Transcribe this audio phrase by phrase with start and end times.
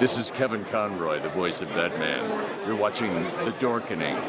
[0.00, 2.20] This is Kevin Conroy, the voice of Batman.
[2.66, 4.20] You're watching The Dorkening.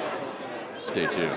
[0.80, 1.34] Stay tuned.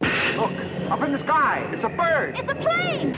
[0.00, 0.52] Look,
[0.90, 1.68] up in the sky.
[1.72, 2.38] It's a bird.
[2.38, 3.12] It's a plane!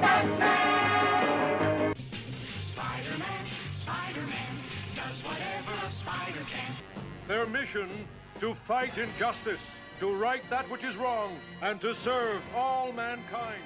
[0.00, 1.94] Batman.
[2.72, 3.46] Spider-Man,
[3.80, 4.56] Spider-Man
[4.96, 6.74] does whatever a spider can.
[7.28, 7.88] Their mission
[8.40, 9.60] to fight injustice,
[10.00, 13.62] to right that which is wrong, and to serve all mankind.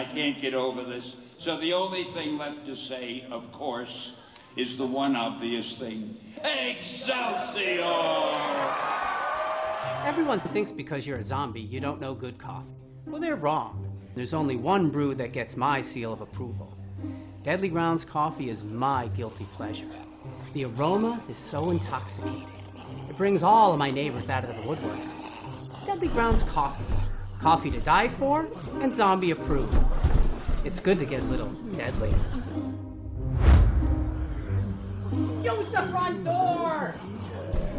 [0.00, 1.16] I can't get over this.
[1.38, 4.18] So the only thing left to say, of course,
[4.56, 6.16] is the one obvious thing.
[6.42, 7.84] Excelsior!
[10.04, 12.66] Everyone thinks because you're a zombie, you don't know good coffee.
[13.06, 13.84] Well, they're wrong.
[14.16, 16.76] There's only one brew that gets my seal of approval.
[17.44, 19.88] Deadly Grounds coffee is my guilty pleasure.
[20.52, 22.50] The aroma is so intoxicating.
[23.08, 24.98] It brings all of my neighbors out of the woodwork.
[25.88, 26.84] Deadly Grounds coffee.
[27.40, 28.46] Coffee to die for
[28.82, 29.74] and zombie approved.
[30.62, 32.10] It's good to get a little deadly.
[35.42, 36.94] Use the front door!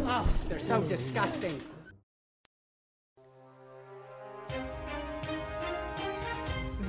[0.06, 1.60] Oh, they're so disgusting.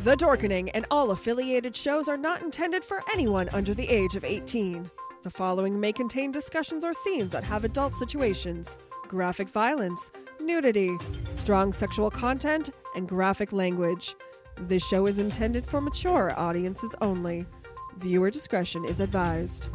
[0.04, 4.26] The Dorkening and all affiliated shows are not intended for anyone under the age of
[4.26, 4.90] 18.
[5.22, 10.10] The following may contain discussions or scenes that have adult situations, graphic violence,
[10.42, 10.98] nudity,
[11.30, 14.16] strong sexual content, and graphic language.
[14.58, 17.46] This show is intended for mature audiences only.
[17.98, 19.70] Viewer discretion is advised.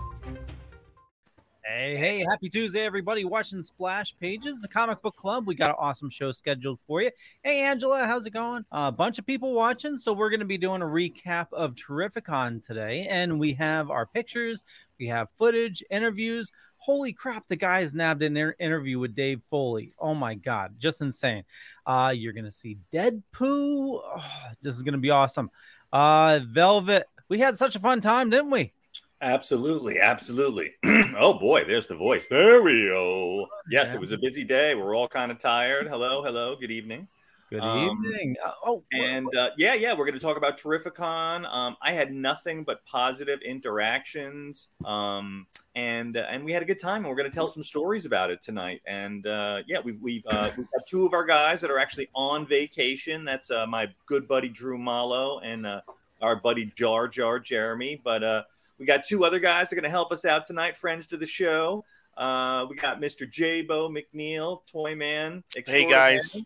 [1.65, 5.49] Hey, hey, happy Tuesday, everybody watching Splash Pages, the comic book club.
[5.49, 7.11] We got an awesome show scheduled for you.
[7.43, 8.65] Hey, Angela, how's it going?
[8.71, 12.63] A bunch of people watching, so we're going to be doing a recap of Terrificon
[12.63, 13.09] today.
[13.11, 14.65] And we have our pictures,
[15.01, 16.53] we have footage, interviews.
[16.87, 19.91] Holy crap, the guys nabbed an inter- interview with Dave Foley.
[19.99, 21.43] Oh my God, just insane.
[21.85, 24.01] Uh, you're going to see Deadpool.
[24.05, 24.25] Oh,
[24.63, 25.51] this is going to be awesome.
[25.93, 28.73] Uh, Velvet, we had such a fun time, didn't we?
[29.21, 30.75] Absolutely, absolutely.
[31.19, 32.29] oh boy, there's the voice.
[32.29, 33.49] There we go.
[33.69, 34.77] Yes, it was a busy day.
[34.77, 35.89] We're all kind of tired.
[35.89, 36.55] Hello, hello.
[36.55, 37.09] Good evening.
[37.49, 38.37] Good Um, evening.
[38.45, 41.47] Uh, oh, And uh, yeah, yeah, we're going to talk about Terrificon.
[41.49, 45.47] Um, I had nothing but positive interactions, um,
[45.77, 46.99] and uh, and we had a good time.
[46.99, 48.81] And we're going to tell some stories about it tonight.
[48.87, 52.09] And uh, yeah, we've we've uh, we've got two of our guys that are actually
[52.15, 53.25] on vacation.
[53.25, 55.83] That's uh, my good buddy Drew Malo and uh,
[56.21, 58.01] our buddy Jar Jar Jeremy.
[58.03, 58.43] But uh,
[58.79, 61.17] we got two other guys that are going to help us out tonight, friends to
[61.17, 61.85] the show.
[62.17, 63.31] Uh, we got Mr.
[63.31, 65.45] J-Bo McNeil, Toy Man.
[65.55, 66.43] Hey, guys.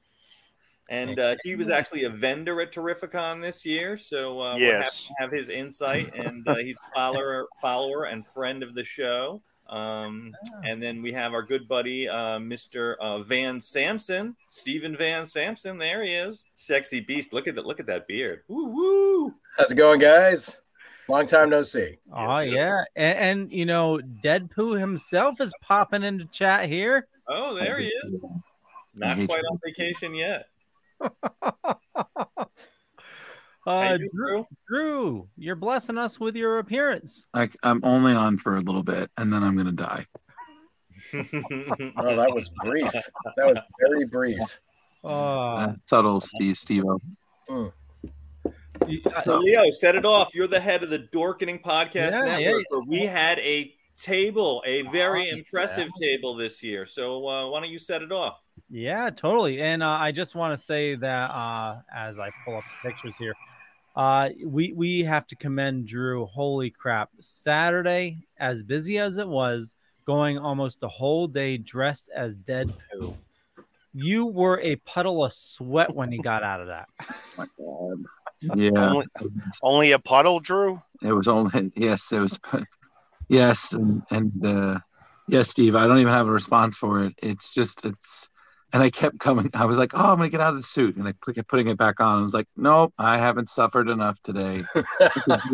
[0.91, 1.31] Extraordinaire.
[1.31, 4.97] And uh, he was actually a vendor at Terrificon this year, so uh, we're happy
[5.09, 6.13] to have his insight.
[6.21, 9.41] And uh, he's a follower, follower and friend of the show.
[9.69, 10.33] Um,
[10.65, 12.97] and then we have our good buddy, uh, Mr.
[13.01, 15.79] Uh, Van Sampson, Stephen Van Sampson.
[15.79, 17.33] There he is, sexy beast.
[17.33, 17.65] Look at that!
[17.65, 18.43] Look at that beard.
[18.49, 19.35] Woo woo!
[19.57, 20.61] How's it going, guys?
[21.09, 21.97] Long time no see.
[22.13, 27.07] Oh yeah, and, and you know, Deadpoo himself is popping into chat here.
[27.29, 28.13] Oh, there he is.
[28.95, 30.50] Not quite on vacation yet.
[33.67, 37.27] Uh, you, Drew, Drew, you're blessing us with your appearance.
[37.35, 40.07] Like I'm only on for a little bit, and then I'm gonna die.
[41.15, 42.91] Oh, that was brief.
[42.93, 44.41] That was very brief.
[45.05, 46.85] Uh, Uh, subtle, Steve, Steve.
[47.49, 47.73] Mm.
[49.25, 50.35] So, Leo, set it off.
[50.35, 52.41] You're the head of the Dorkening Podcast Yeah, Network.
[52.41, 52.63] yeah.
[52.71, 53.73] where we had a
[54.03, 56.87] table, a very Oh, impressive table this year.
[56.87, 58.43] So uh, why don't you set it off?
[58.71, 59.61] Yeah, totally.
[59.61, 63.17] And uh, I just want to say that uh, as I pull up the pictures
[63.19, 63.35] here,
[63.97, 66.25] uh, we we have to commend Drew.
[66.27, 67.11] Holy crap!
[67.21, 69.75] Saturday, as busy as it was,
[70.05, 73.17] going almost a whole day dressed as dead poo.
[73.93, 76.89] You were a puddle of sweat when he got out of that.
[78.55, 79.07] Yeah, Only,
[79.63, 80.81] only a puddle, Drew.
[81.03, 82.39] it was only yes, it was
[83.31, 84.79] yes, and and uh,
[85.29, 85.75] yes, Steve.
[85.75, 87.15] I don't even have a response for it.
[87.23, 88.29] It's just it's,
[88.73, 89.51] and I kept coming.
[89.55, 91.69] I was like, oh, I'm gonna get out of the suit, and I kept putting
[91.69, 92.19] it back on.
[92.19, 94.65] I was like, nope, I haven't suffered enough today.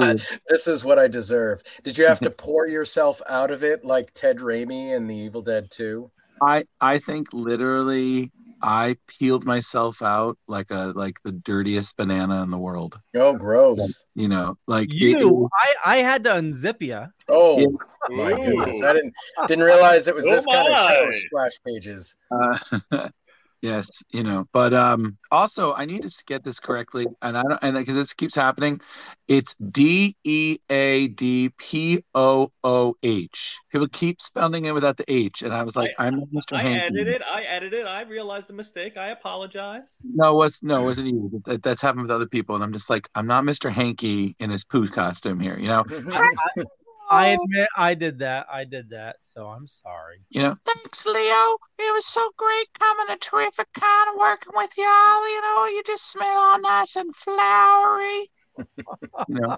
[0.49, 1.63] this is what I deserve.
[1.85, 5.43] Did you have to pour yourself out of it like Ted Raimi in The Evil
[5.43, 6.11] Dead 2?
[6.43, 8.33] I I think literally
[8.67, 12.99] I peeled myself out like a like the dirtiest banana in the world.
[13.15, 14.05] Oh, gross.
[14.17, 17.05] You know, like it- You, I, I had to unzip you.
[17.29, 18.17] Oh, Yeah.
[18.17, 18.83] my goodness!
[18.83, 19.15] I didn't
[19.47, 21.11] didn't realize it was Oh this kind of show.
[21.13, 22.17] Splash pages.
[22.31, 22.59] Uh,
[23.67, 27.59] Yes, you know, but um also I need to get this correctly and I don't
[27.63, 28.81] and because this keeps happening.
[29.27, 33.59] It's D E A D P O O H.
[33.73, 36.57] People keep spelling it without the H and I was like, I, am not Mr.
[36.57, 36.85] I Hanky.
[36.85, 37.23] edited it.
[37.29, 37.87] I edited it.
[37.89, 38.97] I realized the mistake.
[38.97, 39.99] I apologize.
[40.05, 41.43] No, it was no, it wasn't you.
[41.47, 43.69] That, that's happened with other people and I'm just like, I'm not Mr.
[43.69, 45.85] Hanky in his poo costume here, you know.
[47.11, 48.47] I admit I did that.
[48.53, 49.17] I did that.
[49.21, 50.21] So I'm sorry.
[50.31, 51.57] You know, Thanks, Leo.
[51.79, 55.29] It was so great coming to Terrific Con and working with y'all.
[55.29, 58.29] You know, you just smell all nice and flowery.
[58.59, 58.87] you
[59.29, 59.57] know.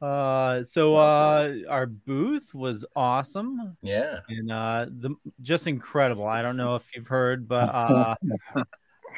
[0.00, 3.76] Uh, so uh, our booth was awesome.
[3.82, 6.26] Yeah, and uh, the just incredible.
[6.26, 8.14] I don't know if you've heard, but uh,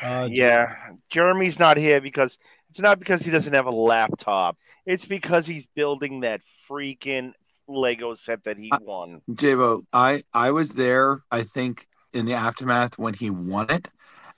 [0.03, 0.77] uh, yeah,
[1.09, 2.39] Jeremy's not here because
[2.71, 4.57] it's not because he doesn't have a laptop.
[4.87, 7.33] It's because he's building that freaking
[7.67, 9.21] Lego set that he won.
[9.31, 11.21] Jabo, I I was there.
[11.31, 13.89] I think in the aftermath when he won it,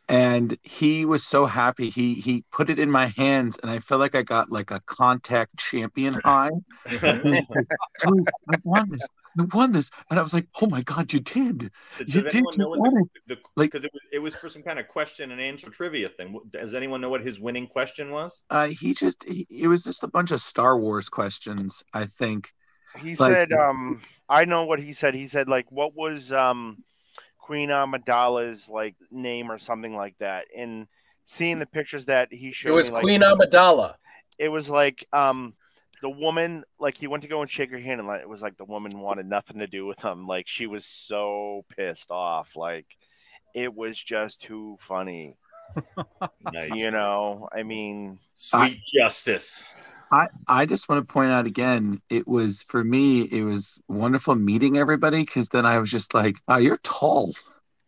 [0.09, 1.89] and he was so happy.
[1.89, 4.81] He he put it in my hands, and I felt like I got like a
[4.87, 6.51] contact champion high.
[6.93, 7.47] I
[8.65, 9.07] won this.
[9.39, 11.71] I won this, and I was like, "Oh my god, you did!
[11.99, 12.35] Does You did!
[12.35, 14.79] anyone You know what it!" the, the because it was it was for some kind
[14.79, 16.39] of question and answer trivia thing.
[16.51, 18.43] Does anyone know what his winning question was?
[18.51, 21.83] Uh, he just he, it was just a bunch of Star Wars questions.
[21.95, 22.53] I think
[23.01, 25.15] He Like- said, um, I know what he said.
[25.15, 26.83] He said, like, what was um,
[27.39, 30.47] Queen Amidala's like name or something like that?
[30.57, 30.89] And
[31.27, 33.95] seeing the pictures that he showed, It was me, like, Queen Amidala.
[34.39, 35.55] It was like um,
[36.03, 38.43] the woman, like he went to go and shake her hand, and like, it was
[38.43, 40.25] like the woman wanted nothing to do with him.
[40.27, 42.57] Like she was so pissed off.
[42.57, 42.87] Like
[43.55, 45.37] it was just too funny.
[46.53, 46.71] Nice.
[46.75, 49.75] You know, I mean, Sweet justice.
[50.13, 54.35] I, I just want to point out again, it was for me, it was wonderful
[54.35, 57.33] meeting everybody because then I was just like, oh, you're tall.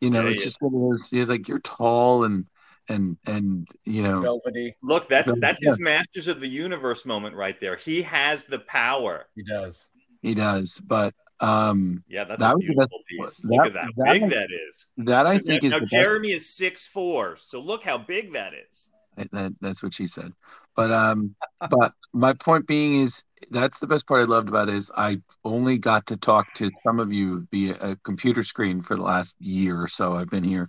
[0.01, 2.47] You know, Yeah, it's he just one of those, you're like, you're tall and,
[2.89, 4.75] and, and, you know, Velvety.
[4.83, 5.35] Look, that's Yeah.
[5.39, 7.77] that's his Masters of the Universe moment right there.
[7.77, 9.29] He has the power.
[9.37, 9.89] He does.
[10.23, 10.81] he does.
[10.87, 13.45] But, um, Yeah, that's That a was the beautiful best- piece.
[13.45, 14.87] Look at that, that big was- that is.
[14.99, 17.99] that I think now, is now the best- Jeremy is six four, so look how
[17.99, 18.91] big that is.
[19.17, 20.33] That, that- that's what she said.
[20.75, 21.35] But um,
[21.69, 25.21] but my point being is that's the best part I loved about it is I
[25.45, 29.35] only got to talk to some of you via a computer screen for the last
[29.39, 30.69] year or so I've been here.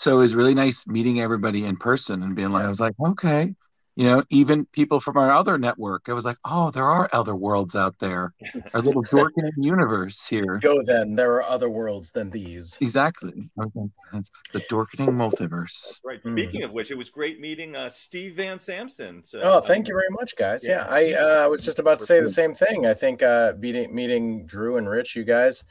[0.00, 2.94] So it was really nice meeting everybody in person and being like, I was like,
[3.06, 3.54] okay,
[3.96, 6.08] you know, even people from our other network.
[6.08, 8.32] I was like, oh, there are other worlds out there,
[8.72, 10.56] our little dorking universe here.
[10.56, 11.16] Go then.
[11.16, 12.78] There are other worlds than these.
[12.80, 16.00] Exactly, the dorkening multiverse.
[16.02, 16.24] Right.
[16.24, 19.22] Speaking of which, it was great meeting uh, Steve Van Samson.
[19.22, 20.66] So, Oh, thank you very much, guys.
[20.66, 22.86] Yeah, I uh, was just about to say the same thing.
[22.86, 25.64] I think uh, meeting meeting Drew and Rich, you guys,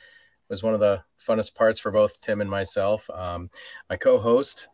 [0.49, 3.09] was one of the funnest parts for both Tim and myself.
[3.09, 3.49] Um,
[3.89, 4.67] my co-host,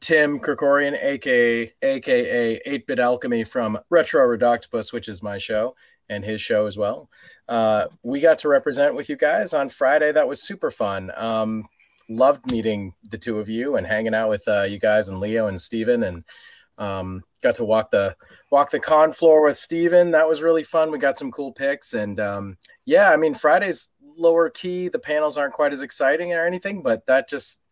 [0.00, 5.74] Tim Krikorian, aka aka 8-Bit Alchemy from Retro Redoctopus, which is my show
[6.08, 7.10] and his show as well.
[7.48, 10.12] Uh, we got to represent with you guys on Friday.
[10.12, 11.10] That was super fun.
[11.16, 11.64] Um,
[12.08, 15.46] loved meeting the two of you and hanging out with uh, you guys and Leo
[15.46, 16.24] and Steven and
[16.78, 18.14] um, got to walk the
[18.50, 20.10] walk the con floor with Steven.
[20.10, 20.90] That was really fun.
[20.90, 24.88] We got some cool pics and um, yeah, I mean Friday's lower key.
[24.88, 27.62] The panels aren't quite as exciting or anything, but that just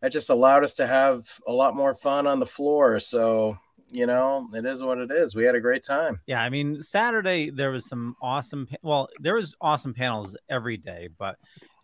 [0.00, 2.98] that just allowed us to have a lot more fun on the floor.
[2.98, 3.56] So
[3.92, 5.34] you know, it is what it is.
[5.34, 6.20] We had a great time.
[6.26, 8.68] Yeah, I mean Saturday there was some awesome.
[8.82, 11.38] Well, there was awesome panels every day, but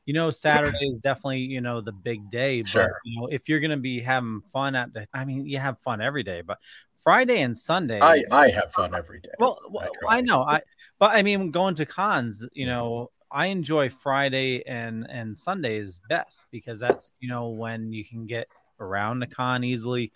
[0.04, 2.62] you know Saturday is definitely you know the big day.
[2.62, 3.00] But Sure.
[3.04, 6.00] you know if you're gonna be having fun at the, I mean you have fun
[6.00, 6.59] every day, but
[7.06, 8.00] Friday and Sunday.
[8.00, 9.30] I I have fun every day.
[9.38, 10.42] Well, well, I, know.
[10.42, 10.62] I
[10.99, 16.47] but I mean going to cons, you know, I enjoy Friday and and Sundays best
[16.50, 18.49] because that's you know when you can get
[18.80, 20.12] around the con easily.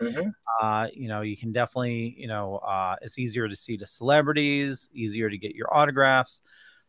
[0.60, 4.90] Uh, you know, you can definitely, you know, uh, it's easier to see the celebrities,
[4.92, 6.40] easier to get your autographs.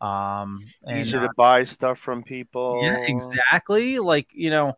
[0.01, 2.79] Um, and easier uh, to buy stuff from people.
[2.81, 3.99] yeah, exactly.
[3.99, 4.73] Like, you know,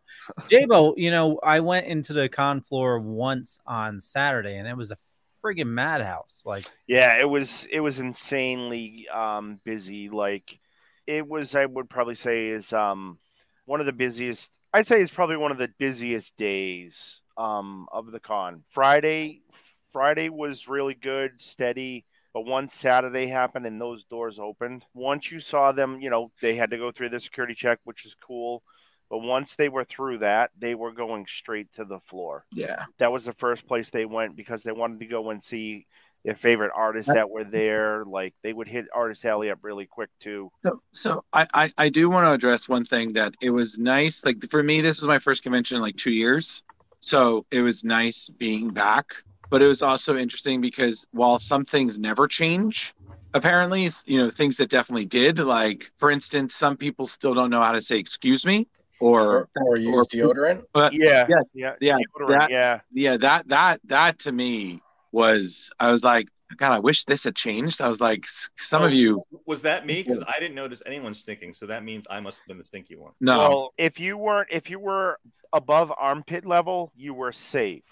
[0.50, 4.90] Jabo, you know, I went into the con floor once on Saturday and it was
[4.90, 4.96] a
[5.42, 6.42] friggin' madhouse.
[6.44, 10.10] Like, Yeah, it was it was insanely um busy.
[10.10, 10.60] Like
[11.06, 13.18] it was I would probably say is um
[13.64, 18.10] one of the busiest I'd say it's probably one of the busiest days um of
[18.12, 18.64] the con.
[18.68, 19.42] Friday
[19.90, 25.38] Friday was really good, steady, but once Saturday happened and those doors opened, once you
[25.38, 28.64] saw them, you know, they had to go through the security check, which is cool.
[29.08, 32.44] But once they were through that, they were going straight to the floor.
[32.50, 32.86] Yeah.
[32.98, 35.86] That was the first place they went because they wanted to go and see
[36.24, 38.04] their favorite artists that were there.
[38.04, 40.50] Like they would hit Artist Alley up really quick too.
[40.64, 44.24] So, so I, I, I do want to address one thing that it was nice.
[44.24, 46.62] Like for me, this was my first convention in like two years.
[47.00, 49.06] So it was nice being back.
[49.50, 52.94] But it was also interesting because while some things never change,
[53.34, 57.60] apparently, you know, things that definitely did, like for instance, some people still don't know
[57.60, 58.66] how to say excuse me
[59.00, 60.64] or or, use deodorant.
[60.72, 62.80] But Yeah, yeah, yeah, yeah, deodorant, that- yeah.
[62.92, 63.16] yeah.
[63.18, 64.80] That that that to me
[65.14, 67.80] was I was like, God, I wish this had changed.
[67.80, 70.02] I was like, s- some of Oh, you, was that me?
[70.02, 72.96] Because I didn't notice anyone stinking, so that means I must have been the stinky
[72.96, 73.12] one.
[73.20, 75.18] no, Well, if you weren't, if you were
[75.52, 77.84] above armpit level, you were safe.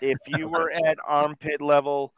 [0.00, 2.12] If you were at armpit level,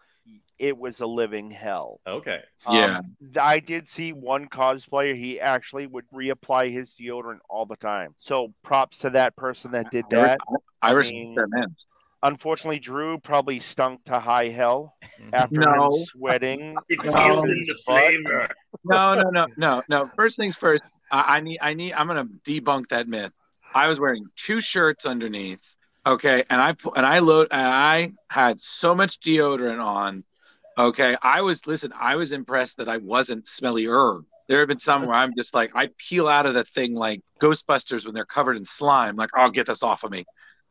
[0.59, 2.01] it was a living hell.
[2.07, 2.43] Okay.
[2.69, 3.01] Yeah.
[3.01, 5.17] Um, th- I did see one cosplayer.
[5.17, 8.15] He actually would reapply his deodorant all the time.
[8.19, 10.41] So props to that person that did I res- that.
[10.49, 11.77] I I respect mean, that man.
[12.23, 14.95] Unfortunately, Drew probably stunk to high hell
[15.33, 15.87] after No.
[15.97, 16.77] him sweating.
[16.89, 17.11] It No.
[17.13, 18.49] Um, seals in the flavor.
[18.85, 20.11] no, no, no, no, no.
[20.17, 20.83] First things first.
[21.11, 21.93] I, I need, I need.
[21.93, 23.33] I'm gonna debunk that myth.
[23.75, 25.61] I was wearing two shirts underneath.
[26.07, 27.49] Okay, and I pu- and I load.
[27.51, 30.25] And I had so much deodorant on.
[30.79, 31.93] Okay, I was listen.
[31.99, 34.25] I was impressed that I wasn't smelly herb.
[34.49, 37.23] There have been some where I'm just like I peel out of the thing like
[37.41, 39.17] Ghostbusters when they're covered in slime.
[39.17, 40.25] Like, oh, get this off of me.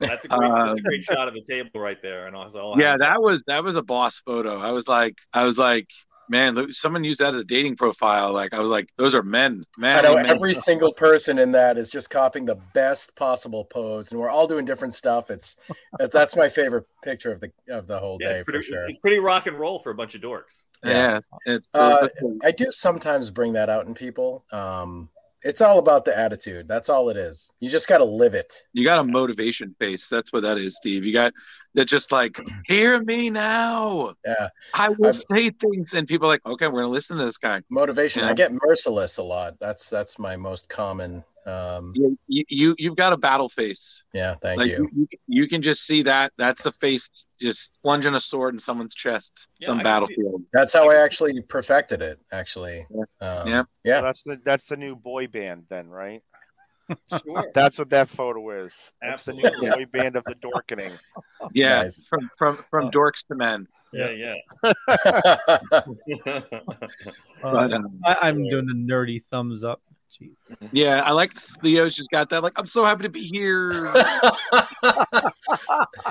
[0.03, 2.43] That's a great, that's a Um, great shot of the table right there, and I
[2.43, 5.43] was all yeah having that was that was a boss photo i was like i
[5.45, 5.87] was like
[6.27, 9.23] man look, someone used that as a dating profile like i was like those are
[9.23, 10.25] men man I know men.
[10.27, 14.45] every single person in that is just copying the best possible pose, and we're all
[14.47, 15.31] doing different stuff.
[15.31, 15.55] It's
[15.97, 18.87] that's my favorite picture of the of the whole Yeah, day it's for pretty, sure.
[18.89, 20.63] it's pretty rock and roll for a bunch of dorks.
[20.83, 22.07] yeah, it's Uh,
[22.43, 24.45] I do sometimes bring that out in people.
[24.51, 25.09] Um,
[25.45, 26.67] it's all about the attitude.
[26.67, 27.53] That's all it is.
[27.61, 28.51] You just got to live it.
[28.73, 31.31] you got a motivation face that's what that is steve you got
[31.75, 36.33] that just like hear me now Yeah, i will I've- say things and people are
[36.33, 38.23] like okay we're gonna listen to this guy motivation.
[38.23, 39.59] I get merciless a lot.
[39.59, 41.23] That's that's my most common.
[41.47, 44.89] Um, you, you, you you've got a battle face yeah, thank like you.
[44.95, 45.07] you.
[45.27, 47.07] you can just see that that's the face
[47.39, 51.39] just plunging a sword in someone's chest Yeah, some I battlefield That's how I actually
[51.41, 52.19] perfected it.
[52.31, 52.87] Actually,
[53.21, 53.63] um, Yeah.
[53.83, 53.97] yeah.
[53.99, 56.23] So that's the that's the new boy band then, right?
[57.23, 57.51] Sure.
[57.53, 58.73] That's what that photo is.
[59.01, 59.85] That's the new Absolutely.
[59.85, 60.97] boy band of the dorkening.
[61.53, 62.05] yeah Nice.
[62.09, 64.35] from from from dorks to men Yeah, yeah.
[67.41, 69.81] But, um, I, I'm doing a nerdy thumbs up.
[70.21, 70.69] Jeez.
[70.71, 72.43] Yeah, I like Leo's just got that.
[72.43, 73.71] Like, I'm so happy to be here.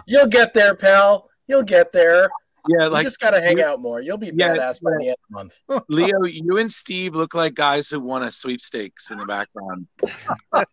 [0.07, 1.29] You'll get there, pal.
[1.47, 2.29] You'll get there.
[2.67, 4.01] Yeah, you like just got to hang out more.
[4.01, 4.99] You'll be Yeah, badass by yeah.
[4.99, 5.85] the end of the month.
[5.89, 9.87] Leo, you and Steve look like guys who won a sweepstakes in the background.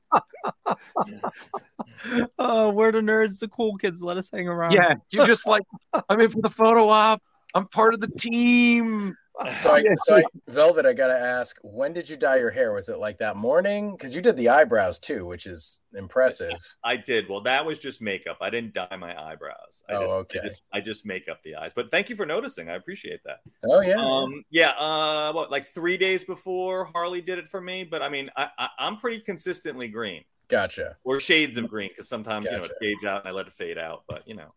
[2.40, 4.02] Oh, we're the nerds, the cool kids.
[4.02, 4.72] Let us hang around.
[4.72, 5.62] Yeah, you're just like,
[6.10, 7.22] I'm in for the photo op.
[7.54, 9.16] I'm part of the team.
[9.56, 12.74] So, I, so I, Velvet, I gotta ask, when did you dye your hair?
[12.74, 13.92] Was it like that morning?
[13.92, 16.54] Because you did the eyebrows too, which is impressive.
[16.84, 17.28] I did.
[17.28, 18.38] Well, that was just makeup.
[18.42, 19.84] I didn't dye my eyebrows.
[19.90, 20.40] I Oh, just, okay.
[20.40, 21.74] I just, I just make up the eyes.
[21.74, 22.70] But thank you for noticing.
[22.70, 23.40] I appreciate that.
[23.66, 24.00] Oh yeah.
[24.00, 24.72] Um, yeah.
[24.72, 27.84] Uh, what, like three days before Harley did it for me?
[27.84, 30.98] But I mean, I, I, I'm pretty consistently green Gotcha.
[31.04, 32.74] or shades of green because sometimes you know Gotcha.
[32.74, 34.04] it fades out and I let it fade out.
[34.08, 34.50] But you know,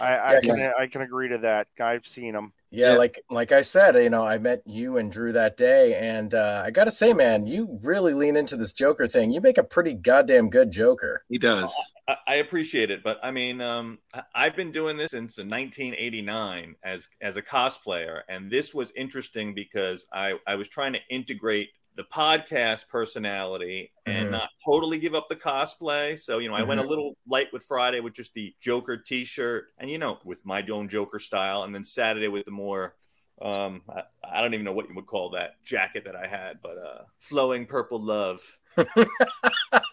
[0.00, 1.68] I, I Yeah, can 'cause- I can agree to that.
[1.80, 2.52] I've seen them.
[2.70, 2.96] Yeah, Yeah.
[2.96, 6.62] like like I said, you know, I met you and Drew that day, and uh,
[6.64, 9.30] I gotta say, man, you really lean into this Joker thing.
[9.30, 11.22] You make a pretty goddamn good Joker.
[11.28, 11.70] He does.
[12.08, 16.74] I, I appreciate it, but I mean, um, I- I've been doing this since 1989
[16.82, 21.68] as as a cosplayer, and this was interesting because I I was trying to integrate
[21.96, 24.30] the podcast personality and Mhm.
[24.32, 26.18] not totally give up the cosplay.
[26.18, 26.88] So you know, I went a Mhm.
[26.88, 30.88] little light with Friday with just the Joker T-shirt, and you know, with my own
[30.88, 32.94] Joker style, and then Saturday with the more.
[33.40, 36.60] Um, I, I don't even know what you would call that jacket that I had,
[36.62, 38.58] but uh, flowing purple love.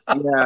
[0.10, 0.46] Yeah,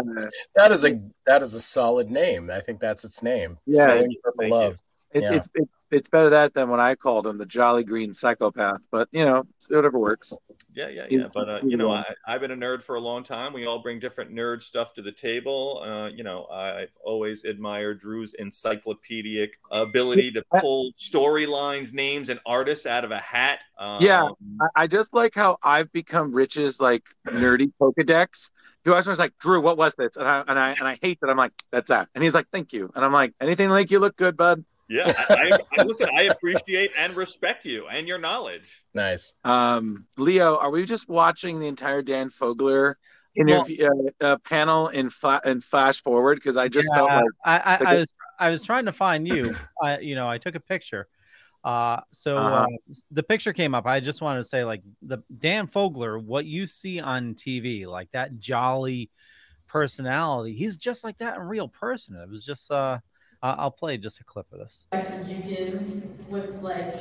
[0.55, 2.49] That is a that is a solid name.
[2.49, 3.57] I think that's its name.
[3.65, 3.85] Yeah.
[3.87, 4.75] Flowing Purple Thank you.
[5.13, 5.23] Love.
[5.23, 5.37] it, Yeah.
[5.37, 8.81] it's it, it's better that than what I called him, the jolly green psychopath.
[8.91, 10.33] But you know, it's whatever works.
[10.73, 11.27] Yeah, yeah, yeah.
[11.31, 11.91] But uh, you know.
[11.91, 13.53] I, I've been a nerd for a long time.
[13.53, 15.83] We all bring different nerd stuff to the table.
[15.85, 22.87] Uh, you know, I've always admired Drew's encyclopedic ability to pull storylines, names, and artists
[22.87, 23.63] out of a hat.
[23.77, 24.29] Um, Yeah.
[24.61, 28.49] I, I just like how I've become Rich's like nerdy Pokedex.
[28.83, 30.17] He always was like, Drew, what was this?
[30.17, 31.29] And I and I and I hate that.
[31.29, 32.09] I'm like, that's that.
[32.15, 32.91] And he's like, thank you.
[32.95, 34.65] And I'm like, anything make you look good, bud.
[34.89, 35.11] Yeah.
[35.29, 38.83] I, I, I, listen, I appreciate and respect you and your knowledge.
[38.93, 39.35] Nice.
[39.43, 42.95] Um, Leo, are we just watching the entire Dan Fogler
[43.35, 43.87] interview
[44.21, 46.35] uh, uh, panel in fla- in flash forward?
[46.35, 48.91] Because I just felt like I, I, like I a- was I was trying to
[48.91, 49.53] find you.
[49.81, 51.07] I you know I took a picture.
[51.63, 52.65] Uh, so Uh-huh.
[52.65, 53.85] uh, the picture came up.
[53.85, 58.11] I just wanted to say like the Dan Fogler, what you see on TV, like
[58.11, 59.09] that jolly
[59.67, 60.53] personality.
[60.53, 62.15] He's just like that in real person.
[62.15, 62.99] It was just uh,
[63.43, 64.87] Uh, I'll play just a clip of this.
[64.93, 66.95] advice would you give with like,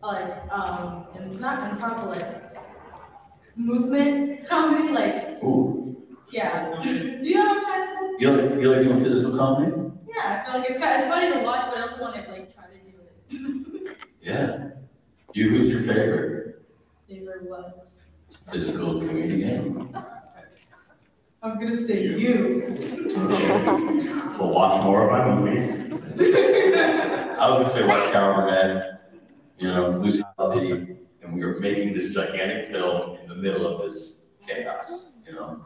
[0.00, 2.56] like, um, and not in proper like
[3.56, 5.96] movement comedy, like, Ooh,
[6.30, 6.78] yeah.
[6.80, 6.88] Do
[7.28, 8.16] you know what I'm trying to say?
[8.20, 9.72] you like, you like doing physical comedy?
[10.06, 12.30] Yeah, I feel like it's kind it's funny to watch, but I also want to
[12.30, 13.96] like try to do it.
[14.22, 14.70] Yeah.
[15.34, 16.62] You, who's your favorite
[17.08, 17.88] Favorite what?
[18.50, 19.92] physical comedian?
[21.46, 22.74] I'm gonna say you.
[24.36, 25.76] We'll watch more of my movies.
[27.38, 29.12] I was gonna say watch Carol Burnett,
[29.56, 30.72] you know, Lucy Healthy,
[31.22, 35.64] and we were making this gigantic film in the middle of this chaos, you know?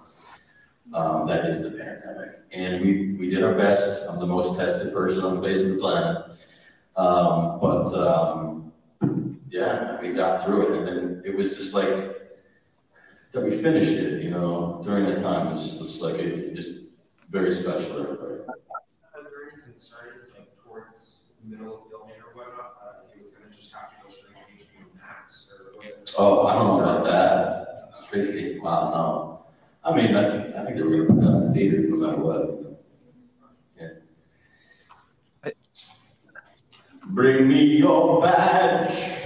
[0.92, 2.40] Um, that is the pandemic.
[2.52, 4.06] And we, we did our best.
[4.06, 6.26] I'm the most tested person on the face of the planet.
[6.96, 8.72] Um, but, um,
[9.48, 10.78] yeah, we got through it.
[10.78, 12.19] And then it was just like,
[13.32, 15.48] that we finished it, you know, during that time.
[15.48, 16.90] It was just like, it just
[17.30, 18.34] very special to everybody.
[18.34, 18.46] Is
[19.14, 23.72] there any concerns like towards middle of filming or whatnot, uh, he was gonna just
[23.72, 26.14] have to go straight to HBO Max or was it?
[26.18, 27.96] Oh, I don't know about that.
[27.96, 29.46] Straight to eight, wow, no.
[29.82, 31.96] I mean, I think, I think they were gonna put it in the theaters no
[31.96, 32.82] matter what.
[35.44, 35.50] Yeah.
[37.06, 39.24] Bring me your badge.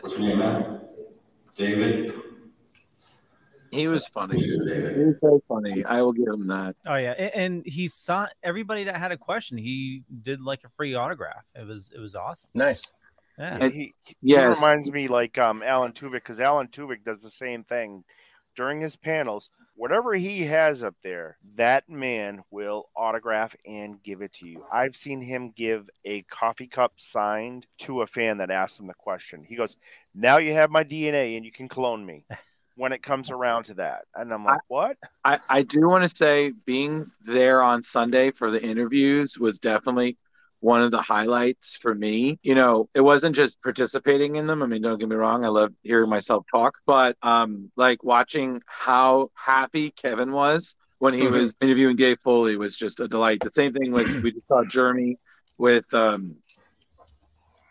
[0.00, 0.69] What's your name, man?
[1.60, 2.14] David?
[3.70, 4.40] He was funny.
[4.40, 5.84] He was so funny.
[5.84, 6.74] I will give him that.
[6.86, 9.58] Oh yeah, a- and he saw everybody that had a question.
[9.58, 11.44] He did like a free autograph.
[11.54, 12.48] It was it was awesome.
[12.54, 12.92] Nice.
[13.38, 13.58] Yeah.
[13.58, 14.56] Yeah, he, he Yes.
[14.56, 18.02] reminds me like um, Alan Tudyk because Alan Tudyk does the same thing
[18.56, 19.50] during his panels.
[19.80, 24.62] Whatever he has up there, that man will autograph and give it to you.
[24.70, 28.92] I've seen him give a coffee cup signed to a fan that asked him the
[28.92, 29.42] question.
[29.42, 29.78] He goes,
[30.14, 32.26] "Now you have my DNA and you can clone me."
[32.76, 36.08] When it comes around to that, and I'm like, "What?" I, I do want to
[36.08, 40.16] say being there on Sunday for the interviews was definitely
[40.60, 42.38] one of the highlights for me.
[42.42, 44.62] You know, it wasn't just participating in them.
[44.62, 48.62] I mean, don't get me wrong, I love hearing myself talk, but um like watching
[48.66, 51.28] how happy Kevin was when he Mhm.
[51.28, 53.42] was interviewing Dave Foley was just a delight.
[53.42, 55.18] The same thing with we just saw Jeremy
[55.58, 56.36] with um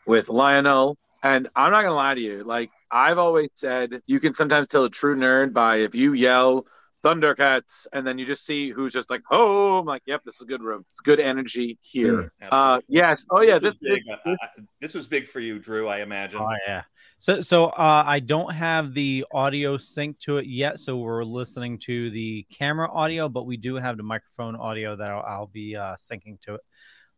[0.05, 0.97] with Lionel.
[1.23, 4.85] And I'm not gonna lie to you, like I've always said, you can sometimes tell
[4.85, 6.65] a true nerd by if you yell
[7.03, 10.41] Thundercats and then you just see who's just like, oh, I'm like, yep, this is
[10.41, 10.85] a good room.
[10.91, 12.31] It's good energy here.
[12.51, 13.25] Uh, yes.
[13.31, 13.59] Oh yeah.
[13.59, 14.17] This, This, was big.
[14.25, 15.87] I- I- this was big for you, Drew.
[15.87, 16.41] I imagine.
[16.41, 16.83] Oh yeah.
[17.21, 21.77] So so uh, I don't have the audio sync to it yet, so we're listening
[21.79, 25.75] to the camera audio, but we do have the microphone audio that I'll, I'll be
[25.75, 26.61] uh, syncing to it.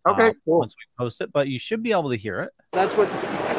[0.09, 2.51] Okay, uh, Once we post it, but you should be able to hear it.
[2.71, 3.07] That's what.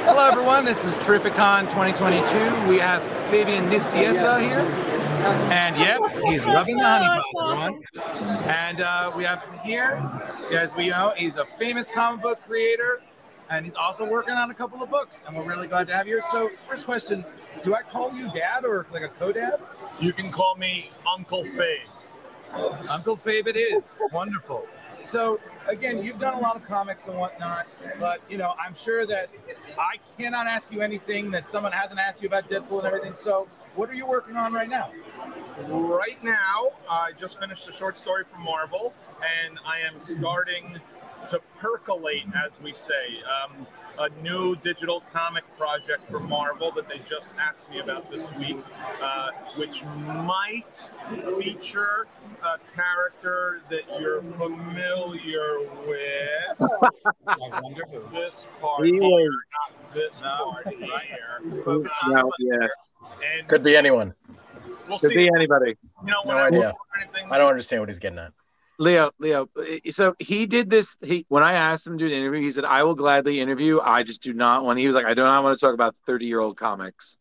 [0.05, 0.65] Hello, everyone.
[0.65, 2.69] This is Terrificon 2022.
[2.69, 4.92] We have Fabian Nicieza here.
[5.23, 7.83] And yep, he's rubbing the honey pot, everyone.
[8.49, 10.03] And uh, we have him here.
[10.53, 13.01] As we know, he's a famous comic book creator.
[13.51, 15.23] And he's also working on a couple of books.
[15.27, 16.25] And we're really glad to have you here.
[16.33, 17.25] So, first question
[17.65, 19.61] Do I call you dad or like a co dad?
[20.01, 22.91] You can call me Uncle Fabe.
[22.91, 24.03] Uncle Fabe it is.
[24.13, 24.67] Wonderful.
[25.05, 27.67] So again, you've done a lot of comics and whatnot,
[27.99, 29.29] but you know, I'm sure that
[29.79, 33.15] I cannot ask you anything that someone hasn't asked you about Deadpool and everything.
[33.15, 34.91] So what are you working on right now?
[35.69, 38.95] Right now, I just finished a short story from Marvel,
[39.47, 40.81] and I am starting
[41.31, 43.67] to percolate, as we say, um,
[43.99, 48.57] a new digital comic project for Marvel that they just asked me about this week,
[49.03, 49.85] uh, which
[50.25, 50.89] might
[51.39, 52.07] feature
[52.43, 56.61] a character that you're familiar with.
[57.27, 58.01] I wonder who.
[58.13, 60.75] This part He here, not this part right
[61.07, 61.63] here.
[61.65, 62.67] But, uh, No, yeah.
[63.39, 64.15] and Could be anyone.
[64.89, 65.17] we'll Could see.
[65.17, 65.77] be anybody.
[66.05, 66.61] You know, No idea.
[66.61, 68.33] look for anything- I don't understand what he's getting at.
[68.83, 69.49] Leo, Leo.
[69.65, 70.97] Eh, so he did this.
[71.01, 73.81] He when I asked him to do an interview, he said, "I will gladly interview.
[73.81, 75.97] I just do not want." He was like, "I do not want to talk about
[76.07, 77.17] thirty year old comics,"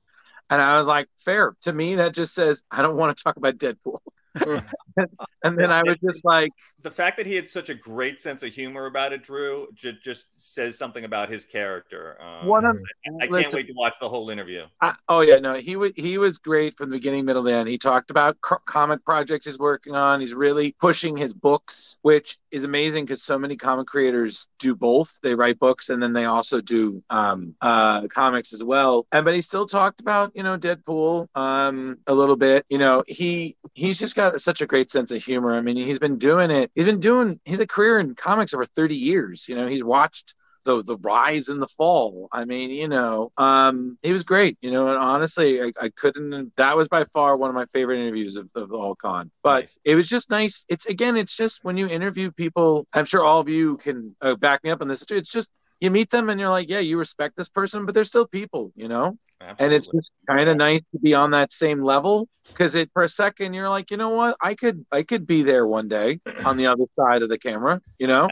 [0.50, 3.38] and I was like, "Fair." To me, that just says I don't want to talk
[3.38, 4.00] about Deadpool.
[5.44, 6.52] and then I was just like,
[6.82, 9.94] the fact that he had such a great sense of humor about it, Drew, ju-
[10.04, 12.18] just says something about his character.
[12.22, 14.66] Um, One of- I, I can't listen- wait to watch the whole interview.
[14.82, 17.70] I, oh yeah, no, he was he was great from the beginning, middle, to end.
[17.70, 20.22] He talked about co- comic projects he's working on.
[20.22, 25.20] He's really pushing his books, which is amazing because so many comic creators do both.
[25.24, 29.06] They write books and then they also do um, uh, comics as well.
[29.12, 32.66] And but he still talked about you know Deadpool um, a little bit.
[32.70, 35.54] You know he he's just got such a great sense of humor.
[35.54, 36.72] I mean he's been doing it.
[36.74, 37.40] He's been doing.
[37.46, 39.48] He's a career in comics over thirty years.
[39.48, 42.28] You know he's watched the the rise and the fall.
[42.32, 44.58] I mean, you know, um, he was great.
[44.62, 46.54] You know, and honestly, I, I couldn't.
[46.58, 49.32] That was by far one of my favorite interviews of, of the whole con.
[49.44, 50.66] But it was just nice.
[50.70, 52.88] It's again, it's just when you interview people.
[52.94, 55.16] I'm sure all of you can uh, back me up on this too.
[55.16, 55.50] It's just
[55.82, 58.72] you meet them and you're like, yeah, you respect this person, but they're still people,
[58.76, 59.18] you know.
[59.42, 59.66] Absolutely.
[59.66, 63.02] And it's just kind of nice to be on that same level because it for
[63.04, 66.20] a second you're like, you know what, I could I could be there one day
[66.46, 68.30] on the other side of the camera, you know.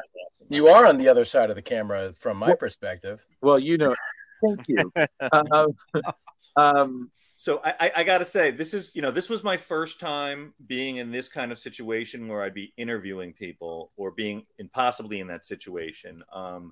[0.50, 3.26] You are on the other side of the camera from my perspective.
[3.42, 3.96] Well, you know,
[4.48, 4.92] thank you.
[5.20, 5.68] uh,
[6.56, 9.58] um, So I, I, I got to say, this is you know this was my
[9.58, 14.46] first time being in this kind of situation where I'd be interviewing people or being
[14.60, 16.24] impossibly in that situation.
[16.32, 16.70] Um,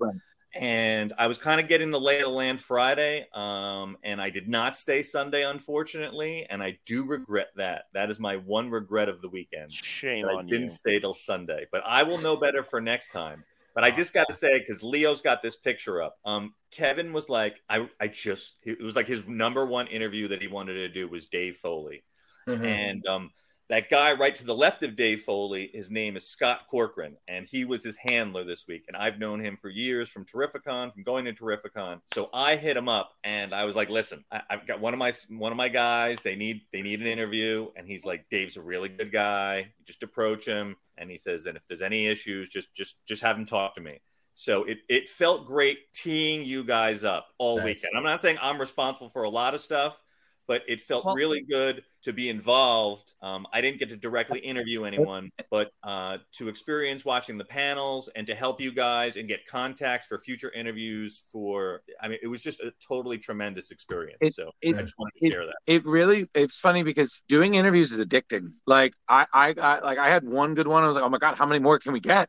[0.54, 4.30] And I was kind of getting the lay of the land Friday, um, and I
[4.30, 7.84] did not stay Sunday, unfortunately, and I do regret that.
[7.92, 9.72] That is my one regret of the weekend.
[9.72, 10.68] Shame that I didn't you.
[10.70, 13.44] stay till Sunday, but I will know better for next time.
[13.74, 16.18] But I just got to say, because Leo's got this picture up.
[16.24, 20.42] Um, Kevin was like, I, I just, it was like his number one interview that
[20.42, 22.02] he wanted to do was Dave Foley.
[22.48, 22.64] Mhm.
[22.64, 23.30] And um,
[23.68, 27.46] that guy right to the left of Dave Foley, his name is Scott Corcoran, and
[27.46, 28.84] he was his handler this week.
[28.88, 32.00] And I've known him for years from Terrificon, from going to Terrificon.
[32.06, 34.98] So I hit him up, and I was like, "Listen, I, I've got one of
[34.98, 36.20] my one of my guys.
[36.22, 39.72] They need they need an interview." And he's like, "Dave's a really good guy.
[39.84, 43.36] Just approach him." And he says, "And if there's any issues, just just just have
[43.36, 44.00] him talk to me."
[44.34, 47.82] So it, it felt great teeing you guys up all Nice.
[47.82, 47.98] weekend.
[47.98, 50.00] I'm not saying I'm responsible for a lot of stuff,
[50.48, 53.12] but it felt Well- really good to be involved.
[53.22, 58.08] Um, I didn't get to directly interview anyone, but uh, to experience watching the panels
[58.16, 61.22] and to help you guys and get contacts for future interviews.
[61.30, 64.18] For I mean, it was just a totally tremendous experience.
[64.20, 65.56] It- so it- I just wanted to it, share that.
[65.66, 70.08] it really it's funny because doing interviews is addicting like I, I i like i
[70.08, 72.00] had one good one i was like oh my god how many more can we
[72.00, 72.28] get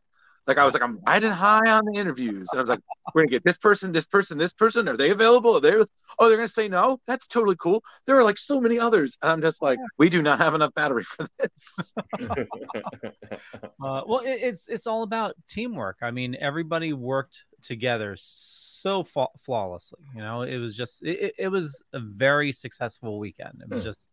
[0.50, 2.80] like i was like i'm riding high on the interviews and i was like
[3.16, 5.74] we're gonna get this person this person this person are they available are they
[6.20, 9.32] oh they're gonna say no that's totally cool there are like so many others and
[9.32, 11.94] i'm just like we do not have enough battery for this
[13.82, 15.98] Uh, well, it, it's it's all about teamwork.
[16.02, 20.00] I mean, everybody worked together so fa- flawlessly.
[20.14, 23.62] You know, it was just it, it- was a very successful weekend.
[23.62, 23.90] It was Hmm.
[23.90, 24.06] just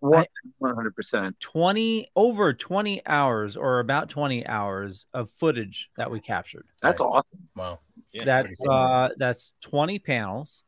[0.00, 0.26] One
[0.62, 1.38] hundred percent.
[1.40, 6.66] twenty over twenty hours or about twenty hours of footage that we captured.
[6.82, 7.78] that's awesome wow
[8.14, 10.64] That's uh that's twenty panels,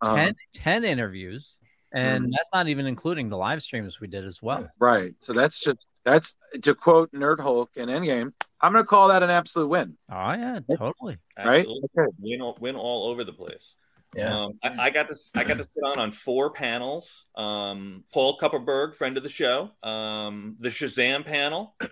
[0.00, 0.14] Uh-huh.
[0.16, 1.58] 10, 10 interviews,
[1.92, 2.30] and Mhm.
[2.32, 4.68] that's not even including the live streams we did as well.
[4.78, 9.22] right so that's just that's to quote nerd hulk in endgame i'm gonna call that
[9.22, 11.18] an absolute win Oh yeah, totally.
[11.36, 11.66] Right?
[11.66, 11.88] Absolutely.
[12.18, 13.76] Win all, win all over the place.
[14.16, 14.44] Yeah.
[14.44, 17.26] Um, I, I got to I got to sit on on four panels.
[17.34, 19.70] Um, Paul Kupperberg, friend of the show.
[19.82, 21.74] Um, the Shazam panel.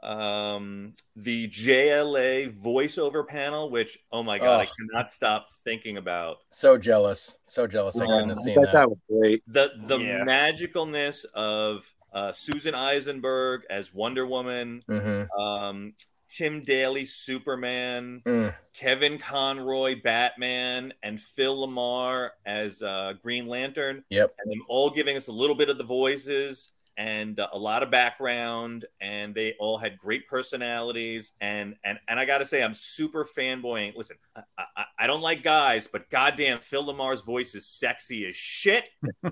[0.00, 6.38] Um, the JLA voiceover panel, which oh my god, I cannot stop thinking about.
[6.50, 7.36] So jealous.
[7.42, 8.72] So jealous I couldn't Um, have seen thought that.
[8.74, 10.24] that was great the the Yeah.
[10.24, 15.28] magicalness of uh, Susan Eisenberg as Wonder Woman, Mhm.
[15.38, 15.94] um,
[16.28, 18.54] Tim Daly Superman, Mm.
[18.74, 24.34] Kevin Conroy Batman, and Phil LaMarr as uh, Green Lantern, Yep.
[24.38, 27.84] and them all giving us a little bit of the voices and uh, a lot
[27.84, 31.32] of background, and they all had great personalities.
[31.40, 33.96] And and and I got to say, I'm super fanboying.
[33.96, 38.34] Listen, I, I, I don't like guys, but goddamn, Phil LaMarr's voice is sexy as
[38.34, 38.90] shit.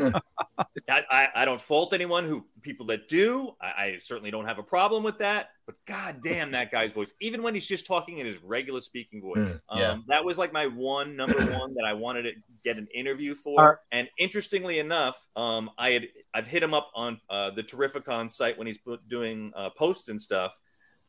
[0.88, 3.52] I, I, I don't fault anyone who people that do.
[3.60, 5.50] I, I certainly don't have a problem with that.
[5.66, 9.60] But goddamn that guy's voice, even when he's just talking in his regular speaking voice.
[9.68, 9.90] Mm, yeah.
[9.90, 13.34] Um, that was like my one number one that I wanted to get an interview
[13.34, 13.60] for.
[13.60, 18.30] Are- and interestingly enough, um, I had I've hit him up on uh, the Terrificon
[18.30, 20.58] site when he's doing uh, posts and stuff.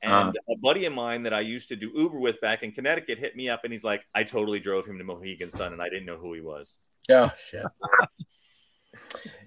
[0.02, 0.54] And Uh.
[0.54, 3.36] a buddy of mine that I used to do Uber with back in Connecticut hit
[3.36, 6.06] me up and he's like, I totally drove him to Mohegan Sun and I didn't
[6.06, 6.78] know who he was.
[7.10, 7.66] Oh shit.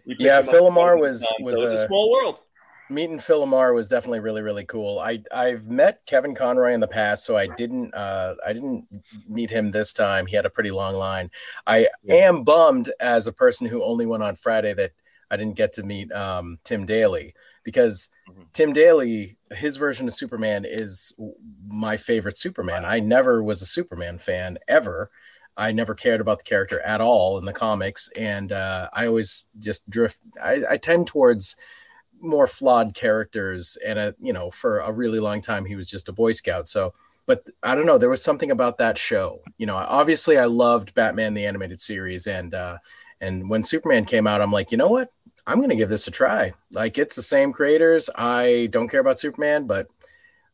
[0.06, 2.42] Yeah, him up Phil LaMarr was Sun, was so a a small world.
[2.88, 4.98] meeting Phil LaMarr was definitely really really cool.
[4.98, 8.86] I I've met Kevin Conroy in the past, so I didn't uh I didn't
[9.28, 10.26] meet him this time.
[10.26, 11.30] He had a pretty long line.
[11.66, 14.92] I am bummed as a person who only went on Friday that
[15.30, 18.08] I didn't get to meet um Tim Daly because
[18.52, 21.16] Tim Daly his version of Superman is
[21.66, 22.84] my favorite Superman.
[22.84, 25.10] I never was a Superman fan ever.
[25.56, 29.48] I never cared about the character at all in the comics, and uh, I always
[29.58, 30.20] just drift.
[30.42, 31.56] I, I tend towards
[32.20, 36.08] more flawed characters, and a, you know, for a really long time, he was just
[36.08, 36.68] a Boy Scout.
[36.68, 36.94] So,
[37.26, 39.42] but I don't know, there was something about that show.
[39.58, 42.78] You know, obviously, I loved Batman the animated series, and uh,
[43.20, 45.12] and when Superman came out, I'm like, you know what?
[45.50, 46.52] I'm gonna give this a try.
[46.70, 48.08] Like, it's the same creators.
[48.14, 49.88] I don't care about Superman, but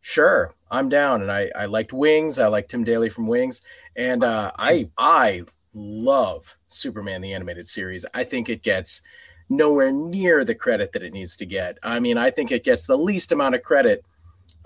[0.00, 1.20] sure I'm down.
[1.20, 2.38] And I, I liked Wings.
[2.38, 3.60] I like Tim Daly from Wings.
[3.96, 5.42] And uh, I I
[5.74, 8.06] love Superman the animated series.
[8.14, 9.02] I think it gets
[9.50, 11.76] nowhere near the credit that it needs to get.
[11.82, 14.02] I mean, I think it gets the least amount of credit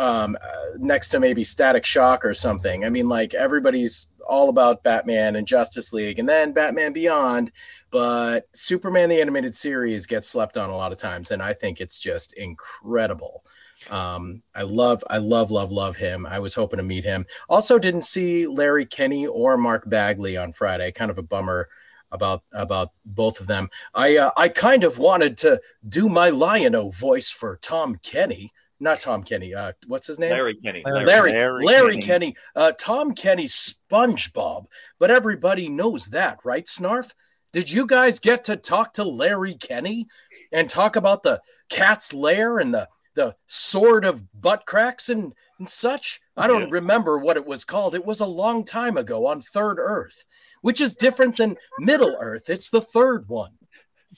[0.00, 2.84] um, uh, next to maybe Static Shock or something.
[2.84, 7.52] I mean, like everybody's all about Batman and Justice League, and then Batman Beyond.
[7.90, 11.80] But Superman the animated series gets slept on a lot of times, and I think
[11.80, 13.44] it's just incredible.
[13.90, 16.24] Um, I love, I love, love, love him.
[16.26, 17.26] I was hoping to meet him.
[17.48, 20.92] Also, didn't see Larry Kenney or Mark Bagley on Friday.
[20.92, 21.68] Kind of a bummer
[22.12, 23.68] about about both of them.
[23.94, 28.52] I uh, I kind of wanted to do my Lion-O voice for Tom Kenny.
[28.82, 29.54] Not Tom Kenny.
[29.54, 30.30] Uh, what's his name?
[30.30, 30.82] Larry Kenney.
[30.86, 31.32] Larry.
[31.32, 32.02] Larry Larry, Kenny.
[32.06, 32.36] Kenny.
[32.56, 34.64] Uh, Tom Kenny, SpongeBob.
[34.98, 37.12] But everybody knows that, right, Snarf?
[37.52, 40.06] Did you guys get to talk to Larry Kenney
[40.52, 45.68] and talk about the cat's lair and the the sword of butt cracks and, and
[45.68, 46.20] such?
[46.36, 47.94] I don't remember what it was called.
[47.94, 50.24] It was a long time ago on Third Earth,
[50.62, 52.48] which is different than Middle Earth.
[52.48, 53.50] It's the third one.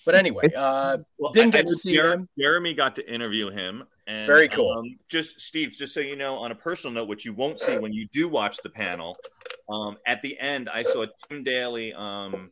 [0.04, 2.28] But anyway, uh, Well, didn't I- I get to see Jer- him.
[2.38, 3.82] Jeremy got to interview him.
[4.06, 4.72] And, Very cool.
[4.72, 7.78] Um, just Steve, just so you know, on a personal note, which you won't see
[7.78, 9.16] when you do watch the panel,
[9.68, 12.50] um, at the end, I saw Tim Daly um,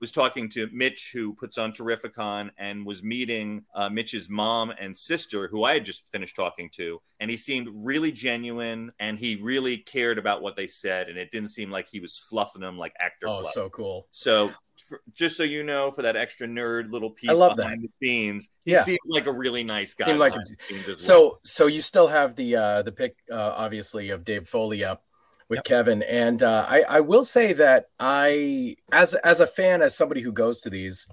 [0.00, 4.96] was talking to Mitch, who puts on Terrificon, and was meeting uh, Mitch's mom and
[4.96, 9.36] sister, who I had just finished talking to, and he seemed really genuine, and he
[9.36, 12.76] really cared about what they said, and it didn't seem like he was fluffing them
[12.76, 13.28] like actor.
[13.28, 13.52] Oh, fluff.
[13.52, 14.08] so cool.
[14.10, 14.52] So,
[14.88, 17.88] for, just so you know, for that extra nerd little piece I love behind the
[18.06, 18.82] scenes, he Yeah.
[18.82, 20.06] seemed like a really nice guy.
[20.06, 21.40] Seemed like behind the scenes as so well.
[21.44, 25.04] so you still have the uh the pick uh obviously of Dave Foley up
[25.48, 29.96] with Kevin and uh I I will say that I as as a fan as
[29.96, 31.08] somebody who goes to these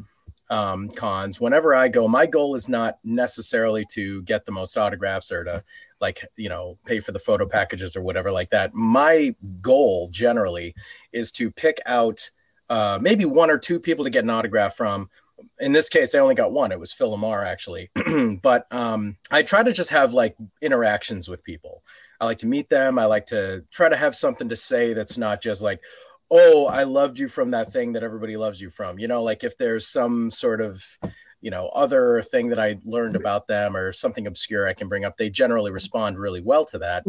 [0.50, 5.32] um cons whenever I go my goal is not necessarily to get the most autographs
[5.32, 5.64] or to
[6.02, 10.76] like you know pay for the photo packages or whatever like that my goal generally
[11.14, 12.30] is to pick out
[12.70, 15.10] uh maybe one or two people to get an autograph from
[15.60, 16.72] in this case, I only got one.
[16.72, 17.90] It was Phil LaMarr, actually.
[18.42, 21.84] but um, I try to just have like interactions with people.
[22.20, 22.98] I like to meet them.
[22.98, 25.84] I like to try to have something to say that's not just like,
[26.32, 28.98] oh, I loved you from that thing that everybody loves you from.
[29.00, 30.84] You know, like if there's some sort of,
[31.46, 35.06] you know, other thing that I learned about them or something obscure I can bring
[35.06, 37.06] up, they generally respond really well to that.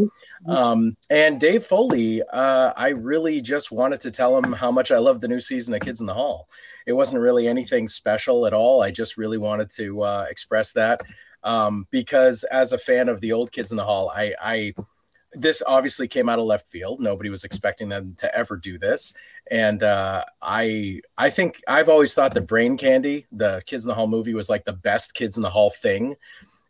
[0.46, 4.98] Um, and Dave Foley, uh, I really just wanted to tell him how much I
[4.98, 6.50] love the new season of Kids in the Hall.
[6.86, 8.82] It wasn't really anything special at all.
[8.82, 11.00] I just really wanted to uh, express that
[11.42, 14.74] um, because as a fan of the old Kids in the Hall, I, I
[15.32, 17.00] this obviously came out of left field.
[17.00, 19.14] Nobody was expecting them to ever do this,
[19.50, 23.94] and uh, I I think I've always thought the Brain Candy, the Kids in the
[23.94, 26.16] Hall movie, was like the best Kids in the Hall thing.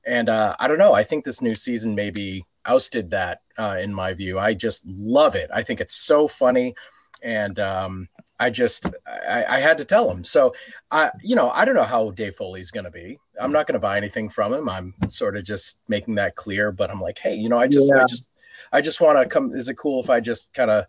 [0.05, 0.93] And uh, I don't know.
[0.93, 4.39] I think this new season maybe ousted that uh, in my view.
[4.39, 5.51] I just love it.
[5.53, 6.75] I think it's so funny,
[7.23, 8.09] and um,
[8.39, 8.87] I just
[9.29, 10.23] I, I had to tell him.
[10.23, 10.55] So
[10.91, 13.19] I you know I don't know how Dave Foley's going to be.
[13.41, 14.69] I'm not going to buy anything from him.
[14.69, 16.73] I'm sort of just making that clear.
[16.73, 18.31] But I'm like, hey, you know, I just I just
[18.73, 19.53] I just want to come.
[19.53, 20.85] Is it cool if I just kind of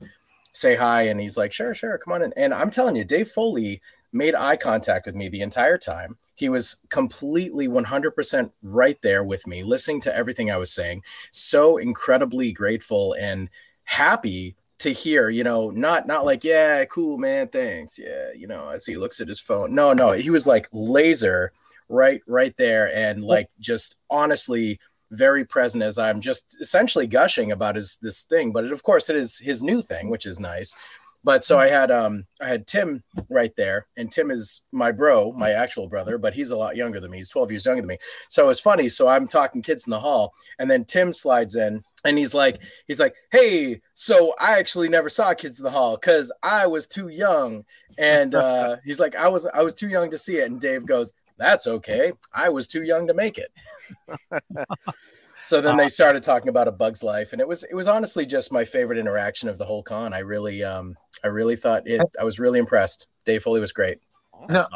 [0.57, 1.03] say hi?
[1.03, 2.33] And he's like, sure, sure, come on in.
[2.35, 6.17] And I'm telling you, Dave Foley made eye contact with me the entire time.
[6.35, 11.03] He was completely 100% right there with me, listening to everything I was saying.
[11.31, 13.49] So incredibly grateful and
[13.83, 17.97] happy to hear, you know, not not like, yeah, cool, man, thanks.
[17.97, 19.73] Yeah, you know, as he looks at his phone.
[19.73, 21.51] No, no, he was like laser
[21.89, 24.79] right right there and like just honestly
[25.11, 28.51] very present as I'm just essentially gushing about his this thing.
[28.51, 30.75] But it, of course, it is his new thing, which is nice.
[31.23, 35.33] But so I had um I had Tim right there, and Tim is my bro,
[35.33, 37.17] my actual brother, but he's a lot younger than me.
[37.17, 37.97] He's 12 years younger than me.
[38.29, 38.87] So it's funny.
[38.87, 42.61] So I'm talking kids in the hall, and then Tim slides in and he's like,
[42.87, 46.87] he's like, hey, so I actually never saw kids in the hall because I was
[46.87, 47.65] too young.
[47.97, 50.49] And uh he's like, I was I was too young to see it.
[50.49, 52.11] And Dave goes, That's okay.
[52.33, 53.51] I was too young to make it.
[55.43, 58.25] So then they started talking about a bug's life, and it was it was honestly
[58.25, 60.13] just my favorite interaction of the whole con.
[60.13, 62.01] I really um I really thought it.
[62.19, 63.07] I was really impressed.
[63.23, 63.99] Dave Foley was great.
[64.49, 64.67] That's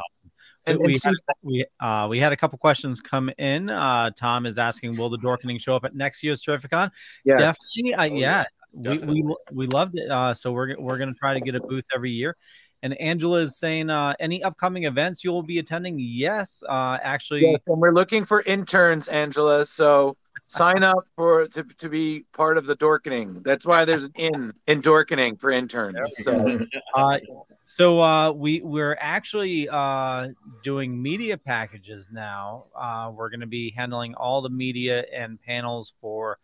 [0.66, 3.70] And- we and had, we uh we had a couple questions come in.
[3.70, 6.90] Uh Tom is asking, will the Dorkening show up at next year's Terrificon?
[7.26, 7.40] Yes.
[7.40, 7.94] Definitely.
[7.94, 8.92] Uh, Oh, yeah, yeah.
[9.06, 10.10] we, we we loved it.
[10.10, 12.38] Uh, so we're we're gonna try to get a booth every year.
[12.84, 15.98] And Angela is saying, uh, any upcoming events you'll be attending?
[16.00, 19.66] Yes, uh, actually, Yes, and we're looking for interns, Angela.
[19.66, 20.18] So
[20.48, 23.44] sign up for to, to be part of the Dorkening.
[23.44, 26.00] That's why there's an in in Dorkening for interns.
[26.24, 26.60] So
[26.96, 27.20] uh,
[27.66, 30.30] so uh, we we're actually uh,
[30.64, 32.66] doing media packages now.
[32.76, 36.38] Uh, we're going to be handling all the media and panels for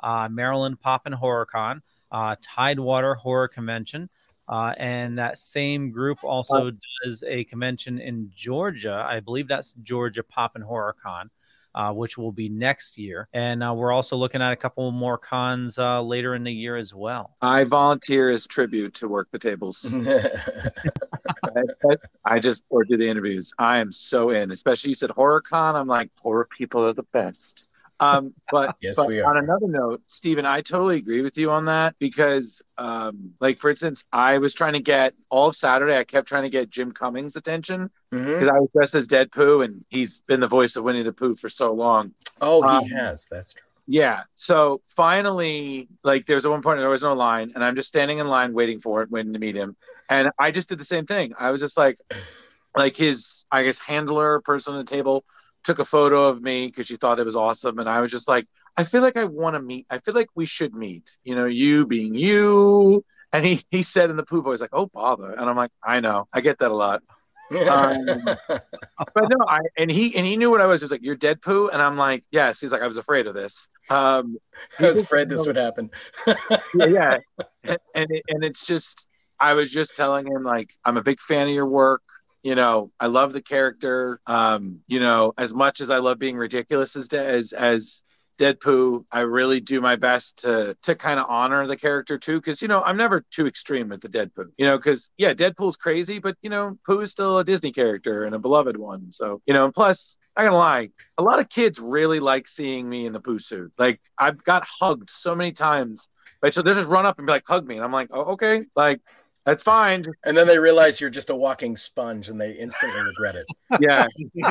[0.00, 4.10] uh, Maryland Pop and Horror Con, uh, Tidewater Horror Convention.
[4.48, 6.72] Uh, and that same group also
[7.04, 9.06] does a convention in Georgia.
[9.08, 11.30] I believe that's Georgia Pop and Horror Con,
[11.74, 13.28] uh, which will be next year.
[13.32, 16.76] And uh, we're also looking at a couple more cons uh, later in the year
[16.76, 17.36] as well.
[17.40, 19.86] I volunteer as tribute to work the tables.
[19.94, 21.62] I,
[22.24, 23.52] I just or do the interviews.
[23.58, 24.50] I am so in.
[24.50, 25.76] Especially you said horror con.
[25.76, 27.68] I'm like horror people are the best.
[28.02, 29.30] Um, but, Yes, but we are.
[29.30, 33.70] on another note, Stephen, I totally agree with you on that because, um, like for
[33.70, 35.96] instance, I was trying to get all of Saturday.
[35.96, 39.62] I kept trying to get Jim Cummings' attention because I was dressed as Dead Pooh,
[39.62, 42.12] and he's been the voice of Winnie the Pooh for so long.
[42.40, 43.28] Oh, he Um, has.
[43.28, 43.62] That's true.
[43.86, 44.22] Yeah.
[44.34, 48.18] So finally, like there's at one point there was no line, and I'm just standing
[48.18, 49.76] in line waiting for it, waiting to meet him.
[50.08, 51.34] And I just did the same thing.
[51.38, 51.98] I was just like,
[52.76, 55.24] like his, I guess, handler, person on the table
[55.64, 57.78] took a photo of me because she thought it was awesome.
[57.78, 58.46] And I was just like,
[58.76, 59.86] I feel like I want to meet.
[59.90, 61.18] I feel like we should meet.
[61.24, 63.04] You know, you being you.
[63.32, 65.32] And he he said in the poo voice, like, oh bother.
[65.32, 66.28] And I'm like, I know.
[66.32, 67.02] I get that a lot.
[67.50, 70.80] Um, but no, I and he and he knew what I was.
[70.80, 73.26] He was like, "You're dead poo," and I'm like, "Yes." He's like, "I was afraid
[73.26, 74.38] of this." Um,
[74.80, 75.90] I was afraid this would happen.
[76.26, 77.18] yeah, yeah.
[77.64, 79.06] And and, it, and it's just,
[79.38, 82.02] I was just telling him like, I'm a big fan of your work.
[82.42, 84.20] You know, I love the character.
[84.26, 88.02] Um, you know, as much as I love being ridiculous as as as
[88.38, 92.60] Deadpoo, I really do my best to to kind of honor the character too, because
[92.60, 94.50] you know I'm never too extreme with the Deadpoo.
[94.58, 98.24] You know, because yeah, Deadpool's crazy, but you know, Pooh is still a Disney character
[98.24, 99.12] and a beloved one.
[99.12, 102.88] So you know, and plus, I gonna lie, a lot of kids really like seeing
[102.88, 103.72] me in the Pooh suit.
[103.78, 106.08] Like I've got hugged so many times.
[106.42, 108.32] Like so, they just run up and be like, "Hug me," and I'm like, "Oh,
[108.32, 109.00] okay." Like
[109.44, 110.04] that's fine.
[110.24, 113.46] And then they realize you're just a walking sponge, and they instantly regret it.
[113.80, 114.06] Yeah.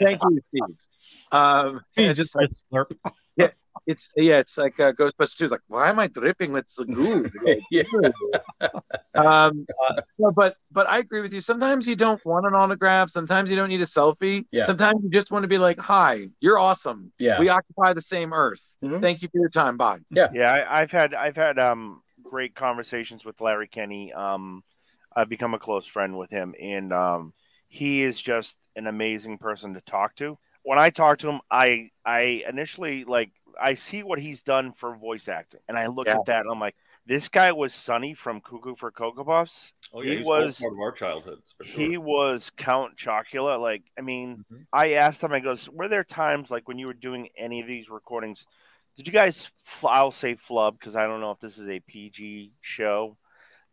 [0.00, 0.76] Thank you, Steve.
[1.32, 2.92] Um, You just like, slurp.
[3.36, 3.48] yeah,
[3.86, 5.44] it's yeah, it's like uh, Ghostbusters 2.
[5.44, 7.30] It's like, why am I dripping with the goo?
[9.14, 11.40] um, uh, no, but but I agree with you.
[11.40, 13.10] Sometimes you don't want an autograph.
[13.10, 14.46] Sometimes you don't need a selfie.
[14.52, 14.64] Yeah.
[14.64, 17.12] Sometimes you just want to be like, "Hi, you're awesome.
[17.18, 17.38] Yeah.
[17.40, 18.62] we occupy the same Earth.
[18.82, 19.00] Mhm.
[19.00, 19.76] Thank you for your time.
[19.76, 20.28] Bye." Yeah.
[20.32, 24.12] Yeah, I, I've had I've had um great conversations with Larry Kenney.
[24.12, 24.64] Um,
[25.14, 27.34] I've become a close friend with him, and um,
[27.68, 30.38] he is just an amazing person to talk to.
[30.62, 34.96] When I talk to him, I I initially like I see what he's done for
[34.96, 36.14] voice acting, and I look Yeah.
[36.14, 39.72] at that and I'm like, this guy was Sonny from Cuckoo for Cocoa Puffs.
[39.92, 41.80] Oh yeah, he was part of our childhoods for sure.
[41.80, 43.60] he was Count Chocula.
[43.60, 44.62] Like, I mean, Mm-hmm.
[44.72, 47.66] I asked him, I goes, were there times like when you were doing any of
[47.66, 48.46] these recordings,
[48.96, 49.50] did you guys,
[49.82, 53.16] I'll say flub because I don't know if this is a PG show,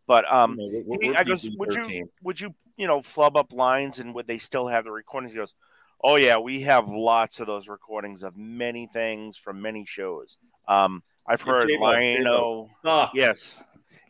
[0.06, 3.52] but um, No, we're- we're I goes, would you, would you, you know, flub up
[3.52, 5.32] lines and would they still have the recordings?
[5.32, 5.54] He goes,
[6.02, 10.36] oh yeah, we have lots of those recordings of many things from many shows.
[10.66, 12.70] Um, I've heard J-Lo, Lion-O.
[12.84, 13.10] Ah.
[13.14, 13.56] Yes.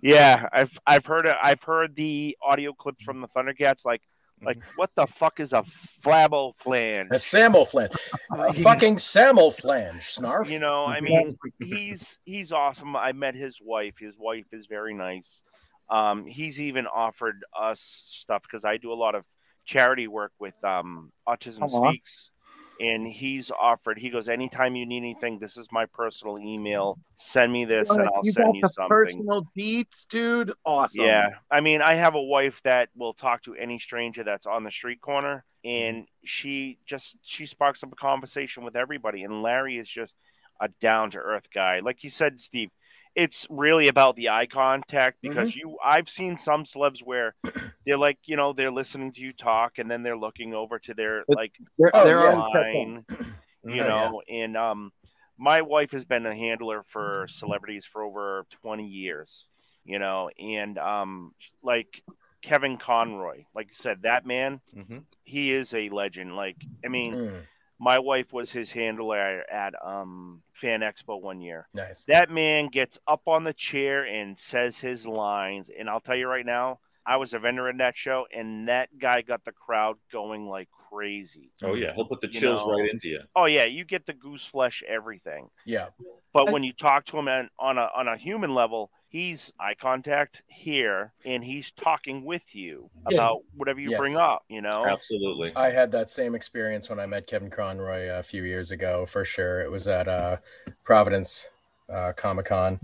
[0.01, 1.29] Yeah, I've I've heard.
[1.29, 3.85] I've heard the audio clips from the Thundercats.
[3.85, 4.03] Like,
[4.45, 7.09] like what the fuck is a flabbo flange?
[7.11, 7.93] A Sammo flange,
[8.31, 10.49] a fucking Sammo flange, snarf.
[10.49, 12.97] You know, I mean, he's he's awesome.
[12.97, 13.99] I met his wife.
[13.99, 15.43] His wife is very nice.
[15.89, 19.27] Um, he's even offered us stuff because I do a lot of
[19.65, 21.91] charity work with um, Autism Aw.
[21.91, 22.31] Speaks,
[22.81, 23.99] and he's offered.
[23.99, 26.99] He goes, anytime you need anything, this is my personal email.
[27.15, 28.89] Send me this, and I'll you send got you the something.
[28.89, 30.53] personal beats, dude.
[30.65, 31.05] Awesome.
[31.05, 34.65] Yeah, I mean, I have a wife that will talk to any stranger that's on
[34.65, 36.05] the street corner, and mm-hmm.
[36.25, 39.23] she just she sparks up a conversation with everybody.
[39.23, 40.17] And Larry is just
[40.61, 42.71] a down to earth guy, like you said, Steve.
[43.15, 45.77] It's really about the eye contact because you.
[45.85, 47.35] I've seen some celebs where
[47.87, 50.95] they're like, you know, they're listening to you talk, and then they're looking over to
[50.95, 53.05] their But like they're- their they're always line,
[53.65, 54.93] you Oh, know, and um,
[55.39, 59.47] my wife has been a handler for celebrities for over 20 years
[59.85, 62.03] you know and um like
[62.41, 64.99] kevin conroy like you said that man Mm-hmm.
[65.25, 66.37] he is a legend.
[66.37, 67.43] Like i mean Mm,
[67.83, 72.05] my wife was his handler at um fan expo one year nice.
[72.05, 76.29] that man gets up on the chair and says his lines and i'll tell you
[76.29, 79.97] right now i was a vendor in that show and that guy got the crowd
[80.13, 82.75] going like crazy Oh yeah, he'll put the You chills know.
[82.75, 83.21] right into you.
[83.35, 85.87] oh yeah you get the goose flesh everything Yeah.
[86.35, 89.75] but when you talk to him on, on a on a human level, he's eye
[89.75, 93.19] contact here, and he's talking with you Yeah.
[93.19, 93.99] about whatever you Yes.
[93.99, 94.45] bring up.
[94.49, 95.53] You know, Absolutely.
[95.55, 99.25] I had that same experience when I met Kevin Conroy a few years ago, for
[99.25, 99.61] sure.
[99.61, 100.39] It was at uh,
[100.83, 101.49] Providence
[101.89, 102.81] uh, Comic Con.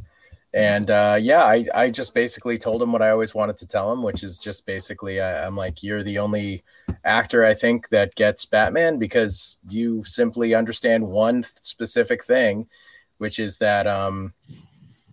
[0.54, 3.92] And uh, yeah, I, I just basically told him what I always wanted to tell
[3.92, 6.62] him, which is just basically, I, I'm like, you're the only
[7.04, 12.66] actor I think that gets Batman because you simply understand one specific thing,
[13.18, 14.32] which is that um,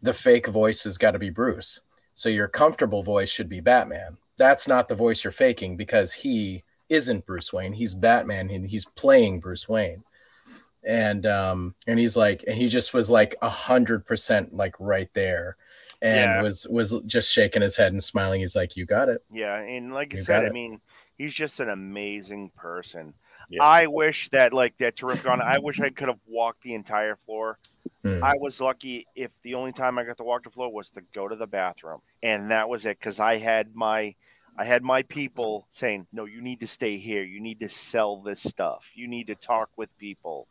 [0.06, 1.82] the fake voice has got to be Bruce.
[2.14, 4.18] So your comfortable voice should be Batman.
[4.38, 7.74] That's not the voice you're faking because he isn't Bruce Wayne.
[7.74, 10.03] He's Batman and he's playing Bruce Wayne.
[10.88, 15.10] And um and he's like and he just was like a hundred percent like right
[15.14, 15.58] there
[16.01, 16.41] and Yeah.
[16.43, 18.41] was was just shaking his head and smiling.
[18.41, 19.24] He's like, You got it.
[19.32, 20.82] Yeah, and like I You said, I mean,
[21.18, 23.16] he's just an amazing person.
[23.50, 23.64] Yeah.
[23.64, 25.41] I wish that like that terrific on.
[25.41, 27.58] I wish I could have walked the entire floor.
[28.02, 28.24] Hmm.
[28.24, 31.02] I was lucky if the only time I got to walk the floor was to
[31.14, 34.16] go to the bathroom, and that was it because I had my.
[34.58, 37.24] I had my people saying, "No, you need to stay here.
[37.24, 38.91] You need to sell this stuff.
[38.96, 40.48] You need to talk with people."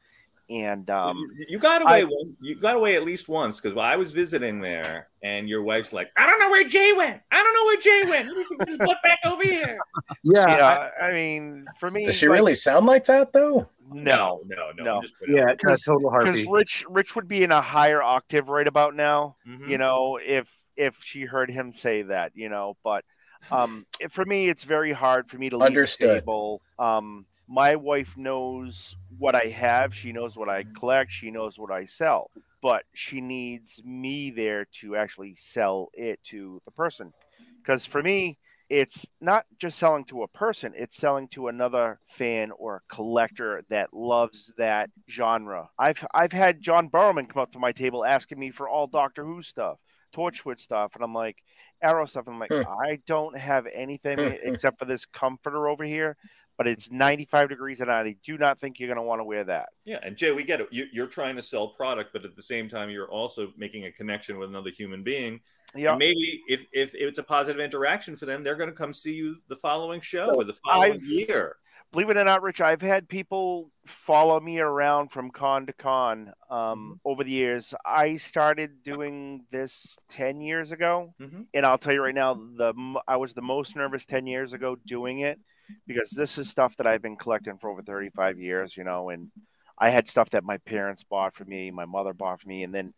[0.51, 2.03] And um, You- you got away.
[2.03, 5.63] I- one, you got away at least once because I was visiting there, and your
[5.63, 7.23] wife's like, "I don't know where Jay went.
[7.33, 8.29] I don't know where Jay went.
[8.29, 9.79] He needs to get his butt back over here."
[10.23, 13.71] yeah, I, I mean, for me, Does she like- really sound like that though?
[13.91, 14.85] No, no, no.
[14.85, 15.01] no.
[15.03, 15.61] just put it Yeah, out.
[15.63, 16.47] that's total Because harpy.
[16.51, 19.37] Rich, Rich would be in a higher octave right about now.
[19.47, 19.69] Mhm.
[19.71, 22.77] You know, if if she heard him say that, you know.
[22.85, 23.05] But
[23.51, 26.11] um, for me, it's very hard for me to leave Understood.
[26.11, 26.61] the table.
[26.79, 29.95] Um, my wife knows what I have.
[29.95, 30.73] She knows what I mm-hmm.
[30.73, 31.13] collect.
[31.13, 32.31] She knows what I sell.
[32.63, 37.13] But she needs me there to actually sell it to the person.
[37.59, 38.39] Because for me,
[38.71, 43.93] it's not just selling to a person, it's selling to another fan or collector that
[43.93, 45.69] loves that genre.
[45.79, 49.25] I've I've had John Barrowman come up to my table asking me for all Doctor
[49.25, 49.79] Who stuff,
[50.15, 51.37] Torchwood stuff, and I'm like,
[51.83, 52.27] Arrow stuff.
[52.27, 52.53] And I'm like.
[52.53, 56.17] I don't have anything except for this comforter over here,
[56.57, 59.45] but it's 95 degrees and I do not think you're going to want to wear
[59.45, 59.71] that.
[59.85, 60.69] Yeah, and Jay, we get it.
[60.71, 63.93] You, you're trying to sell product, but at the same time, you're also making a
[63.93, 65.41] connection with another human being.
[65.75, 65.97] Yeah.
[65.97, 69.37] Maybe if, if it's a positive interaction for them, they're going to come see you
[69.49, 71.57] the following show or the following I've- year.
[71.91, 76.33] believe it or not, Rich, I've had people follow me around from con to con
[76.51, 77.75] um, over the years.
[77.85, 81.47] I started doing this ten years ago, Mhm.
[81.53, 82.75] and I'll tell you right now, the
[83.09, 85.41] I was the most nervous ten years ago doing it
[85.87, 89.11] because this is stuff that I've been collecting for over thirty five years, you know,
[89.11, 89.31] and
[89.79, 92.75] I had stuff that my parents bought for me, my mother bought for me, and
[92.75, 92.95] then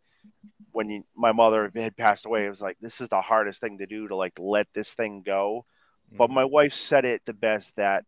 [0.73, 3.79] when you, my mother had passed away, it was like this is the hardest thing
[3.79, 5.65] to do to like let this thing go.
[6.13, 6.53] But my mm-hmm.
[6.53, 8.05] wife said it the best that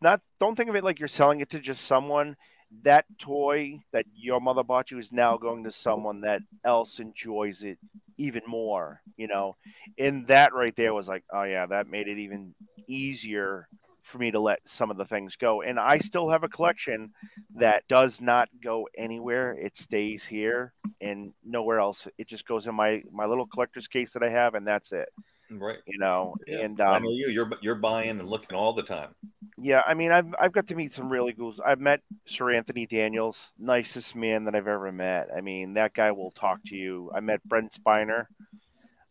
[0.00, 2.36] not don't think of it like you're selling it to just someone.
[2.84, 7.62] That toy that your mother bought you is now going to someone that else enjoys
[7.62, 7.78] it
[8.16, 9.56] even more, you know.
[9.98, 12.54] And that right there was like, oh yeah, that made it even
[12.86, 13.68] easier
[14.02, 15.62] for me to let some of the things go.
[15.62, 17.12] And I still have a collection
[17.56, 19.52] that does not go anywhere.
[19.52, 22.08] It stays here and nowhere else.
[22.18, 25.08] It just goes in my my little collector's case that I have, and that's it.
[25.50, 25.78] Right.
[25.86, 26.60] You know, Yeah.
[26.60, 27.28] and I um, know you.
[27.28, 29.14] You're you're buying and looking all the time.
[29.58, 31.54] yeah, I mean, I've I've got to meet some really cool.
[31.64, 35.28] I've met Sir Anthony Daniels, nicest man that I've ever met.
[35.36, 37.10] I mean, that guy will talk to you.
[37.14, 38.26] I met Brent Spiner.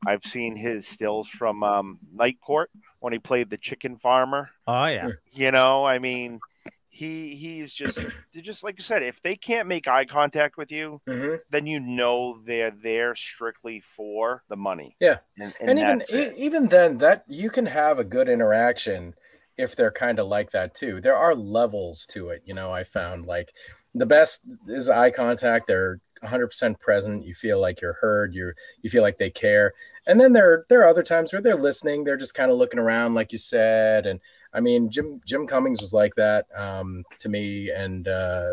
[0.06, 2.72] I've seen his stills from um, Night Court
[3.02, 4.50] when he played the chicken farmer.
[4.66, 5.10] Oh yeah.
[5.34, 6.40] You know, I mean,
[6.88, 8.00] he he's just
[8.42, 9.04] just like you said.
[9.04, 11.40] If they can't make eye contact with you, Mhm.
[11.50, 14.96] then you know they're there strictly for the money.
[15.02, 15.18] Yeah.
[15.38, 16.38] and, and, even e- it.
[16.38, 19.14] even then that you can have a good interaction
[19.58, 22.84] if they're kind of like that too there are levels to it you know i
[22.84, 23.52] found like
[23.94, 28.90] the best is eye contact they're 100% present you feel like you're heard you're you
[28.90, 29.74] feel like they care
[30.08, 32.80] and then there there are other times where they're listening they're just kind of looking
[32.80, 34.20] around like you said and
[34.54, 38.50] i mean jim jim cummings was like that um, to me and uh,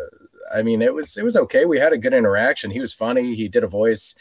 [0.55, 3.35] i mean it was it was okay we had a good interaction he was funny
[3.35, 4.15] he did a voice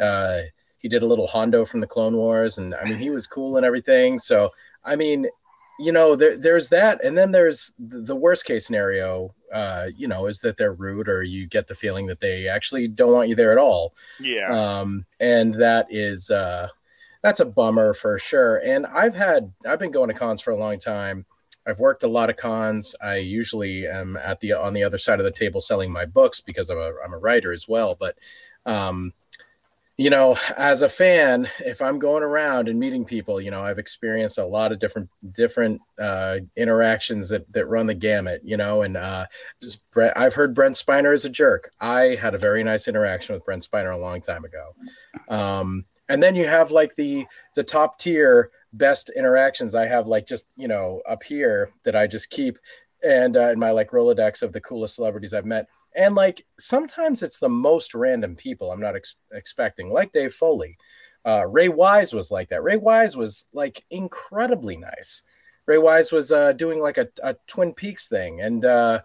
[0.00, 0.40] uh,
[0.78, 3.56] he did a little Hondo from the Clone Wars, and I mean he was cool
[3.56, 4.18] and everything.
[4.18, 4.52] So
[4.84, 5.26] I mean,
[5.78, 9.34] you know, there, there's that, and then there's the the worst case scenario.
[9.52, 12.88] Uh, you know, is that they're rude, or you get the feeling that they actually
[12.88, 13.94] don't want you there at all.
[14.20, 14.48] Yeah.
[14.50, 16.68] Um, and that is uh,
[17.22, 18.60] that's a bummer for sure.
[18.64, 21.26] And I've had I've been going to cons for a long time.
[21.66, 22.94] I've worked a lot of cons.
[23.02, 26.40] I usually am at the on the other side of the table selling my books
[26.40, 27.94] because I'm a I'm a writer as well.
[27.98, 28.16] But
[28.64, 29.12] um,
[29.98, 33.80] you know, as a fan, if I'm going around and meeting people, you know, I've
[33.80, 38.40] experienced a lot of different different uh, interactions that that run the gamut.
[38.44, 39.26] You know, and uh,
[39.90, 41.72] Brent, I've heard Brent Spiner is a jerk.
[41.80, 44.70] I had a very nice interaction with Brent Spiner a long time ago.
[45.28, 47.26] Um, and then you have like the
[47.56, 49.74] the top tier best interactions.
[49.74, 52.56] I have like just you know up here that I just keep
[53.02, 55.68] and uh, in my like Rolodex of the coolest celebrities I've met.
[55.98, 60.78] And like sometimes it's the most random people I'm not ex- expecting, like Dave Foley.
[61.26, 62.62] Uh, Ray Wise was like that.
[62.62, 65.24] Ray Wise was like incredibly nice.
[65.66, 69.00] Ray Wise was uh, doing like a, a Twin Peaks thing, and uh,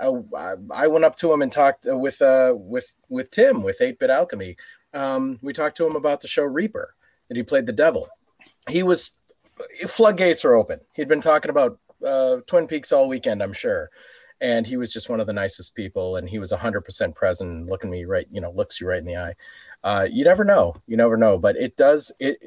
[0.00, 3.80] I, I went up to him and talked uh, with uh, with with Tim with
[3.80, 4.56] Eight Bit Alchemy.
[4.92, 6.94] Um, we talked to him about the show Reaper
[7.28, 8.08] that he played the devil.
[8.68, 9.18] He was
[9.88, 10.80] floodgates are open.
[10.94, 13.90] He'd been talking about uh, Twin Peaks all weekend, I'm sure,
[14.44, 16.16] and he was just one of the nicest people.
[16.16, 19.16] And he was 100% present, looking me right, you know, looks you right in the
[19.16, 19.34] eye.
[19.82, 22.12] Uh, you never know, you never know, but it does.
[22.20, 22.38] It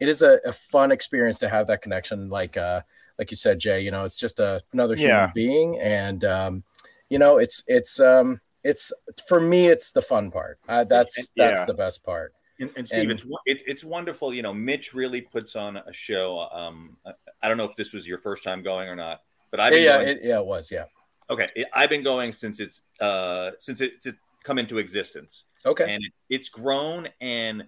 [0.00, 2.82] it is a, a fun experience to have that connection, like uh,
[3.18, 3.80] like you said, Jay.
[3.80, 5.30] You know, it's just a, another human Yeah.
[5.34, 6.64] being, and um,
[7.08, 8.92] you know, it's it's um, it's
[9.28, 10.58] for me, it's the fun part.
[10.68, 12.32] Uh, that's that's the best part.
[12.60, 14.32] And, and Steve, And- it's it, it's wonderful.
[14.32, 16.48] You know, Mitch really puts on a show.
[16.52, 19.58] Um, I- I don't know if this was your first time going or not, but
[19.60, 20.84] I've yeah, yeah, going, it, yeah, it was, yeah.
[21.30, 21.48] Okay.
[21.72, 25.44] I've been going since it's uh since it's, it's come into existence.
[25.66, 25.94] Okay.
[25.94, 27.64] and it, it's grown and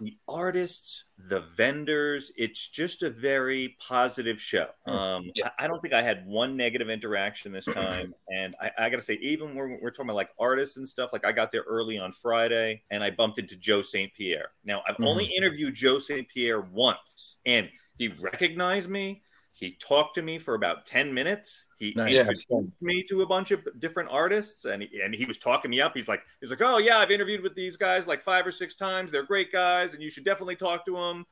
[0.00, 4.68] the artists, the vendors, it's just a very positive show.
[4.86, 4.92] Hmm.
[4.92, 8.14] Um, I, I don't think I had one negative interaction this time.
[8.28, 11.12] and I, I got to say, even when we're talking about like artists and stuff,
[11.12, 14.12] like I got there early on Friday and I bumped into Joe St.
[14.14, 14.52] Pierre.
[14.64, 15.36] Now, I've only Mhm.
[15.36, 16.28] interviewed Joe St.
[16.28, 17.68] Pierre once and
[17.98, 19.22] he recognized me.
[19.60, 21.66] He talked to me for about 10 minutes.
[21.78, 22.14] He Nice.
[22.14, 22.20] Yeah.
[22.22, 25.82] introduced me to a bunch of different artists and he, and he was talking me
[25.82, 25.92] up.
[25.94, 28.74] He's like, he's like, oh yeah, I've interviewed with these guys like five or six
[28.74, 29.12] times.
[29.12, 31.26] They're great guys and you should definitely talk to them.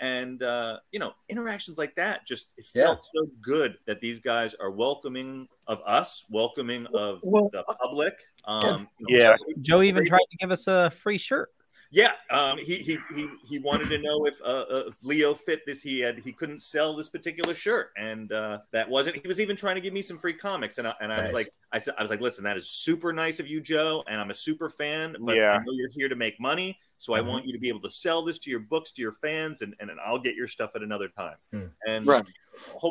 [0.00, 2.86] And, uh, you know, interactions like that, just, it Yeah.
[2.86, 8.18] felt so good that these guys are welcoming of us, welcoming of Well, the public.
[8.46, 9.36] Um, you know, Yeah.
[9.36, 11.52] Joe- Joe even tried to give us a free shirt.
[11.92, 15.66] Yeah, um, he, he he he wanted to know if uh, uh, if Leo fit
[15.66, 15.82] this.
[15.82, 19.16] He had he couldn't sell this particular shirt, and uh, that wasn't.
[19.16, 21.32] He was even trying to give me some free comics, and I, and I was
[21.32, 24.20] like, I said, I was like, listen, that is super nice of you, Joe, and
[24.20, 25.52] I'm a super fan, but Yeah.
[25.52, 27.26] I know you're here to make money, so I Mhm.
[27.26, 29.74] want you to be able to sell this to your books to your fans, and
[29.80, 31.36] and I'll get your stuff at another time.
[31.52, 31.66] Hmm.
[31.86, 32.24] And Right.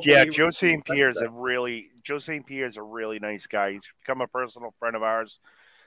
[0.03, 0.83] Yeah, he Joe St.
[0.83, 2.45] Pierre is a really Joe St.
[2.45, 3.71] Pierre is a really nice guy.
[3.73, 5.39] He's become a personal friend of ours.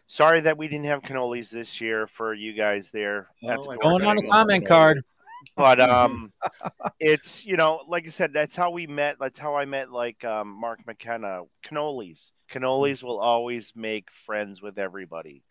[0.06, 3.28] Sorry that we didn't have cannolis this year for you guys there.
[3.48, 5.02] at Oh, the Going on a comment card.
[5.56, 6.32] But um,
[7.00, 9.16] it's you know, like I said, that's how we met.
[9.20, 11.42] That's how I met like um, Mark McKenna.
[11.64, 15.42] Cannolis, cannolis will always make friends with everybody.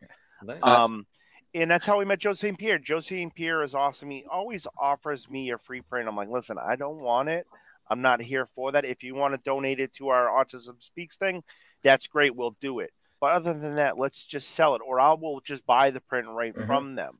[0.43, 0.59] Nice.
[0.63, 1.05] Um,
[1.53, 2.57] and that's how we met Joe St.
[2.57, 2.79] Pierre.
[2.79, 3.33] Joe St.
[3.35, 4.09] Pierre is awesome.
[4.09, 6.07] He always offers me a free print.
[6.07, 7.45] I'm like, listen, I don't want it.
[7.89, 8.85] I'm not here for that.
[8.85, 11.43] If you want to donate it to our Autism Speaks thing,
[11.83, 12.35] that's great.
[12.35, 12.91] We'll do it.
[13.21, 16.27] But other than that, let's just sell it, or I will just buy the print
[16.27, 16.65] right Mhm.
[16.65, 17.19] from them.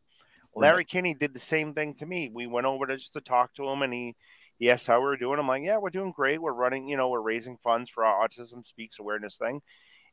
[0.53, 2.27] Larry Kenney did the same thing to me.
[2.27, 4.15] We went over to just to talk to him, and he
[4.57, 5.39] he asked how we were doing.
[5.39, 6.39] I'm like, yeah, we're doing great.
[6.39, 9.59] We're running, you know, we're raising funds for our Autism Speaks awareness thing.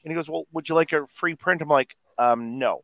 [0.03, 1.61] And he goes, well, would you like a free print?
[1.61, 2.82] I'm like, um, no.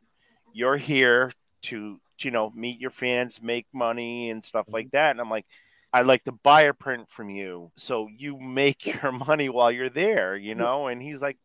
[0.53, 1.33] You're here
[1.63, 5.13] to, you know, meet your fans, make money, and stuff like that.
[5.13, 5.47] And I'm like,
[5.91, 9.89] I'd like to buy a print from you so you make your money while you're
[9.89, 10.89] there, you know?
[10.89, 11.39] And he's like,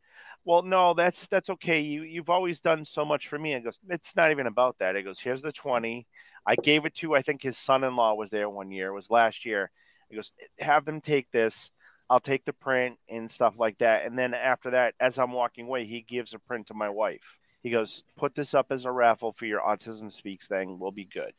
[0.46, 1.82] well, no, that's that's okay.
[1.82, 3.54] You you've always done so much for me.
[3.54, 4.96] And goes, it's not even about that.
[4.96, 6.08] It goes, here's the twenty.
[6.46, 8.88] I gave it to I think his son-in-law was there one year.
[8.88, 9.72] It was last year.
[10.10, 11.72] He goes, have them take this.
[12.10, 14.06] I'll take the print and stuff like that.
[14.06, 17.38] And then after that, as I'm walking away, he gives a print to my wife.
[17.62, 20.80] He goes, put this up as a raffle for your Autism Speaks thing.
[20.80, 21.34] We'll be good.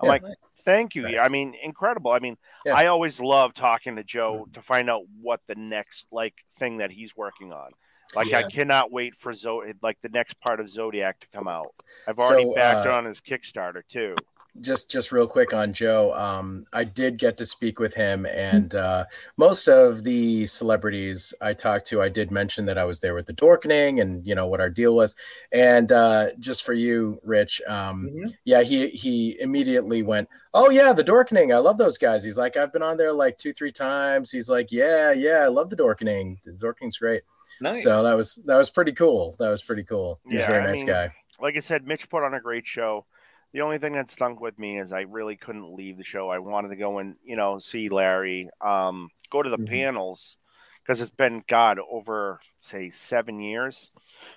[0.00, 0.08] I'm Yeah.
[0.08, 0.22] like,
[0.62, 1.02] thank you.
[1.02, 1.20] Nice.
[1.20, 2.12] I mean, incredible.
[2.12, 2.74] I mean, Yeah.
[2.74, 4.52] I always love talking to Joe mm-hmm.
[4.52, 7.72] to find out what the next like thing that he's working on.
[8.14, 11.74] Like I cannot wait for Zo- like the next part of Zodiac to come out.
[12.06, 14.14] I've already So, backed uh, on his Kickstarter too.
[14.60, 16.14] just just real quick on Joe.
[16.14, 19.04] Um, I did get to speak with him, and uh,
[19.36, 23.26] most of the celebrities I talked to, I did mention that I was there with
[23.26, 25.16] the Dorkening, and you know what our deal was.
[25.50, 28.08] And uh, just for you, Rich, um,
[28.44, 31.52] yeah, he he immediately went, "Oh yeah, the Dorkening.
[31.52, 34.48] I love those guys." He's like, "I've been on there like two, three times." He's
[34.48, 36.40] like, "Yeah, yeah, I love the Dorkening.
[36.44, 37.22] The Dorkening's great."
[37.64, 37.82] Nice.
[37.82, 39.34] So that was that was pretty cool.
[39.38, 40.20] That was pretty cool.
[40.28, 41.12] He's a very I nice mean, guy.
[41.40, 43.06] Like I said, Mitch put on a great show.
[43.52, 46.28] The only thing that stunk with me is I really couldn't leave the show.
[46.30, 49.86] I wanted to go and you know see Larry, um, go to the Mm-hmm.
[49.86, 50.36] panels
[50.82, 53.92] because it's been God over say seven years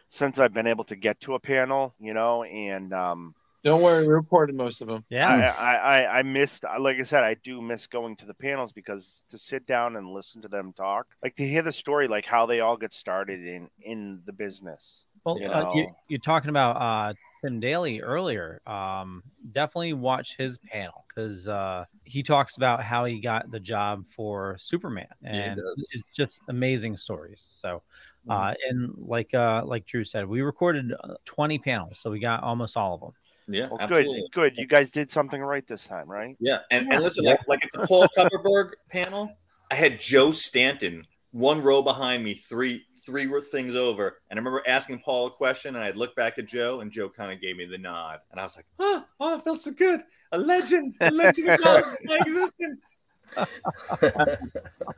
[0.09, 1.95] since I've been able to get to a panel.
[1.99, 3.36] You know, and um,
[3.68, 5.03] Don't worry, we recorded most of them.
[5.11, 8.72] I, I, I, I missed, like I said, I do miss going to the panels
[8.72, 12.26] because to sit down and listen to them talk, like to hear the story, like
[12.26, 15.03] how they all get started in in the business.
[15.26, 15.74] Well, you uh, know?
[15.76, 17.13] you, you're talking about uh,
[17.43, 18.61] Tim Daly earlier.
[18.65, 24.05] Um, definitely watch his panel because uh, he talks about how he got the job
[24.15, 25.89] for Superman, and does.
[25.91, 27.49] it's just amazing stories.
[27.51, 27.82] So,
[28.28, 28.41] Mm-hmm.
[28.41, 32.43] uh, and like uh, like Drew said, we recorded uh, 20 panels, so we got
[32.43, 33.11] almost all of them.
[33.48, 34.58] Yeah, Well, good, good.
[34.58, 36.36] You guys did something right this time, right?
[36.39, 36.95] Yeah, and, Yeah.
[36.95, 37.32] and listen, Yeah.
[37.32, 39.32] like, like at the Paul Kupperberg panel,
[39.72, 44.20] I had Joe Staton one row behind me, three three things over.
[44.30, 47.08] And I remember asking Paul a question, and I'd look back at Joe, and Joe
[47.10, 48.20] kind of gave me the nod.
[48.32, 50.02] And I was like, oh, oh, it felt so good.
[50.34, 53.02] A legend, a legend of my my existence.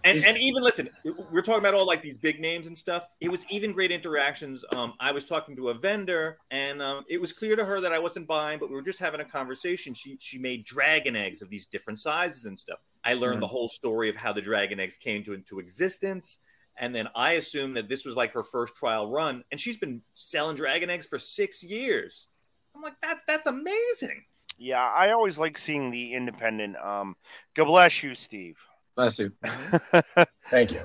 [0.05, 0.89] And and even listen,
[1.31, 3.07] we're talking about all like these big names and stuff.
[3.19, 4.63] It was even great interactions.
[4.75, 7.93] Um, I was talking to a vendor, and um, it was clear to her that
[7.93, 9.93] I wasn't buying, but we were just having a conversation.
[9.93, 12.79] She she made dragon eggs of these different sizes and stuff.
[13.03, 13.41] I learned Mm.
[13.41, 16.39] the whole story of how the dragon eggs came to into existence.
[16.81, 20.01] And then I assumed that this was like her first trial run, and she's been
[20.13, 22.27] selling dragon eggs for six years.
[22.75, 24.23] I'm like, that's that's amazing.
[24.59, 26.75] Yeah, I always like seeing the independent.
[26.75, 27.15] Um,
[27.55, 28.57] God bless you, Steve.
[28.95, 29.31] Bless you.
[30.49, 30.81] Thank you.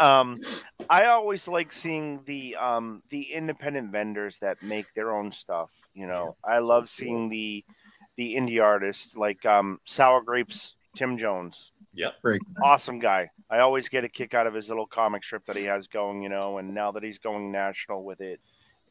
[0.00, 0.36] Um,
[0.90, 5.70] I always like seeing the um the independent vendors that make their own stuff.
[5.94, 7.64] You know, I love seeing the
[8.16, 11.70] the indie artists like um Sour Grapes, Tim Jones.
[11.94, 12.14] Yep.
[12.60, 13.30] Awesome guy.
[13.48, 16.22] I always get a kick out of his little comic strip that he has going,
[16.22, 18.40] you know, and now that he's going national with it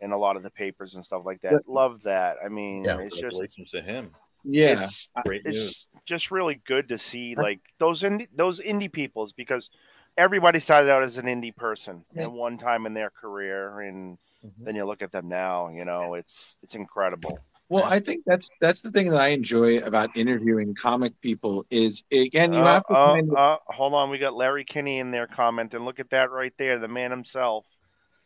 [0.01, 1.51] in a lot of the papers and stuff like that.
[1.53, 1.61] Yep.
[1.67, 2.37] Love that.
[2.43, 4.11] I mean, Yeah, it's just congratulations to him.
[4.43, 4.79] Yeah.
[4.79, 5.87] it's, Great it's news.
[6.05, 9.69] just really good to see like those indie those indie peoples because
[10.17, 14.63] everybody started out as an indie person at one time in their career and Mm-hmm.
[14.63, 17.37] then you look at them now you know it's it's incredible
[17.69, 22.03] Well, I think that's that's the thing that I enjoy about interviewing comic people is
[22.11, 24.97] again you Uh, have to uh, kind of, uh, hold on we got larry kenney
[24.97, 27.67] in there commenting look at that right there the man himself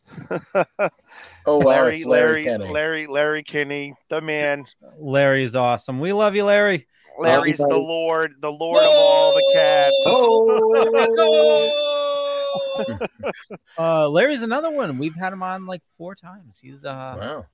[1.47, 2.67] Oh, larry it's Larry larry Kenney.
[2.73, 4.65] larry larry kenney the man
[4.99, 5.99] Larry's awesome.
[5.99, 6.87] We love you, Larry.
[7.19, 9.93] larry's the lord the lord of all the cats
[13.77, 14.97] uh, Larry's another one.
[14.97, 16.59] We've had him on like four times.
[16.61, 17.45] He's uh wow.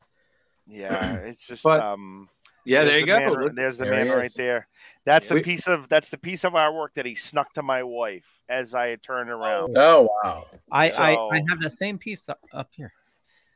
[0.67, 2.29] Yeah, it's just But- um
[2.65, 3.45] Yeah, there's there you the go.
[3.45, 4.67] man- there's the there man right there.
[5.05, 7.81] That's the We- piece of that's the piece of artwork that he snuck to my
[7.83, 9.75] wife as I turned around.
[9.77, 10.45] Oh wow.
[10.71, 12.93] I, I So- I have the same piece up, up here.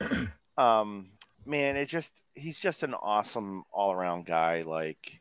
[0.57, 1.09] um
[1.45, 4.61] man, it just he's just an awesome all around guy.
[4.61, 5.19] Like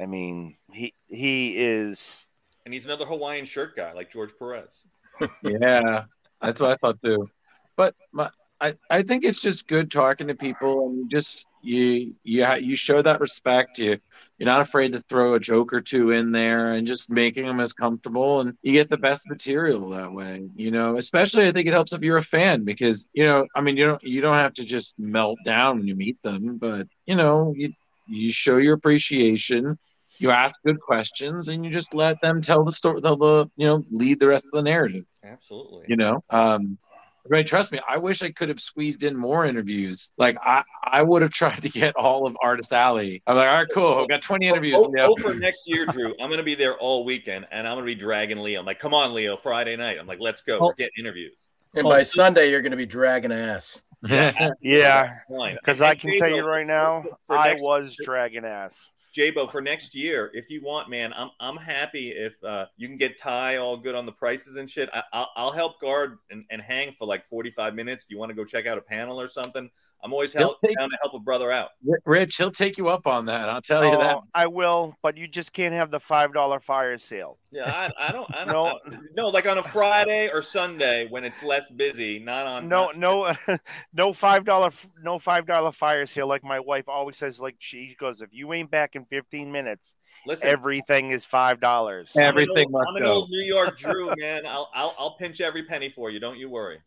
[0.00, 2.26] I mean, he he is
[2.64, 4.84] And he's another Hawaiian shirt guy like George Perez.
[5.42, 6.04] yeah,
[6.40, 7.28] that's what I thought too.
[7.76, 12.44] But my, I, I think it's just good talking to people and just you you
[12.44, 13.78] ha- you show that respect.
[13.78, 13.98] You
[14.38, 17.60] you're not afraid to throw a joke or two in there and just making them
[17.60, 20.48] as comfortable and you get the best material that way.
[20.56, 23.60] You know, especially I think it helps if you're a fan because you know I
[23.60, 26.86] mean you don't you don't have to just melt down when you meet them, but
[27.06, 27.72] you know you
[28.08, 29.78] you show your appreciation.
[30.18, 33.66] You ask good questions and you just let them tell the story, the, the you
[33.66, 35.84] know, lead the rest of the narrative Absolutely.
[35.88, 36.78] you know um
[37.26, 41.02] everybody trust me i wish i could have squeezed in more interviews like i i
[41.02, 44.08] would have tried to get all of artist alley i'm like all right cool i've
[44.08, 45.06] got 20 interviews Oh, Yeah.
[45.08, 46.12] oh, for next year, Drew.
[46.20, 48.60] I'm going to be there all weekend, and I'm going to be dragging Leo.
[48.60, 49.98] I'm like, come on, Leo, Friday night.
[49.98, 50.58] I'm like, let's go.
[50.58, 50.66] Oh.
[50.66, 51.50] We're getting interviews.
[51.74, 53.82] And by Sunday, you're going to be dragging ass.
[54.06, 58.44] Yeah, yeah, because And- I can tell you right now, for- for I was dragging
[58.44, 58.74] ass.
[59.16, 62.98] Jabo, for next year, if you want, man, I'm I'm happy if uh, you can
[62.98, 64.90] get Ty all good on the prices and shit.
[64.92, 68.04] I, I'll, I'll help guard and, and hang for like 45 minutes.
[68.04, 69.70] If you want to go check out a panel or something,
[70.04, 71.70] I'm always He'll help, take- down to help a brother out.
[72.04, 75.16] Rich he'll take you up on that i'll tell you that Oh, I will, but
[75.16, 77.38] you just can't have the five dollar fire sale.
[77.50, 77.64] Yeah,
[77.98, 78.66] I, I don't, I don't, No.
[78.66, 82.68] I- no, like on a Friday or Sunday when it's less busy, not on.
[82.68, 83.56] No, not- no,
[83.94, 84.70] no five dollar,
[85.02, 86.26] no five dollar fire sale.
[86.28, 89.94] Like my wife always says, like she goes, if you ain't back in fifteen minutes,
[90.26, 90.48] Listen.
[90.48, 92.10] everything is five dollars.
[92.16, 94.46] I'm an old, I'm an old New York Drew, man.
[94.46, 96.20] I'll, I'll, I'll pinch every penny for you.
[96.20, 96.78] Don't you worry.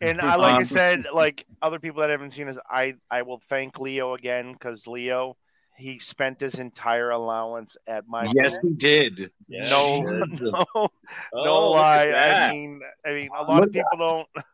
[0.00, 3.22] And I like I Um, said, like other people that haven't seen us, I I
[3.22, 5.36] will thank Leo again because Leo
[5.78, 10.00] he spent his entire allowance at my yes he did no
[10.40, 10.88] no Oh,
[11.34, 12.10] no look lie.
[12.12, 14.44] I mean I mean a lot of Look- people don't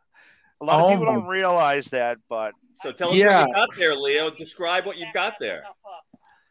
[0.61, 3.41] a lot of Oh people don't realize that, but So tell us Yeah.
[3.41, 4.31] what you got there, Leo.
[4.31, 5.65] Describe what you've got there.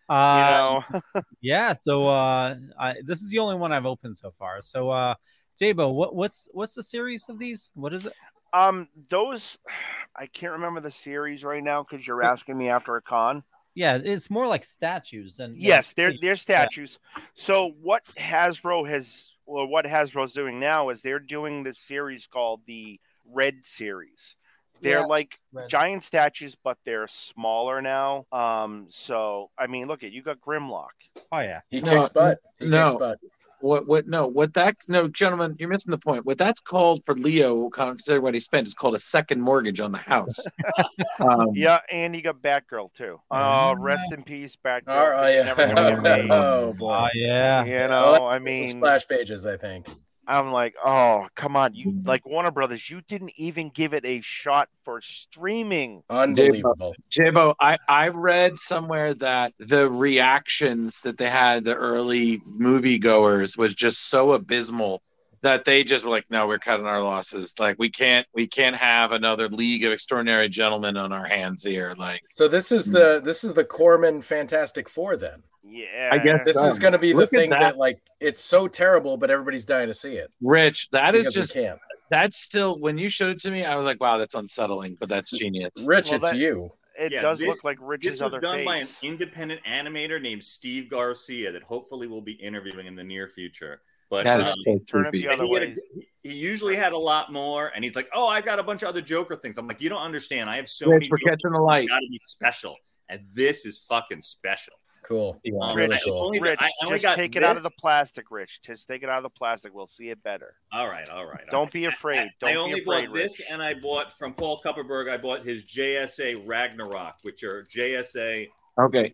[0.10, 0.82] Uh,
[1.42, 1.74] yeah.
[1.74, 4.62] So uh, I, this is the only one I've opened so far.
[4.62, 5.16] So uh,
[5.62, 7.72] Jabo, what what's what's the series of these?
[7.74, 8.14] What is it?
[8.54, 9.58] Um, those
[10.16, 13.44] I can't remember the series right now because you're asking me after a con.
[13.74, 17.00] Yeah, it's more like statues than than- Yes, they're they're statues.
[17.36, 22.62] So what Hasbro has, well, what Hasbro's doing now is they're doing this series called
[22.68, 24.36] the Red Series.
[24.82, 25.70] They're Yeah, like Red.
[25.70, 28.26] giant statues, but they're smaller now.
[28.34, 30.90] Um, so I mean, look at you got Grimlock.
[31.32, 32.40] Oh yeah, He No, kicks butt.
[32.60, 32.88] He no.
[32.88, 33.20] kicks butt.
[33.62, 37.16] What what no what that no gentlemen you're missing the point what that's called for
[37.16, 40.46] leo consider what he spent is called a second mortgage on the house
[41.20, 43.20] um, Yeah, and you got Batgirl too.
[43.30, 44.82] Oh, rest in peace, Batgirl.
[44.88, 45.44] Oh, She's yeah.
[45.44, 46.32] never gonna get made.
[46.32, 46.94] Oh, boy.
[46.94, 47.64] Oh yeah.
[47.64, 49.88] You know, that's I mean, splash pages, I think.
[50.32, 52.08] I'm like, oh come on, you mm-hmm.
[52.08, 56.04] like Warner Brothers, you didn't even give it a shot for streaming.
[56.10, 56.96] Unbelievable.
[57.10, 63.74] Jabo, I, I read somewhere that the reactions that they had, the early moviegoers, was
[63.74, 65.02] just so abysmal
[65.42, 67.54] that they just were like, no, we're cutting our losses.
[67.60, 71.94] Like we can't we can't have another League of Extraordinary Gentlemen on our hands here.
[71.98, 72.94] Like So this is hmm.
[72.94, 75.44] the this is the Corman Fantastic Four then.
[75.64, 76.68] Yeah, I guess This so.
[76.68, 77.60] is going to be the Look at thing that.
[77.60, 77.78] that.
[77.78, 80.32] like it's so terrible, but everybody's dying to see it.
[80.42, 81.80] Rich, that is just can't.
[82.10, 85.08] that's still when you showed it to me, I was like, wow, that's unsettling, but
[85.10, 85.72] that's genius.
[85.86, 86.72] Rich, Well, it's that- you.
[87.00, 88.66] It Yeah, does this- look like Rich's This was other done face.
[88.66, 93.28] by an independent animator named Steve Garcia that hopefully we'll be interviewing in the near
[93.28, 93.82] future.
[94.10, 95.76] But That is um, so Turn it the other he, had a- way.
[96.22, 98.90] he usually had a lot more, and he's like, "Oh, I've got a bunch of
[98.90, 100.50] other Joker things." I'm like, "You don't understand.
[100.50, 101.10] I have so Rich, many.
[101.12, 101.88] we're Joker catching the light.
[101.88, 102.76] Got to be special,
[103.08, 104.74] and this is fucking special."
[105.04, 105.40] Cool.
[105.44, 105.54] Yeah.
[105.64, 106.20] It's really it's cool.
[106.20, 108.62] only Rich, I only just got take it out of the plastic, Rich.
[108.64, 109.74] Just take it out of the plastic.
[109.74, 110.56] We'll see it better.
[110.72, 111.42] All right, all right.
[111.42, 111.74] all Don't right.
[111.74, 112.30] be afraid.
[112.40, 112.50] Don't be afraid.
[112.50, 113.48] I be only afraid, bought this, Rich.
[113.52, 115.10] and I bought from Paul Kupperberg.
[115.10, 118.48] I bought his JSA Ragnarok, which are JSA
[118.80, 119.14] Okay.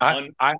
[0.00, 0.50] I, Un- I,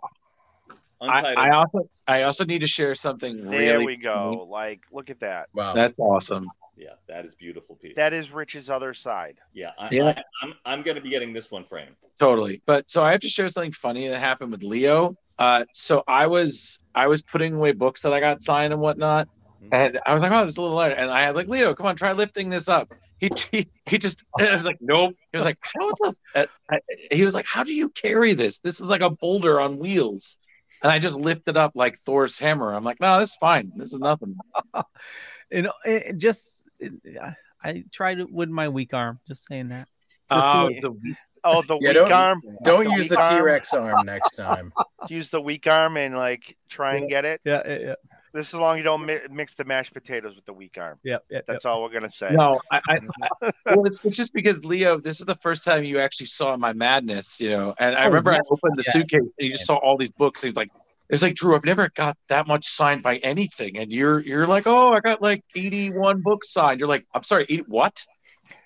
[1.01, 1.39] I, untitled.
[1.39, 4.47] I also I also need to share something There really we go.
[4.51, 5.49] Like, look at that.
[5.55, 5.75] Wow.
[5.75, 6.47] That's awesome.
[6.77, 7.95] Yeah, that is beautiful piece.
[7.97, 9.39] That is Rich's other side.
[9.53, 10.09] yeah, I, Yeah.
[10.09, 11.97] I, I'm I'm going to be getting this one framed.
[12.19, 12.63] Totally.
[12.67, 15.17] But so I have to share something funny that happened with Leo.
[15.39, 19.29] Uh, so I was I was putting away books that I got signed and whatnot,
[19.73, 20.95] and I was like, oh, this is a little lighter.
[20.95, 22.93] And I had like Leo, come on, try lifting this up.
[23.19, 25.15] He he, he just and I was like, nope.
[25.33, 26.15] He was like, how the?
[26.35, 26.79] uh, I,
[27.11, 28.59] he was like, how do you carry this?
[28.59, 30.39] This is like a boulder on wheels.
[30.83, 32.75] And I just lifted up like Thor's hammer.
[32.75, 33.73] I'm like, no, this is fine.
[33.77, 34.37] This is nothing.
[35.51, 39.21] You know, it, it just it, I- I tried it with my weak arm.
[39.27, 39.89] Just saying that.
[40.31, 42.43] Just Oh, see- the- Oh, the Yeah, weak don't- arm.
[42.63, 43.17] Don't The use the.
[43.17, 44.73] T Rex arm next time.
[45.09, 47.41] Use the weak arm and like try and get it.
[47.45, 47.95] yeah, yeah, yeah,
[48.33, 50.99] This is long you don't mi- mix the mashed potatoes with the weak arm.
[51.05, 51.41] yeah, yeah.
[51.47, 52.31] That's all we're gonna say.
[52.33, 52.99] No, I, I,
[53.43, 56.57] I well, it's, it's just because Leo, this is the first time you actually saw
[56.57, 57.75] my madness, you know.
[57.79, 58.39] And I Oh, remember yeah.
[58.39, 58.93] I opened the Yeah.
[58.93, 60.43] suitcase and you just saw all these books.
[60.43, 60.71] And he was like,
[61.09, 63.79] it was like Drew, I've never got that much signed by anything.
[63.79, 66.81] And you're you're like, oh, I got like 81 books signed.
[66.81, 68.03] You're like, I'm sorry, 80, what?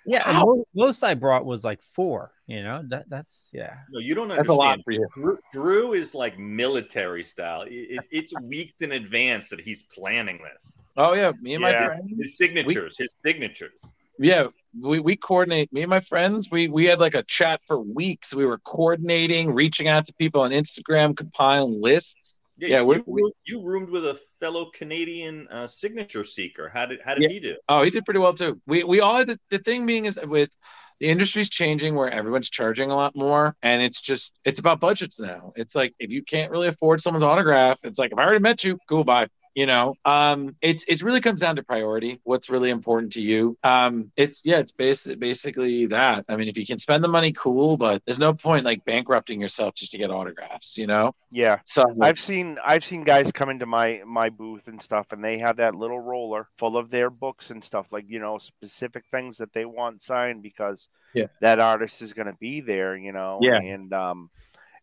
[0.06, 0.44] Yeah, and Wow.
[0.44, 2.32] most, most I brought was like four.
[2.46, 3.74] You know, that that's yeah.
[3.90, 4.82] No, you don't That's a lot understand.
[4.84, 5.06] for you.
[5.12, 7.62] Drew, Drew is like military style.
[7.62, 10.78] It- it- it's weeks in advance that he's planning this.
[10.96, 12.10] Oh yeah, me and my friends.
[12.16, 13.92] His signatures, his signatures.
[14.18, 14.48] Yeah,
[14.80, 15.72] we, we coordinate.
[15.72, 18.34] Me and my friends, we we had like a chat for weeks.
[18.34, 22.40] We were coordinating, reaching out to people on Instagram, compiling lists.
[22.58, 26.68] Yeah, you, we're, you, we, you roomed with a fellow Canadian uh, signature seeker.
[26.68, 27.56] How did how did he do?
[27.68, 28.60] Oh, he did pretty well too.
[28.66, 30.50] We we all had the, the thing being is with
[30.98, 35.20] the industry's changing where everyone's charging a lot more and it's just it's about budgets
[35.20, 35.52] now.
[35.54, 38.64] It's like if you can't really afford someone's autograph, it's like if I already met
[38.64, 39.28] you, cool, bye.
[39.58, 42.20] You know, um, it's it really comes down to priority.
[42.22, 43.58] What's really important to you?
[43.64, 46.24] Um, it's yeah, it's basic, basically that.
[46.28, 49.40] I mean, if you can spend the money, cool, but there's no point like bankrupting
[49.40, 50.78] yourself just to get autographs.
[50.78, 51.12] You know?
[51.32, 51.58] Yeah.
[51.64, 55.38] So I've seen I've seen guys come into my my booth and stuff, and they
[55.38, 59.38] have that little roller full of their books and stuff, like you know specific things
[59.38, 61.26] that they want signed because Yeah.
[61.40, 63.40] that artist is going to be there, you know.
[63.42, 63.58] Yeah.
[63.60, 64.30] And um,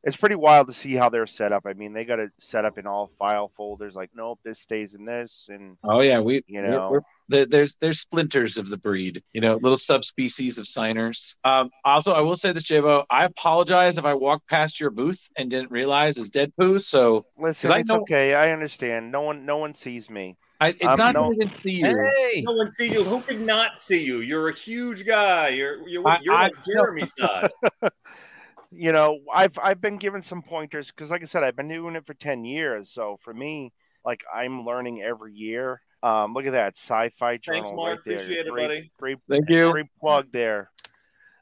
[0.06, 1.64] it's pretty wild to see how they're set up.
[1.66, 3.95] I mean, they got it set up in all file folders.
[3.95, 6.89] Like, nope, this stays in this, and Oh yeah, we You we're- know.
[6.91, 11.36] we're- there's there's splinters of the breed, you know, little subspecies of signers.
[11.43, 15.20] Um, also, I will say this, Jabo, I apologize if I walked past your booth
[15.36, 16.78] and didn't realize it's dead poo.
[16.78, 18.36] So listen, I it's know- okay.
[18.36, 19.12] I understand.
[19.12, 20.38] No one no one sees me.
[20.62, 21.86] I, it's Um, not no- that didn't see you.
[22.32, 23.03] Hey, No one see you.
[23.03, 24.20] Who could not see you?
[24.22, 25.49] You're a huge guy.
[25.49, 27.49] You're you're, I- you're I- like Jeremy size.
[28.76, 31.95] you know, I've I've been given some pointers because, like I said, I've been doing
[31.95, 32.91] it for ten years.
[32.91, 33.73] So for me,
[34.03, 35.82] like I'm learning every year.
[36.03, 37.89] Um, look at that sci-fi journal Mark.
[37.89, 38.15] right there.
[38.15, 38.91] Appreciate it, great, buddy.
[38.99, 39.71] Great, Thank you.
[39.71, 40.69] great plug there.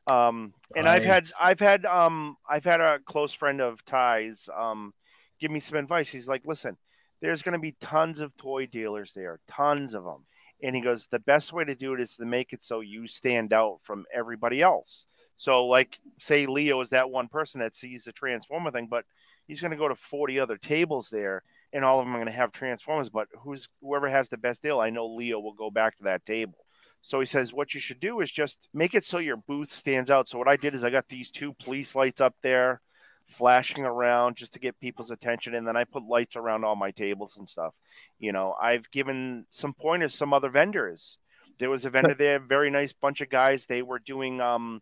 [0.09, 4.93] Um, and I've had I've had um I've had a close friend of Ty's um
[5.39, 6.09] give me some advice.
[6.09, 6.77] He's like, listen,
[7.21, 10.25] there's going to be tons of toy dealers there, tons of them.
[10.61, 13.07] And he goes, the best way to do it is to make it so you
[13.07, 15.05] stand out from everybody else.
[15.37, 19.05] So, like, say Leo is that one person that sees the Transformer thing, but
[19.47, 22.27] he's going to go to 40 other tables there, and all of them are going
[22.27, 23.09] to have Transformers.
[23.09, 26.25] But who's whoever has the best deal, I know Leo will go back to that
[26.25, 26.65] table.
[27.01, 30.09] So he says, what you should do is just make it so your booth stands
[30.09, 30.29] out.
[30.29, 32.79] So what I did is I got these two police lights up there,
[33.25, 36.91] flashing around just to get people's attention, and then I put lights around all my
[36.91, 37.73] tables and stuff.
[38.19, 41.17] You know, I've given some pointers, some other vendors.
[41.59, 43.65] There was a vendor there, very nice bunch of guys.
[43.65, 44.81] They were doing um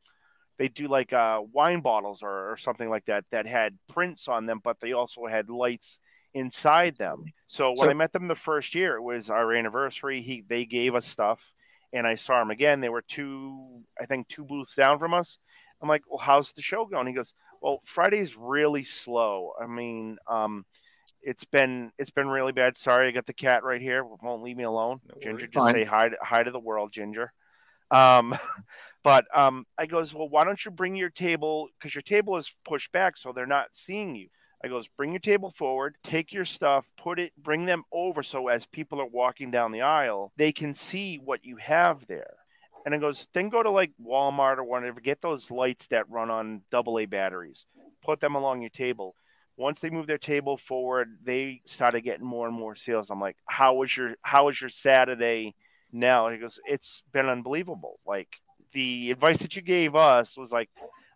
[0.62, 4.46] they do like uh wine bottles or, or something like that that had prints on
[4.46, 6.00] them, but they also had lights
[6.36, 7.26] inside them.
[7.48, 10.22] So when So- I met them the first year, it was our anniversary.
[10.22, 11.52] He they gave us stuff,
[11.92, 12.80] and I saw them again.
[12.80, 15.40] They were two, I think, two booths down from us.
[15.82, 17.08] I'm like, well, how's the show going?
[17.08, 19.54] He goes, well, Friday's really slow.
[19.60, 20.64] I mean, um,
[21.24, 22.78] it's been it's been really bad.
[22.78, 24.04] Sorry, I got the cat right here.
[24.06, 25.02] Won't leave me alone.
[25.24, 25.74] Ginger, just Fine.
[25.74, 27.34] say hi to, hi to the world, Ginger.
[27.92, 28.36] Um,
[29.04, 32.56] but um, I goes, well, why don't you bring your table because your table is
[32.66, 34.30] pushed back, so they're not seeing you.
[34.64, 38.48] I goes, bring your table forward, take your stuff, put it, bring them over, so
[38.48, 42.36] as people are walking down the aisle, they can see what you have there.
[42.86, 46.30] And I goes, then go to like Walmart or whatever, get those lights that run
[46.30, 47.66] on double A batteries,
[48.04, 49.16] put them along your table.
[49.58, 53.10] Once they move their table forward, they started getting more and more sales.
[53.10, 55.56] I'm like, how was your how was your Saturday
[55.94, 56.30] now?
[56.30, 58.00] He goes, it's been unbelievable.
[58.06, 58.38] Like
[58.74, 60.70] the advice that you gave us was like,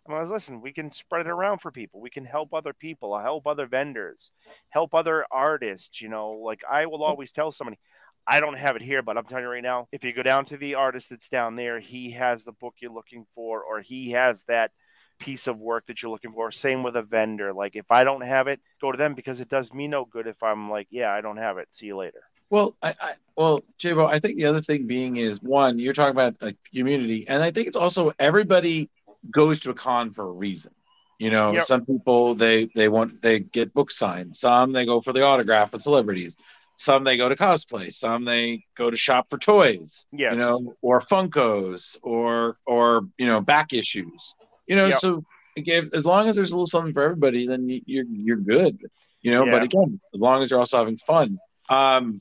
[0.08, 2.00] I was listen, we can spread it around for people.
[2.00, 4.30] We can help other people, help other vendors,
[4.68, 6.00] help other artists.
[6.00, 7.08] You know, like I will mm.
[7.08, 7.78] always tell somebody,
[8.26, 10.44] I don't have it here, but I'm telling you right now, if you go down
[10.46, 14.12] to the artist that's down there, he has the book you're looking for, or he
[14.12, 14.72] has that
[15.18, 16.50] piece of work that you're looking for.
[16.50, 17.52] Same with a vendor.
[17.52, 20.26] Like if I don't have it, go to them because it does me no good
[20.26, 21.68] if I'm like, yeah, I don't have it.
[21.70, 22.22] See you later.
[22.50, 26.12] Well, I, I well, Jabo, I think the other thing being is one, you're talking
[26.12, 28.88] about a community, and I think it's also everybody
[29.30, 30.72] goes to a con for a reason.
[31.18, 31.64] You know, Yep.
[31.64, 34.36] some people they they want they get book signed.
[34.36, 36.36] Some they go for the autograph with celebrities.
[36.76, 37.92] Some they go to cosplay.
[37.92, 40.06] Some they go to shop for toys.
[40.12, 40.32] Yes.
[40.34, 44.34] You know, or Funkos, or or you know back issues.
[44.66, 44.98] You know, Yep.
[45.00, 45.24] so
[45.56, 48.78] again, as long as there's a little something for everybody, then you- you're you're good.
[49.22, 51.38] You know, but again, as long as you're also having fun.
[51.68, 52.20] Um,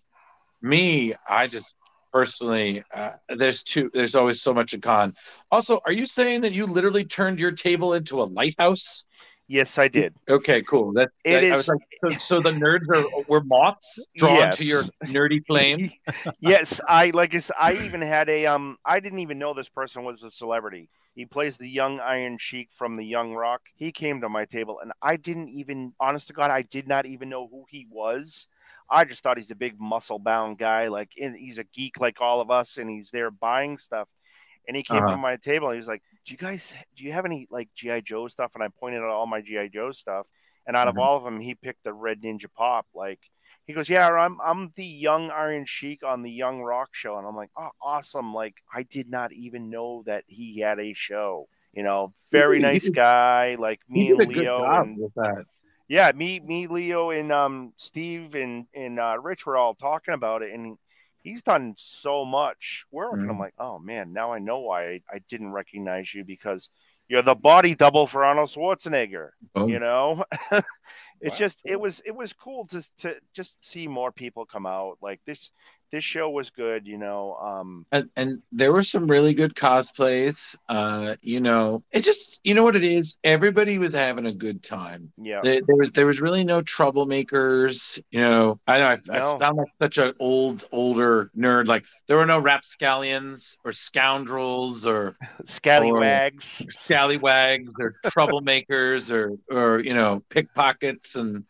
[0.66, 1.76] me, I just
[2.11, 3.89] personally, uh, there's two.
[3.93, 5.13] There's always so much in con.
[5.51, 9.05] Also, are you saying that you literally turned your table into a lighthouse?
[9.47, 10.16] Yes, I did.
[10.28, 10.91] Okay, cool.
[10.93, 14.57] That, It that- I was like, so, so the nerds are were moths drawn Yes.
[14.57, 15.91] to your nerdy flame.
[16.39, 20.24] yes, I like I even had a um I didn't even know this person was
[20.24, 20.89] a celebrity.
[21.13, 23.61] He plays the young Iron Sheik from the Young Rock.
[23.76, 27.05] He came to my table and I didn't even honest to God, I did not
[27.05, 28.47] even know who he was.
[28.90, 32.22] I just thought he's a big muscle bound guy, like and he's a geek like
[32.22, 34.08] all of us, and he's there buying stuff.
[34.68, 35.12] And he came Uh-huh.
[35.12, 37.70] to my table and he was like, Do you guys do you have any like
[37.76, 38.02] G.I.
[38.02, 38.52] Joe stuff?
[38.56, 39.68] And I pointed out all my G.I.
[39.68, 40.26] Joe stuff.
[40.68, 41.02] And out of Mhm.
[41.04, 42.88] all of them, he picked the Red Ninja Pop.
[42.96, 43.20] Like
[43.68, 47.18] he goes, Yeah, I'm I'm the young Iron Sheik on the Young Rock show.
[47.20, 48.34] And I'm like, Oh, awesome.
[48.34, 51.48] Like I did not even know that he had a show.
[51.74, 53.56] You know, very nice guy.
[53.56, 55.46] Like me and Leo and with that.
[55.88, 60.42] Yeah, me, me, Leo, and um, Steve and and uh, Rich were all talking about
[60.42, 60.78] it, and
[61.22, 63.20] he's done so much work.
[63.22, 63.40] And I'm Mhm.
[63.40, 66.70] like, oh man, now I know why I, I didn't recognize you because
[67.08, 69.30] you're the body double for Arnold Schwarzenegger.
[69.54, 69.70] Boom.
[69.70, 70.26] You know,
[71.22, 74.97] it's just it was it was cool to to just see more people come out.
[75.01, 75.51] Like this
[75.91, 76.88] this show was good.
[76.88, 80.55] You know, um, and, and there were some really good cosplays.
[80.68, 83.18] Uh, you know, it just you know what it is.
[83.24, 85.11] Everybody was having a good time.
[85.18, 88.01] yeah, There, there was there was really no troublemakers.
[88.11, 89.36] You know, I know I, No.
[89.36, 91.68] I sound like such an old older nerd.
[91.68, 96.61] Like there were no rapscallions or scoundrels or scallywags.
[96.61, 101.43] or scallywags or troublemakers or or you know pickpockets and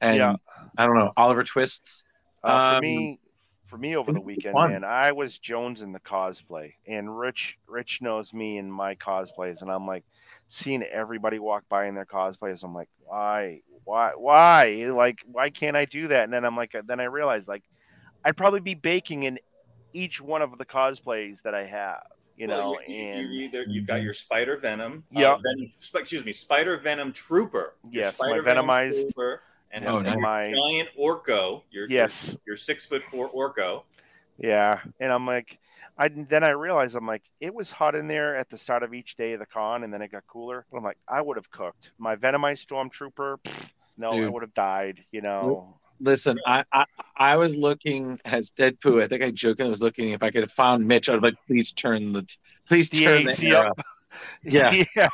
[0.00, 0.34] and Yeah.
[0.76, 2.02] I don't know Oliver Twists.
[2.42, 3.20] Uh, for Um, me,
[3.66, 4.70] for me over the weekend, fun.
[4.70, 9.62] man, I was Jones in the cosplay, and Rich, Rich knows me in my cosplays,
[9.62, 10.04] and I'm like
[10.48, 12.62] seeing everybody walk by in their cosplays.
[12.62, 14.86] I'm like, why, why, why?
[14.92, 16.24] Like, why can't I do that?
[16.24, 17.64] And then I'm like, then I realized, like,
[18.24, 19.38] I'd probably be baking in
[19.92, 22.02] each one of the cosplays that I have,
[22.36, 25.32] you Well, know, you, you, and you either you've got your Spider Venom, Yeah.
[25.32, 29.86] uh, Venom, excuse me, Spider Venom Trooper, your Yes, my Spider Venom Venomized- Trooper, and,
[29.86, 30.12] Oh, and nice.
[30.12, 32.28] your my- giant Orco, your Yes.
[32.28, 33.84] your, your six foot four Orco.
[34.38, 35.58] Yeah, and I'm like,
[35.98, 38.92] I then I realized I'm like, it was hot in there at the start of
[38.92, 40.66] each day of the con, and then it got cooler.
[40.70, 43.38] But I'm like, I would have cooked my Venomized Stormtrooper.
[43.42, 45.04] pfft, No, I would have died.
[45.10, 45.78] You know.
[46.00, 46.84] Listen, I, I
[47.16, 49.02] I was looking as Deadpool.
[49.02, 51.08] I think I joked I was looking if I could have found Mitch.
[51.08, 52.26] I'd like please turn the
[52.68, 53.78] please The turn the AC air up.
[53.78, 53.86] up.
[54.42, 54.72] Yeah.
[54.96, 55.08] yeah.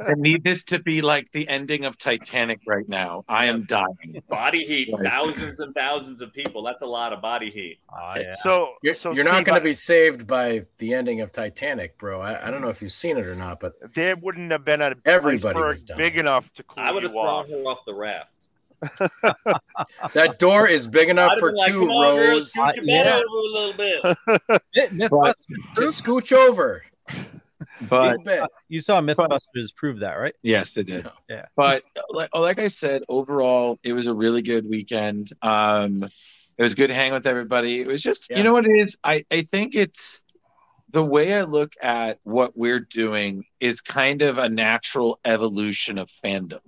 [0.00, 3.24] I need this to be like the ending of Titanic right now.
[3.28, 4.22] I am dying.
[4.28, 5.04] Body heat, Right.
[5.06, 6.62] thousands and thousands of people.
[6.62, 7.78] That's a lot of body heat.
[7.94, 11.98] Oh, So You're, so you're not going to be saved by the ending of Titanic,
[11.98, 12.22] bro.
[12.22, 14.80] I, I don't know if you've seen it or not, but There wouldn't have been
[14.80, 15.98] a Everybody iceberg was dying.
[15.98, 17.48] big enough to cool I would have thrown off.
[17.50, 18.34] her off the raft.
[18.82, 22.52] That door is big enough I'd for like, two "Come girl, rows.
[22.52, 23.16] scoot your bed yeah.
[23.16, 24.92] over a little bit.
[24.92, 25.76] Mythbusters.
[25.76, 26.84] Just scooch over.
[27.88, 28.18] but
[28.68, 30.34] you saw MythBusters prove that, right?
[30.42, 31.08] Yes, it did.
[31.28, 31.46] Yeah.
[31.56, 35.32] But like, like I said, overall, it was a really good weekend.
[35.42, 36.04] Um,
[36.56, 37.80] it was good to hang with everybody.
[37.80, 38.38] It was just, Yeah.
[38.38, 38.96] you know what it is?
[39.04, 40.22] I, I think it's
[40.90, 46.10] the way I look at what we're doing is kind of a natural evolution of
[46.24, 46.60] fandom.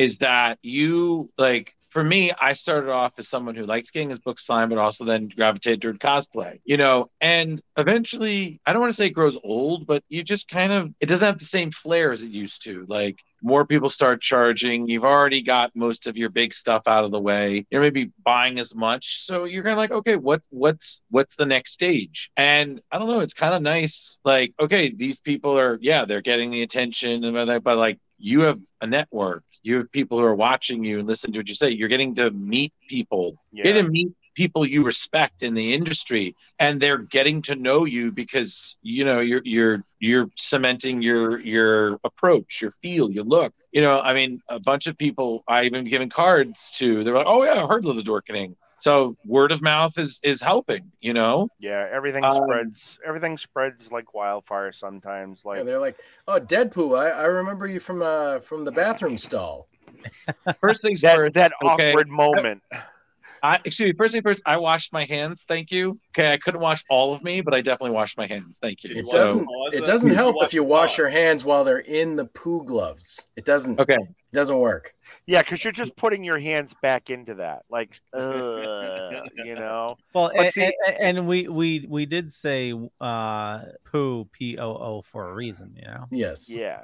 [0.00, 4.20] Is that you like for me, I started off as someone who likes getting his
[4.20, 8.92] books signed, but also then gravitated toward cosplay, you know, and eventually, I don't want
[8.92, 11.72] to say it grows old, but you just kind of, it doesn't have the same
[11.72, 12.86] flair as it used to.
[12.88, 14.88] Like, more people start charging.
[14.88, 17.66] You've already got most of your big stuff out of the way.
[17.70, 21.46] You're maybe buying as much, so you're kind of like, okay, what what's what's the
[21.46, 22.30] next stage?
[22.36, 23.20] And I don't know.
[23.20, 24.18] It's kind of nice.
[24.24, 28.42] Like, okay, these people are, yeah, they're getting the attention, and but but, like you
[28.42, 29.42] have a network.
[29.62, 31.70] You have people who are watching you and listen to what you say.
[31.70, 33.36] You're getting to meet people.
[33.52, 33.64] Yeah.
[33.64, 38.12] Get to meet people you respect in the industry and they're getting to know you
[38.12, 43.80] because you know you're you're you're cementing your your approach your feel your look you
[43.80, 47.42] know i mean a bunch of people i've been giving cards to they're like oh
[47.44, 51.48] yeah i heard of the dorkening so word of mouth is is helping you know
[51.58, 52.98] Yeah, everything Um, spreads.
[53.06, 55.44] Everything spreads like wildfire sometimes.
[55.44, 59.16] Like Yeah, they're like, oh, Deadpool, I, I remember you from uh from the bathroom
[59.18, 59.68] stall.
[60.60, 61.90] first things that first that okay?
[61.92, 62.62] awkward moment.
[63.42, 63.96] I, excuse me.
[63.96, 65.44] First thing first, I washed my hands.
[65.48, 65.98] Thank you.
[66.12, 68.58] Okay, I couldn't wash all of me, but I definitely washed my hands.
[68.60, 68.90] Thank you.
[68.94, 72.26] It So- doesn't it doesn't help if you wash your hands while they're in the
[72.26, 73.30] poo gloves.
[73.36, 73.96] It doesn't Okay.
[74.32, 74.94] It doesn't work.
[75.26, 79.96] Yeah, because you're just putting your hands back into that, like, uh, you know.
[80.14, 85.30] Well, and, see- and we we we did say uh poo p o o for
[85.30, 86.06] a reason, you know.
[86.10, 86.48] Yes.
[86.56, 86.82] Yeah.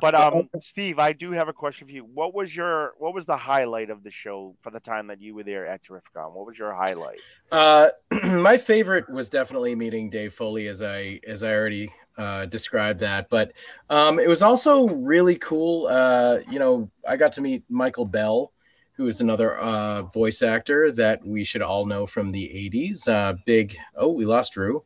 [0.00, 2.04] But um, Steve, I do have a question for you.
[2.04, 5.34] What was your what was the highlight of the show for the time that you
[5.34, 6.32] were there at Terrificon?
[6.32, 7.20] What was your highlight?
[7.52, 7.90] Uh,
[8.24, 13.28] my favorite was definitely meeting Dave Foley, as I as I already uh, described that.
[13.30, 13.52] But
[13.88, 15.86] um, it was also really cool.
[15.86, 18.52] Uh, you know, I got to meet Michael Bell,
[18.92, 23.08] who is another uh, voice actor that we should all know from the '80s.
[23.08, 23.76] Uh, big.
[23.96, 24.84] Oh, we lost Drew.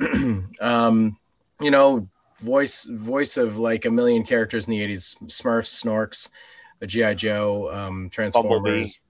[0.60, 1.18] um,
[1.60, 2.08] you know,
[2.38, 6.30] voice voice of like a million characters in the '80s: Smurfs, Snorks,
[6.80, 9.00] a GI Joe, um, Transformers.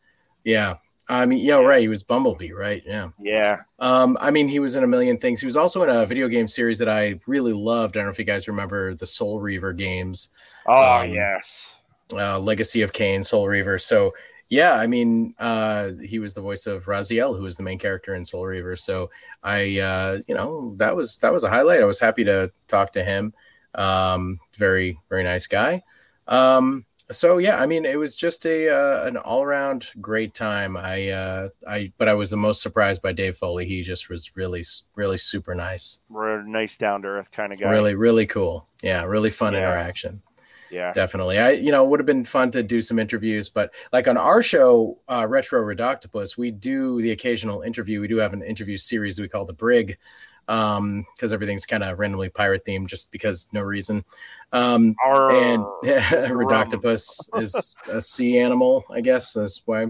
[0.42, 0.76] Yeah.
[1.08, 1.80] I mean, yeah, right.
[1.80, 2.82] He was Bumblebee, right?
[2.86, 3.08] Yeah.
[3.20, 3.62] Yeah.
[3.78, 5.40] Um, I mean, he was in a million things.
[5.40, 7.96] He was also in a video game series that I really loved.
[7.96, 10.28] I don't know if you guys remember the Soul Reaver games.
[10.66, 11.72] Oh Um, yes.
[12.12, 13.78] Uh, Legacy of Kain, Soul Reaver.
[13.78, 14.12] So
[14.48, 18.14] yeah, I mean, uh, he was the voice of Raziel, who was the main character
[18.14, 18.76] in Soul Reaver.
[18.76, 19.10] So
[19.42, 21.80] I, uh, you know, that was that was a highlight.
[21.80, 23.32] I was happy to talk to him.
[23.74, 25.82] Um, very very nice guy.
[26.28, 30.76] Um, so yeah, I mean, it was just a uh, an all around great time.
[30.76, 33.64] I uh, I but I was the most surprised by Dave Foley.
[33.66, 34.64] He just was really
[34.96, 36.00] really super nice.
[36.08, 37.70] We're a nice down to earth kind of guy.
[37.70, 38.66] Really really cool.
[38.82, 39.60] Yeah, really fun Yeah.
[39.60, 40.22] interaction.
[40.70, 40.90] Yeah.
[40.92, 41.38] Definitely.
[41.38, 44.16] I you know, it would have been fun to do some interviews, but like on
[44.16, 48.00] our show, uh, Retro Redoctopus, we do the occasional interview.
[48.00, 49.98] We do have an interview series we call the Brig,
[50.48, 54.04] um, because everything's kind of randomly pirate themed just because no reason.
[54.52, 59.86] Um, and Redoctopus is a sea animal, I guess that's why.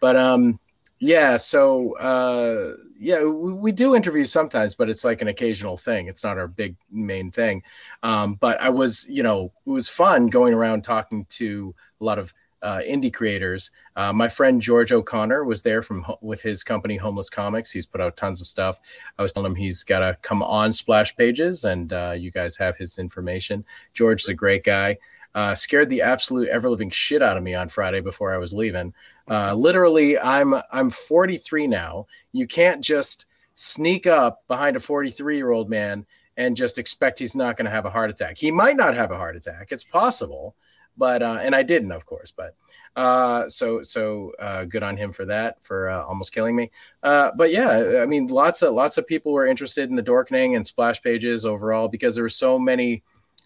[0.00, 0.58] But um,
[0.98, 6.08] yeah, so uh, yeah, we, we do interviews sometimes, but it's like an occasional thing.
[6.08, 7.62] It's not our big main thing.
[8.02, 12.18] Um, but I was, you know, it was fun going around talking to a lot
[12.18, 13.70] of uh, indie creators.
[13.96, 17.70] Uh, my friend George O'Connor was there from with his company Homeless Comics.
[17.70, 18.78] He's put out tons of stuff.
[19.18, 22.56] I was telling him he's got to come on Splash Pages, and uh, you guys
[22.56, 23.64] have his information.
[23.94, 24.98] George's a great guy.
[25.34, 28.52] Uh, scared the absolute ever living shit out of me on Friday before I was
[28.52, 28.92] leaving.
[29.28, 32.06] Uh, literally, I'm I'm 43 now.
[32.32, 36.04] You can't just sneak up behind a 43 year old man
[36.36, 38.38] and just expect he's not going to have a heart attack.
[38.38, 39.68] He might not have a heart attack.
[39.70, 40.56] It's possible,
[41.00, 42.30] but uh, and I didn't, of course.
[42.30, 42.54] But
[42.94, 46.70] uh, so so uh, good on him for that for uh, almost killing me.
[47.02, 50.54] Uh, but yeah, I mean, lots of lots of people were interested in the Dorkening
[50.54, 53.02] and splash pages overall because there were so many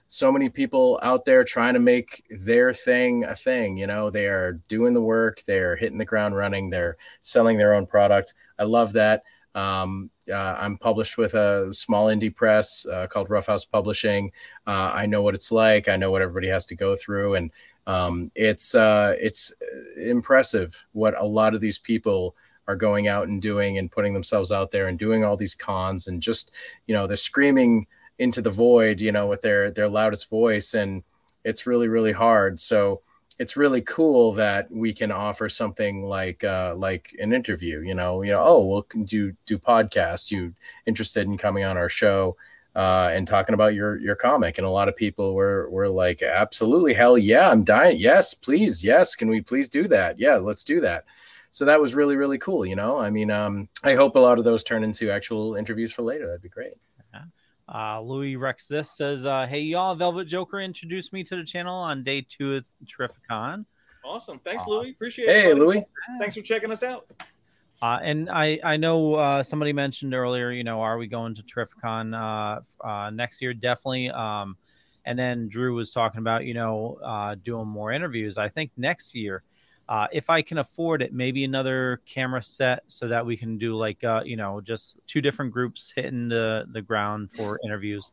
[0.09, 4.27] so many people out there trying to make their thing a thing you know they
[4.27, 8.65] are doing the work they're hitting the ground running they're selling their own product i
[8.65, 9.23] love that
[9.55, 14.31] um, uh, i'm published with a small indie press uh, called rough house publishing.
[14.67, 15.89] Uh, i know what it's like.
[15.89, 17.35] I know what everybody has to go through.
[17.35, 17.51] And
[17.87, 19.53] um, it's uh, it's
[19.97, 22.35] impressive what a lot of these people
[22.67, 26.07] are going out and doing and putting themselves out there and doing all these cons
[26.09, 26.51] and just
[26.87, 27.87] you know they're screaming
[28.19, 30.75] into the void you know with their their loudest voice.
[30.75, 31.03] And
[31.45, 32.59] it's really really hard.
[32.59, 33.03] So
[33.39, 38.23] it's really cool that we can offer something like uh like an interview you know
[38.23, 40.55] you know oh we'll do do podcasts you
[40.87, 42.37] interested in coming on our show
[42.77, 44.59] uh, and talking about your your comic.
[44.59, 47.99] And a lot of people were were like, absolutely, hell yeah, I'm dying.
[47.99, 50.19] Yes, please, yes, can we please do that?
[50.19, 51.05] Yeah, let's do that.
[51.51, 52.67] So that was really really cool.
[52.67, 55.93] You know, I mean, um, I hope a lot of those turn into actual interviews
[55.93, 56.27] for later.
[56.27, 56.75] That'd be great.
[57.73, 61.77] Uh, Louis Rex this says, uh, "Hey y'all, Velvet Joker introduced me to the channel
[61.77, 63.65] on day two of Terrificon.
[64.05, 64.39] Awesome.
[64.41, 64.91] Thanks, Louis.
[64.91, 65.35] Appreciate it.
[65.35, 65.61] Hey, buddy.
[65.61, 65.85] Louis.
[66.19, 67.11] Thanks for checking us out.
[67.81, 71.43] Uh, and I I know uh, somebody mentioned earlier, you know, are we going to
[71.43, 73.55] Terrificon uh, uh, next year?
[73.55, 74.11] Definitely.
[74.11, 74.57] Um,
[75.07, 78.39] and then Drew was talking about, you know, uh, doing more interviews.
[78.39, 79.43] I think next year,
[79.89, 83.77] uh, if I can afford it, maybe another camera set so that we can do
[83.77, 88.13] like, uh, you know, just two different groups hitting the the ground for interviews.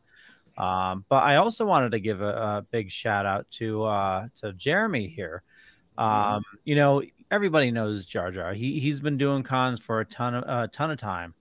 [0.58, 4.52] Um, but I also wanted to give a, a big shout out to uh, to
[4.52, 5.42] Jeremy here.
[5.96, 8.52] Um, you know, everybody knows Jar Jar.
[8.52, 11.34] He he's been doing cons for a ton of a ton of time.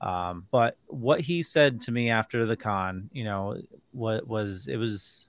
[0.00, 3.60] Um, but what he said to me after the con, you know,
[3.92, 5.26] what was it was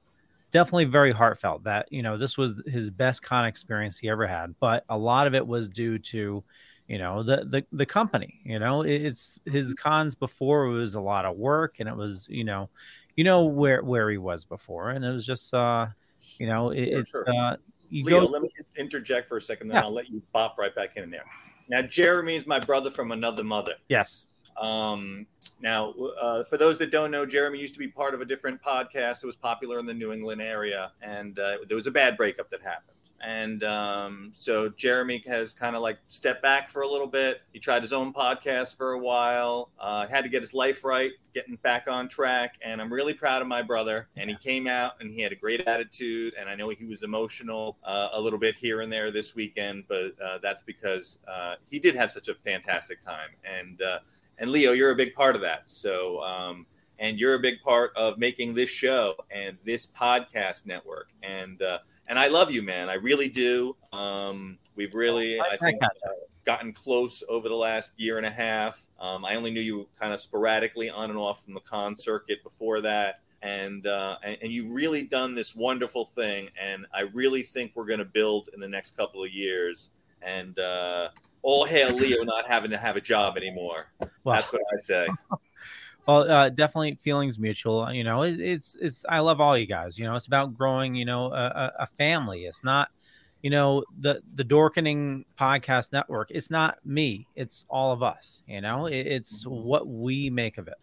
[0.52, 4.56] definitely very heartfelt that you know this was his best con experience he ever had.
[4.60, 6.44] But a lot of it was due to
[6.88, 8.40] you know the the the company.
[8.44, 12.28] You know, it's his cons before it was a lot of work and it was
[12.30, 12.70] you know
[13.16, 15.88] you know where where he was before and it was just uh
[16.38, 17.26] you know it, Sure, it's sure.
[17.30, 17.56] uh
[17.90, 19.84] you Leo, go let me interject for a second, then Yeah.
[19.84, 21.24] I'll let you pop right back in there.
[21.70, 23.74] Now, Jeremy's my brother from another mother.
[23.90, 25.26] yes Um,
[25.62, 28.62] now, uh, for those that don't know, Jeremy used to be part of a different
[28.62, 32.18] podcast that was popular in the New England area, and uh, there was a bad
[32.18, 32.98] breakup that happened.
[33.20, 37.42] And um, so Jeremy has kind of like stepped back for a little bit.
[37.52, 41.12] He tried his own podcast for a while, uh, had to get his life right,
[41.34, 42.56] getting back on track.
[42.64, 44.08] And I'm really proud of my brother.
[44.18, 46.36] And he came out and he had a great attitude.
[46.40, 49.86] And I know he was emotional uh, a little bit here and there this weekend,
[49.88, 53.30] but uh, that's because uh, he did have such a fantastic time.
[53.44, 54.00] And uh,
[54.38, 55.64] and Leo, you're a big part of that.
[55.66, 56.66] So, um,
[57.00, 61.10] and you're a big part of making this show and this podcast network.
[61.24, 62.90] And uh, and I love you, man.
[62.90, 63.76] I really do.
[63.92, 65.88] Um, we've really, I think, uh,
[66.46, 68.88] gotten close over the last year and a half.
[69.00, 72.42] Um, I only knew you kind of sporadically on and off from the con circuit
[72.44, 73.20] before that.
[73.42, 77.86] And, uh, and and you've really done this wonderful thing, and I really think we're
[77.86, 79.92] going to build in the next couple of years.
[80.28, 81.10] And uh,
[81.42, 83.92] all hail Leo not having to have a job anymore.
[84.24, 85.08] Well- That's what I say.
[86.08, 87.92] Well, uh, definitely feelings mutual.
[87.92, 89.04] You know, it, it's it's.
[89.10, 90.00] I love all you guys.
[90.00, 90.96] You know, it's about growing.
[90.96, 92.46] You know, a, a, family.
[92.46, 92.88] It's not,
[93.42, 96.32] you know, the the Dorkening podcast network.
[96.32, 97.28] It's not me.
[97.36, 98.46] It's all of us.
[98.48, 100.78] You know, it, it's what we make of it.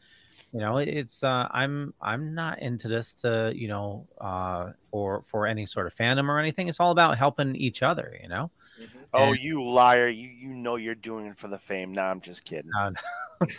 [0.52, 1.24] You know, it's.
[1.24, 5.94] Uh, I'm I'm not into this to you know uh, for for any sort of
[5.94, 6.68] fandom or anything.
[6.68, 8.14] It's all about helping each other.
[8.22, 8.50] You know.
[9.12, 10.08] Oh, And- you liar!
[10.08, 11.92] You you know you're doing it for the fame.
[11.92, 12.70] Nah, I'm just kidding.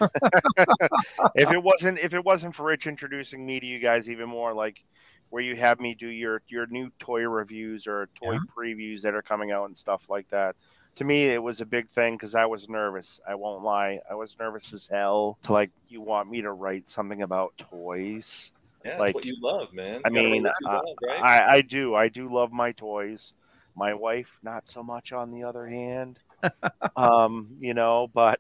[1.36, 4.54] if it wasn't if it wasn't for Rich introducing me to you guys even more,
[4.54, 4.84] like
[5.30, 8.40] where you have me do your your new toy reviews or toy Yeah.
[8.58, 10.56] previews that are coming out and stuff like that.
[10.96, 13.20] To me, it was a big thing because I was nervous.
[13.28, 15.38] I won't lie, I was nervous as hell.
[15.44, 18.52] To like, you want me to write something about toys?
[18.86, 20.02] Yeah, that's like what you love, man.
[20.06, 21.22] I You gotta mean, write what you love, right?
[21.22, 21.96] I, I do.
[21.96, 23.34] I do love my toys.
[23.76, 25.12] My wife, not so much.
[25.12, 26.20] On the other hand,
[26.96, 28.40] um, you know, but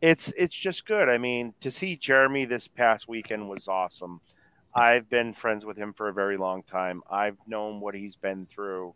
[0.00, 1.08] it's it's just good.
[1.08, 4.20] I mean, to see Jeremy this past weekend was awesome.
[4.74, 7.02] I've been friends with him for a very long time.
[7.10, 8.94] I've known what he's been through.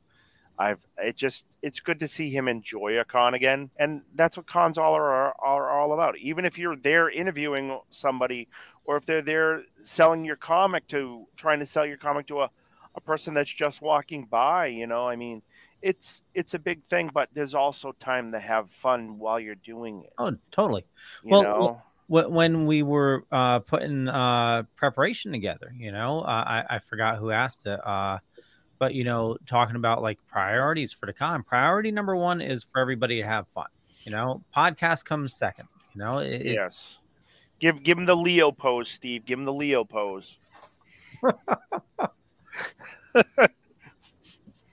[0.59, 4.47] I've it just it's good to see him enjoy a con again, and that's what
[4.47, 6.19] cons all are are all about.
[6.19, 8.49] Even if you're there interviewing somebody,
[8.85, 12.51] or if they're there selling your comic to trying to sell your comic to a,
[12.95, 15.43] a person that's just walking by, you know, I mean,
[15.83, 20.05] it's it's a big thing, but there's also time to have fun while you're doing
[20.05, 20.13] it.
[20.17, 20.85] Oh, totally.
[21.25, 21.83] You well, know?
[22.07, 27.19] wh- when we were uh, putting uh, preparation together, you know, uh, I, I forgot
[27.19, 28.19] who asked it, uh,
[28.79, 31.43] but you know, talking about like priorities for the con.
[31.43, 33.67] Priority number one is for everybody to have fun.
[34.05, 35.69] You know, podcast comes second.
[35.95, 36.97] You know, it, it's Yes.
[37.59, 39.25] Give give him the Leo pose, Steve.
[39.25, 40.37] Give him the Leo pose.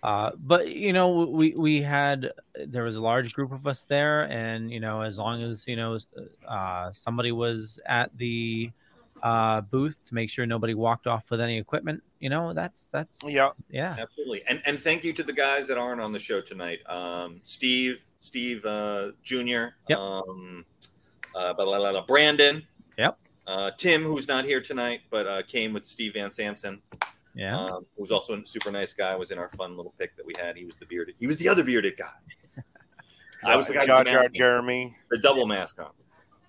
[0.02, 2.32] Uh, but you know, we we had
[2.66, 5.76] there was a large group of us there, and you know, as long as you
[5.76, 5.98] know,
[6.48, 8.72] uh, somebody was at the
[9.24, 13.22] uh, booth to make sure nobody walked off with any equipment, you know, that's that's
[13.26, 14.44] yeah, yeah, Absolutely.
[14.48, 16.80] And and thank you to the guys that aren't on the show tonight.
[16.90, 19.68] Um, Steve, Steve uh, Jr.
[19.88, 19.98] Yep.
[19.98, 20.66] Um,
[21.36, 22.64] uh, blah, blah, blah, blah, Brandon.
[22.98, 23.18] Yep.
[23.48, 26.82] Uh, Tim, who's not here tonight, but uh, came with Steve Van Samson.
[27.36, 27.58] Yeah.
[27.60, 29.16] Um, who's also a super nice guy.
[29.16, 30.58] Was in our fun little pick that we had.
[30.58, 31.16] He was the bearded.
[31.20, 32.12] He was the other bearded guy.
[33.46, 34.24] I was the guy Jar the Jar.
[34.34, 34.96] Jeremy.
[35.12, 35.92] The double mask on.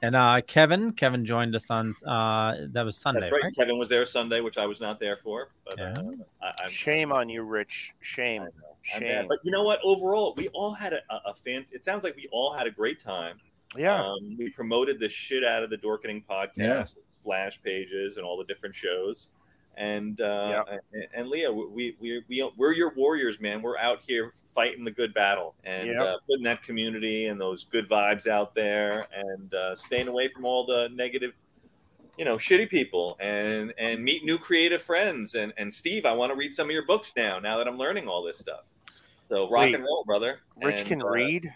[0.03, 3.43] And uh, Kevin, Kevin joined us on uh, that was Sunday, That's right.
[3.45, 3.55] right?
[3.55, 5.51] Kevin was there Sunday, which I was not there for.
[5.67, 5.95] But uh,
[6.43, 7.93] I, I'm, Shame on you, Rich.
[8.01, 8.49] Shame.
[8.83, 9.27] Shame.
[9.29, 9.79] But you know what?
[9.85, 11.67] Overall, we all had a, a, a fan.
[11.71, 13.37] It sounds like we all had a great time.
[13.77, 14.03] Yeah.
[14.03, 16.85] Um, we promoted the shit out of the Dorkening podcast, Yeah.
[17.09, 19.29] splash pages, and all the different shows.
[19.77, 23.63] And uh, and, and Leah, we we we we're your warriors, man.
[23.63, 26.01] We're out here fighting the good battle and Yep.
[26.01, 30.45] uh, putting that community and those good vibes out there, and uh, staying away from
[30.45, 31.33] all the negative
[32.19, 36.31] you know shitty people and and meet new creative friends and and steve i want
[36.31, 38.67] to read some of your books now now that i'm learning all this stuff
[39.23, 41.55] so rock Wait, and roll brother Rich And, can uh, read.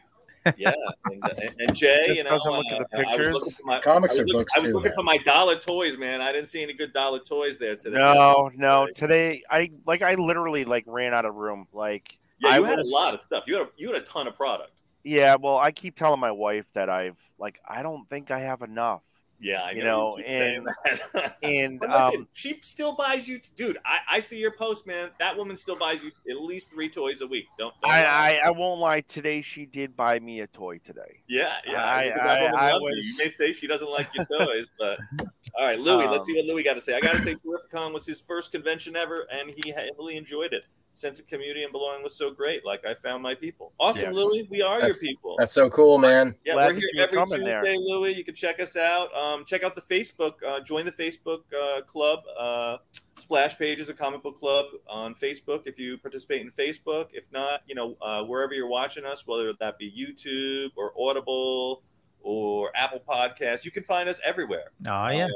[0.57, 0.73] Yeah
[1.11, 3.33] and, uh, and, and jay you know doesn't look at the uh, I was pictures.
[3.35, 5.19] looking for my, Comics I was are looking- books i was too, looking for my
[5.19, 8.87] dollar toys man i didn't see any good dollar toys there today No, no.
[8.95, 11.67] Today, I like I literally like ran out of room.
[11.73, 14.03] Like yeah I you had was, a lot of stuff you had a, you had
[14.03, 14.73] a ton of product
[15.03, 18.63] Yeah, well, I keep telling my wife that I've like I don't think I have
[18.63, 19.03] enough.
[19.45, 23.39] Yeah i know You know, saying and and But listen, um, she still buys you,
[23.57, 23.77] dude.
[23.85, 25.11] I, I see your post, man.
[25.19, 27.47] That woman still buys you at least three toys a week.
[27.59, 27.93] Don't, don't.
[27.93, 29.03] I, I I won't lie.
[29.03, 31.21] Today she did buy me a toy today.
[31.29, 31.85] Yeah, yeah.
[31.85, 33.03] I- that I- I was- you.
[33.13, 34.99] You may say she doesn't like your toys, but
[35.59, 36.07] all right, Louis.
[36.07, 36.95] let's Um, see what Louis got to say.
[36.97, 40.65] I got to say, Terrificon was his first convention ever, and he really enjoyed it.
[40.97, 42.65] Sense of community and belonging was so great.
[42.65, 43.73] Like I found my people.
[43.81, 44.11] Awesome, Yeah.
[44.13, 44.47] Louis.
[44.49, 45.35] We are That's, your people.
[45.37, 46.37] that's so cool, man.
[46.45, 47.77] Yeah, Glad we're here every Tuesday, there.
[47.77, 48.13] Louis.
[48.13, 49.13] You can check us out.
[49.13, 50.35] Um, check out the Facebook.
[50.47, 52.21] Uh, join the Facebook uh, club.
[52.39, 52.77] Uh,
[53.19, 55.63] Splash is a comic book club on Facebook.
[55.67, 59.53] If you participate in Facebook, if not, you know uh, wherever you're watching us, whether
[59.55, 61.83] that be YouTube or Audible
[62.25, 64.73] or Apple Podcasts, you can find us everywhere.
[64.89, 65.29] Oh yeah.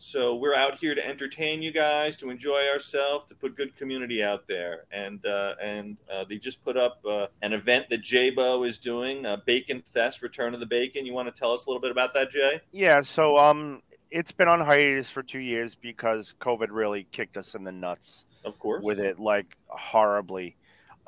[0.00, 4.22] So we're out here to entertain you guys, to enjoy ourselves, to put good community
[4.22, 4.84] out there.
[4.92, 9.26] And uh, and uh, they just put up uh, an event that J-Bo is doing,
[9.26, 11.04] uh, Bacon Fest, Return of the Bacon.
[11.04, 12.60] You want to tell us a little bit about that, Jay?
[12.70, 13.82] Yeah, so um,
[14.12, 18.24] it's been on hiatus for two years because COVID really kicked us in the nuts.
[18.44, 18.84] Of course.
[18.84, 20.56] with it like horribly.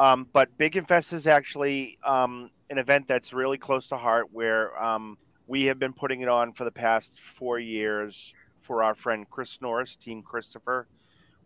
[0.01, 4.81] Um, but Bacon Fest is actually um, an event that's really close to heart where
[4.83, 9.29] um, we have been putting it on for the past four years for our friend
[9.29, 10.87] Chris Norris, Team Christopher,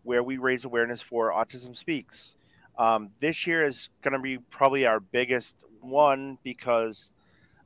[0.03, 2.35] where we raise awareness for Autism Speaks.
[2.77, 7.09] Um, this year is going to be probably our biggest one because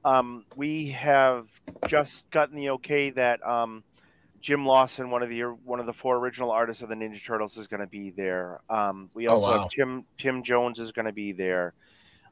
[0.05, 1.47] um, we have
[1.87, 3.83] just gotten the okay that um,
[4.39, 7.57] Jim Lawson, one of the one of the four original artists of the Ninja Turtles,
[7.57, 8.61] is going to be there.
[8.69, 9.61] Um, we Oh, also wow.
[9.63, 11.73] have Tim Tim Jones is going to be there.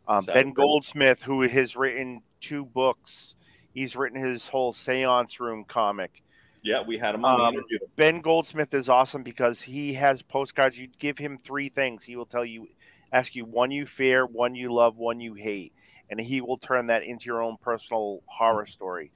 [0.07, 0.53] Um, ben.
[0.53, 3.35] Goldsmith, who has written two books,
[3.73, 6.23] he's written his whole Seance Room comic.
[6.63, 7.39] Yeah, we had him on.
[7.39, 7.89] Um, we interviewed him.
[7.95, 10.77] Ben Goldsmith is awesome because he has postcards.
[10.77, 12.67] You give him three things, he will tell you,
[13.11, 15.73] ask you one you fear, one you love, one you hate,
[16.09, 19.11] and he will turn that into your own personal horror story.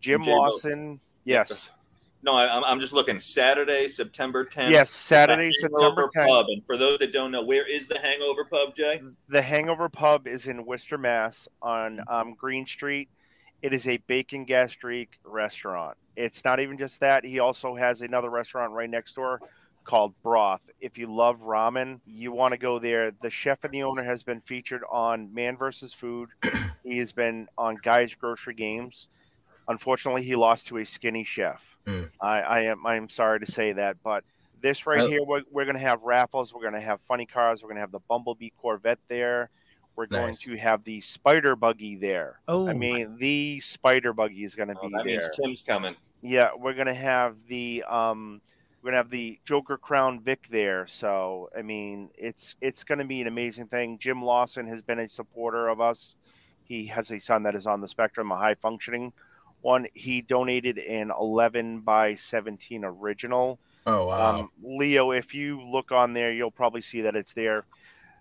[0.00, 0.38] Jim J-Lo.
[0.38, 1.68] Lawson, yes.
[2.22, 3.18] No, I, I'm- I'm just looking.
[3.20, 4.70] Saturday, September 10th.
[4.70, 6.26] Yes, Saturday, September 10th.
[6.26, 6.46] Pub.
[6.48, 9.00] And for those that don't know, where is the Hangover Pub, Jay?
[9.28, 13.08] The Hangover Pub is in Worcester, Mass, on um, Green Street.
[13.62, 15.96] It is a bacon gastrique restaurant.
[16.16, 17.24] It's not even just that.
[17.24, 19.40] He also has another restaurant right next door
[19.84, 20.68] called Broth.
[20.80, 23.12] If you love ramen, you want to go there.
[23.12, 25.94] The chef and the owner has been featured on Man vs.
[25.94, 26.28] Food.
[26.84, 29.08] he has been on Guy's Grocery Games.
[29.68, 31.76] Unfortunately, he lost to a skinny chef.
[31.86, 32.10] Mm.
[32.20, 34.24] I, I am I am sorry to say that, but
[34.60, 36.52] this right here, we're, we're going to have raffles.
[36.52, 37.62] We're going to have funny cars.
[37.62, 39.50] We're going to have the Bumblebee Corvette there.
[39.94, 42.40] We're going to have the Spider Buggy there.
[42.48, 45.18] Oh, I mean, the Spider Buggy is going to Oh, be that there.
[45.18, 45.94] means Tim's coming.
[46.22, 48.40] Yeah, we're going to have the um,
[48.82, 50.86] we're going to have the Joker Crown Vic there.
[50.86, 53.98] So I mean, it's it's going to be an amazing thing.
[53.98, 56.16] Jim Lawson has been a supporter of us.
[56.64, 59.12] He has a son that is on the spectrum, a high functioning
[59.66, 59.86] one.
[59.94, 63.58] He donated an 11 by 17 original.
[63.84, 64.38] Oh wow.
[64.38, 67.66] Um, Leo, if you look on there, you'll probably see that it's there.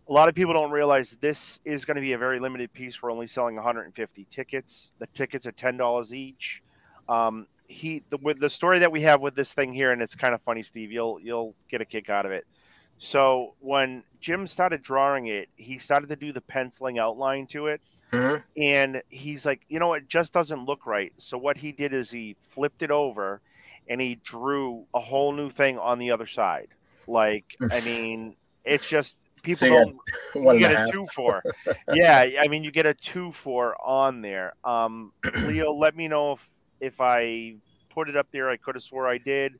[0.09, 3.01] A lot of people don't realize this is going to be a very limited piece.
[3.01, 4.89] We're only selling 150 tickets.
[4.99, 6.63] The tickets are ten dollars each.
[7.07, 10.15] Um, he the, with the story that we have with this thing here, and it's
[10.15, 10.91] kind of funny, Steve.
[10.91, 12.45] You'll you'll get a kick out of it.
[12.97, 17.81] So when Jim started drawing it, he started to do the penciling outline to it,
[18.11, 18.43] Mhm.
[18.55, 21.11] and he's like, you know, it just doesn't look right.
[21.17, 23.41] So what he did is he flipped it over,
[23.87, 26.69] and he drew a whole new thing on the other side.
[27.07, 29.97] Like, I mean, it's just people So don't.
[30.53, 30.91] you get a half.
[30.91, 31.43] two for.
[31.93, 34.53] yeah, I mean, you get a two for on there.
[34.63, 35.11] Um,
[35.43, 36.49] Leo, let me know if
[36.79, 37.55] if I
[37.89, 38.49] put it up there.
[38.49, 39.53] I could have swore I did.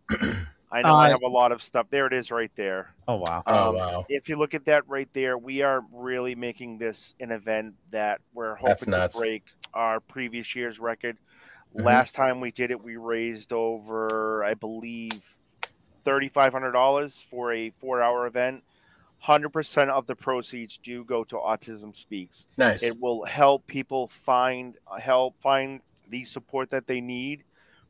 [0.71, 1.87] I know I Uh, have a lot of stuff.
[1.89, 2.93] There it is, right there.
[3.07, 3.43] Oh wow.
[3.45, 4.05] Oh, Um, wow.
[4.09, 8.19] If you look at that right there, we are really making this an event that
[8.33, 9.43] we're hoping to break
[9.73, 11.17] our previous year's record.
[11.75, 11.85] Mm-hmm.
[11.85, 15.21] Last time we did it, we raised over, I believe,
[16.03, 18.63] thirty five hundred dollars for a four hour event.
[19.19, 22.45] Hundred percent of the proceeds do go to Autism Speaks.
[22.57, 22.83] Nice.
[22.83, 27.43] It will help people find help find the support that they need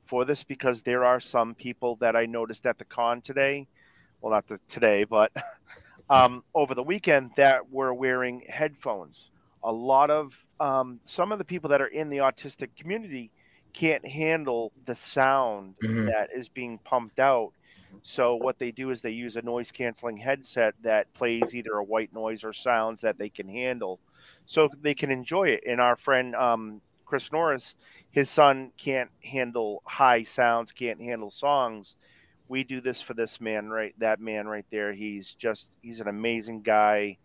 [0.05, 3.67] for this because there are some people that I noticed at the con today.
[4.21, 5.31] Well, not the, today, but
[6.09, 9.29] um, over the weekend that were wearing headphones.
[9.63, 13.31] A lot of um, some of the people that are in the autistic community
[13.73, 16.07] can't handle the sound Mhm.
[16.07, 17.51] that is being pumped out.
[18.03, 21.83] So what they do is they use a noise canceling headset that plays either a
[21.83, 23.99] white noise or sounds that they can handle,
[24.45, 25.63] so they can enjoy it.
[25.67, 27.75] And our friend um, Chris Norris,
[28.11, 31.95] his son can't handle high sounds, can't handle songs.
[32.47, 34.93] We do this for this man right, that man right there.
[34.93, 37.17] He's just he's an amazing guy.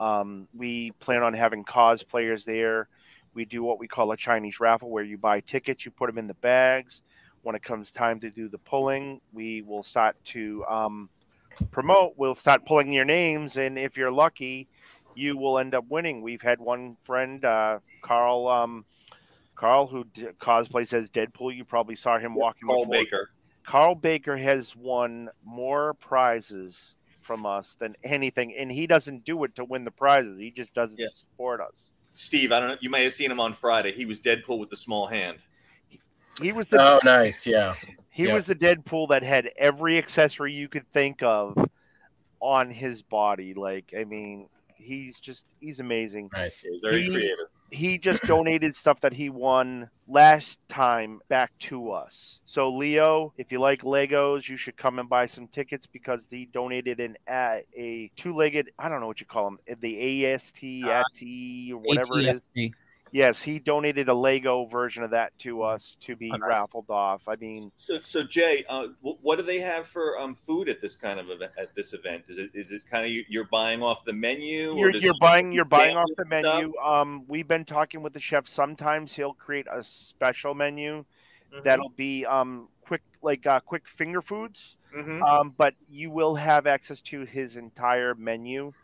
[0.00, 2.88] Um, we plan on having cosplayers there.
[3.34, 6.18] We do what we call a Chinese raffle, where you buy tickets, you put them
[6.18, 7.02] in the bags.
[7.42, 11.08] When it comes time to do the pulling, we will start to um,
[11.70, 12.14] promote.
[12.16, 14.68] We'll start pulling your names, and if you're lucky,
[15.14, 16.20] you will end up winning.
[16.20, 18.84] We've had one friend, uh, Carl, um,
[19.58, 21.54] Carl, who d- cosplays as Deadpool.
[21.56, 22.68] You probably saw him walking.
[22.68, 22.92] Carl before.
[23.04, 23.30] Baker.
[23.64, 29.54] Carl Baker has won more prizes from us than anything, and he doesn't do it
[29.56, 30.38] to win the prizes.
[30.38, 31.90] He just does it to support us.
[32.14, 32.76] Steve, I don't know.
[32.80, 33.92] You may have seen him on Friday.
[33.92, 35.38] He was Deadpool with the small hand.
[36.40, 37.44] He was the Oh, nice.
[37.46, 37.74] Yeah.
[38.10, 38.34] He Yeah.
[38.34, 41.56] was the Deadpool that had every accessory you could think of
[42.40, 43.54] on his body.
[43.54, 46.30] Like, I mean, he's just he's amazing.
[46.32, 46.64] Nice.
[46.80, 47.38] very He- creative.
[47.70, 52.40] He just donated stuff that he won last time back to us.
[52.46, 56.46] So Leo, if you like Legos, you should come and buy some tickets because he
[56.46, 61.22] donated an a, a two-legged, I don't know what you call them, the AST, AT,
[61.72, 62.40] or whatever it is.
[63.08, 63.14] ATST.
[63.14, 67.22] Yes, he donated a Lego version of that to us to be raffled off.
[67.28, 70.96] I mean, So, so Jay, uh, what do they have for um, food at this
[70.96, 72.24] kind of event, at this event?
[72.28, 74.72] Is it is it kind of you, you're buying off the menu?
[74.72, 76.28] or you're, does you're buying you're buying off the stuff?
[76.28, 81.04] menu um we've been talking with the chef sometimes he'll create a special menu
[81.50, 81.64] Mm-hmm.
[81.64, 85.26] that'll be um quick like uh, quick finger foods Mhm.
[85.26, 88.74] um but you will have access to his entire menu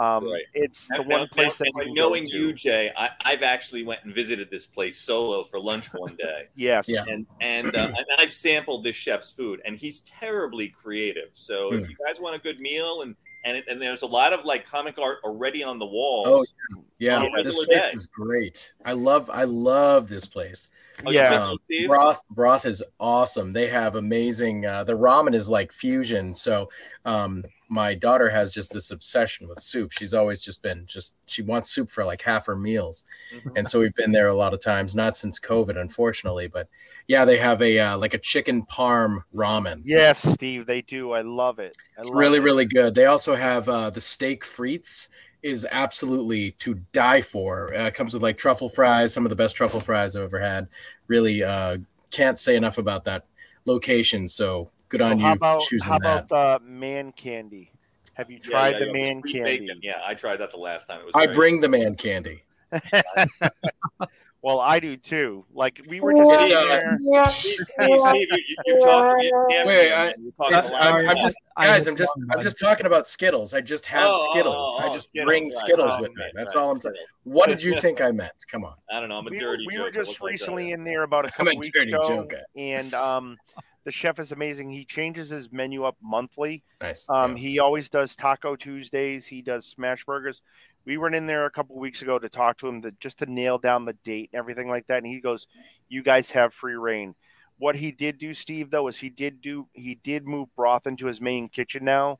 [0.00, 0.42] um Right.
[0.54, 3.82] it's the Now- one place now- that now, you knowing you, Jay, I, I've actually
[3.84, 6.48] went and visited this place solo for lunch one day.
[6.56, 6.86] Yes.
[6.88, 7.04] Yeah.
[7.08, 11.30] and and, uh, and I've sampled this chef's food, and he's terribly creative.
[11.32, 11.90] So if Hmm.
[11.90, 13.14] you guys want a good meal, and
[13.44, 16.52] and it, and there's a lot of like comic art already on the walls.
[16.76, 17.18] Oh, yeah.
[17.22, 17.92] on a This place day.
[17.94, 18.74] is great.
[18.84, 19.30] I love.
[19.32, 20.68] I love this place.
[21.06, 21.30] Oh, Yeah.
[21.30, 21.88] there, Steve?
[21.88, 23.54] broth broth is awesome.
[23.54, 24.66] They have amazing.
[24.66, 26.34] Uh, the ramen is like fusion.
[26.34, 26.68] So
[27.06, 29.92] um, my daughter has just this obsession with soup.
[29.92, 33.50] She's always just been just she wants soup for like half her meals, Mm-hmm.
[33.56, 34.94] and so we've been there a lot of times.
[34.96, 36.68] Not since COVID, unfortunately, but
[37.06, 39.82] yeah, they have a uh, like a chicken parm ramen.
[39.84, 42.42] yes steve they do i love it I It's love really, it.
[42.42, 42.94] really good.
[42.94, 45.08] They also have uh, the steak frites
[45.42, 47.72] is absolutely to die for.
[47.74, 50.38] Uh, it comes with like truffle fries, some of the best truffle fries I've ever
[50.38, 50.68] had.
[51.08, 51.78] Really uh,
[52.10, 53.24] can't say enough about that
[53.64, 54.28] location.
[54.28, 56.24] So good on So you how about choosing how that.
[56.26, 57.72] about the man candy
[58.14, 59.78] have you Yeah, tried yeah, the yeah, man candy bacon.
[59.82, 61.00] Yeah, I tried that the last time.
[61.00, 62.42] It was I very- bring the man candy.
[64.42, 68.44] well i do too like we were just It's, sitting uh, Steve, Steve, Steve, you,
[68.48, 69.30] you, you're talking.
[69.66, 70.14] Wait, I, man.
[70.22, 70.94] You're talking it's, loud.
[71.00, 71.88] I'm, I'm just guys.
[71.88, 73.52] I'm just I'm just talking about Skittles.
[73.54, 74.76] I just have Oh, oh, Skittles.
[74.78, 75.52] oh, I oh, just Skittles, bring right.
[75.52, 76.22] Skittles with me.
[76.24, 76.62] right, That's right.
[76.62, 76.94] all I'm saying.
[77.24, 78.32] What did you think I meant?
[78.50, 78.74] Come on.
[78.90, 79.18] I don't know.
[79.18, 79.84] I'm a we, dirty we joker.
[79.84, 80.74] were just what can I tell recently you?
[80.74, 82.40] in there about a I'm couple a weeks dirty ago, joker.
[82.56, 83.36] and um,
[83.84, 84.70] the chef is amazing.
[84.70, 86.62] He changes his menu up monthly.
[86.80, 87.06] Nice.
[87.08, 89.26] Um, he always does Taco Tuesdays.
[89.26, 90.42] He does smash burgers.
[90.84, 93.26] We went in there a couple weeks ago to talk to him to, just to
[93.26, 94.98] nail down the date and everything like that.
[94.98, 95.46] And he goes,
[95.88, 97.14] "You guys have free reign."
[97.58, 101.06] What he did do, Steve, though, is he did do he did move broth into
[101.06, 102.18] his main kitchen now,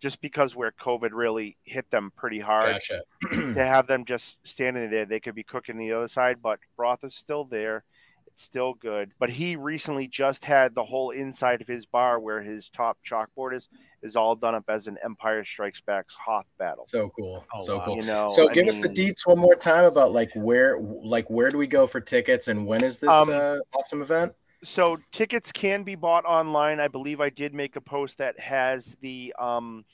[0.00, 3.02] just because where COVID really hit them pretty hard Gotcha.
[3.32, 5.06] to have them just standing there.
[5.06, 7.84] They could be cooking the other side, but broth is still there.
[8.32, 9.12] It's still good.
[9.18, 13.54] But he recently just had the whole inside of his bar where his top chalkboard
[13.54, 13.68] is
[14.02, 16.84] is all done up as an Empire Strikes Back's Hoth battle.
[16.86, 17.44] So cool.
[17.54, 17.84] Oh, so wow.
[17.84, 17.96] cool.
[17.96, 20.78] You know, so I give us the mean- deets one more time about like where
[20.80, 24.32] like where do we go for tickets and when is this Um, uh, awesome event?
[24.64, 26.80] so tickets can be bought online.
[26.80, 29.84] I believe I did make a post that has the um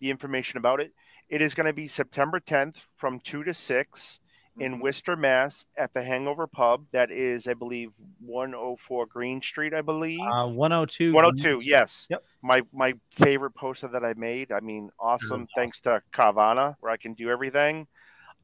[0.00, 0.92] the information about it.
[1.28, 4.20] It is going to be September 10th from 2 to 6
[4.58, 6.86] in Worcester, Mass at the Hangover Pub.
[6.92, 10.20] That is, I believe, 104 Green Street, I believe.
[10.20, 11.12] Uh, 102.
[11.12, 12.06] 102, yes.
[12.10, 12.24] Yep.
[12.42, 14.52] My my favorite poster that I made.
[14.52, 15.48] I mean, awesome.
[15.54, 17.86] Thanks to Canva, where I can do everything.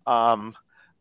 [0.06, 0.54] Um,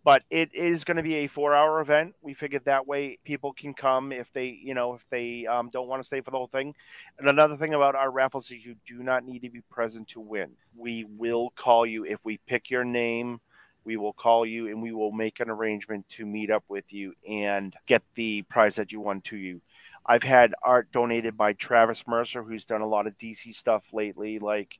[0.03, 2.15] but it is going to be a four-hour event.
[2.21, 5.87] We figured that way people can come if they, you know, if they um, don't
[5.87, 6.73] want to stay for the whole thing.
[7.17, 10.21] And another thing about our raffles is you do not need to be present to
[10.21, 10.51] win.
[10.75, 13.41] We will call you if we pick your name.
[13.89, 17.15] We will call you and we will make an arrangement to meet up with you
[17.27, 19.61] and get the prize that you won to you.
[20.05, 24.37] I've had art donated by Travis Mercer, who's done a lot of DC stuff lately.
[24.37, 24.77] Like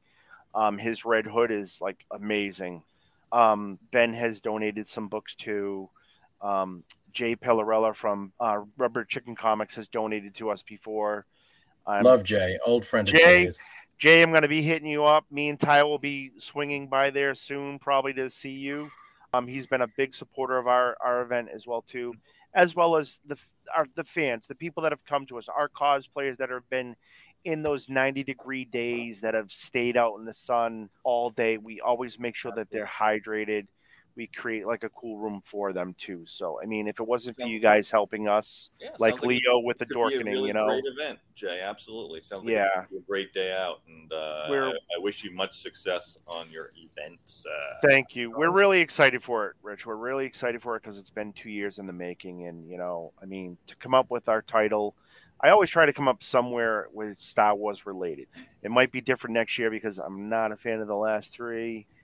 [0.54, 2.84] um, his Red Hood is like amazing.
[3.32, 5.90] Um, ben has donated some books to
[6.44, 11.26] Um, Jay Pellarella from uh, Rubber Chicken Comics has donated to us before.
[11.88, 13.66] Um, Love Jay, old friend of Jay, Jay's.
[14.00, 15.26] Jay, I'm going to be hitting you up.
[15.30, 18.90] Me and Ty will be swinging by there soon, probably to see you.
[19.34, 22.14] Um, he's been a big supporter of our, our event as well too,
[22.54, 23.38] as well as the
[23.76, 26.96] our, the fans, the people that have come to us, our cosplayers that have been
[27.44, 31.58] in those 90 degree days that have stayed out in the sun all day.
[31.58, 33.68] We always make sure that they're hydrated.
[34.16, 36.24] We create like a cool room for them too.
[36.26, 39.28] So I mean, if it wasn't for you guys helping us, Yeah, like sounds it
[39.28, 41.62] Leo with the could be a Dorkening, really you know, great event, Jay.
[41.62, 42.84] Absolutely, sounds like Yeah.
[42.84, 46.72] it's a great day out, and uh, I, I wish you much success on your
[46.76, 47.46] events.
[47.46, 48.32] Uh, Thank you.
[48.32, 49.86] We're really excited for it, Rich.
[49.86, 52.46] We're really excited for it because it's been two years in the making.
[52.48, 54.96] And, you know, I mean, to come up with our title,
[55.42, 58.28] I always try to come up somewhere with Star Wars related.
[58.62, 61.34] It might be different next year because I'm not a fan of the last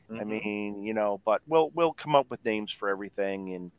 [0.07, 3.71] 3 I mean, you know, but we'll we'll come up with names for everything, and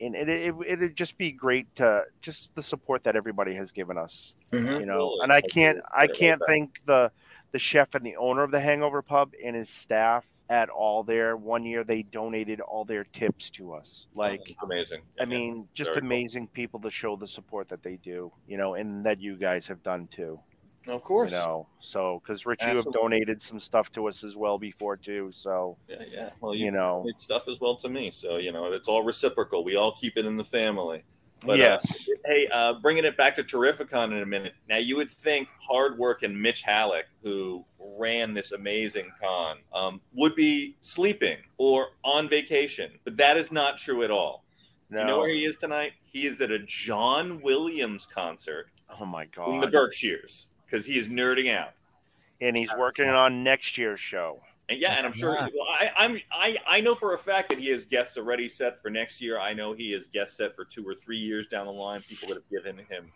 [0.00, 3.98] and it, it it'd just be great to just the support that everybody has given
[3.98, 4.80] us, Mhm.
[4.80, 4.94] you know.
[4.94, 5.22] Absolutely.
[5.24, 7.10] And I can't I can't thank the
[7.52, 11.36] the chef and the owner of the Hangover Pub and his staff at all there.
[11.36, 14.06] One year they donated all their tips to us.
[14.14, 15.02] Like It's amazing.
[15.20, 16.06] I mean, just Very cool.
[16.08, 19.66] amazing people to show the support that they do, you know, and that you guys
[19.66, 20.38] have done too.
[20.88, 21.32] Of course.
[21.32, 24.96] You know, so because Rich, you have donated some stuff to us as well before
[24.96, 25.30] too.
[25.32, 26.30] So Yeah, yeah.
[26.40, 29.64] Well, you know, stuff as well to me, so you know it's all reciprocal.
[29.64, 31.04] We all keep it in the family.
[31.44, 31.84] But, Yes.
[31.88, 34.54] Uh, hey, uh, bringing it back to Terrificon in a minute.
[34.68, 40.00] Now, you would think hard work and Mitch Hallock, who ran this amazing con, um,
[40.14, 44.44] would be sleeping or on vacation, but that is not true at all.
[44.90, 45.92] Do you know where he is tonight?
[46.02, 49.54] He is at a John Williams concert oh my god!
[49.54, 51.72] in the Berkshires because he is nerding out.
[52.40, 54.40] and he's working on next year's show.
[54.68, 55.32] And yeah, and I'm sure.
[55.32, 58.80] Well, I, I'm I I know for a fact that he has guests already set
[58.82, 59.40] for next year.
[59.40, 62.02] I know he has guests set for two or three years down the line.
[62.02, 63.10] People that have given him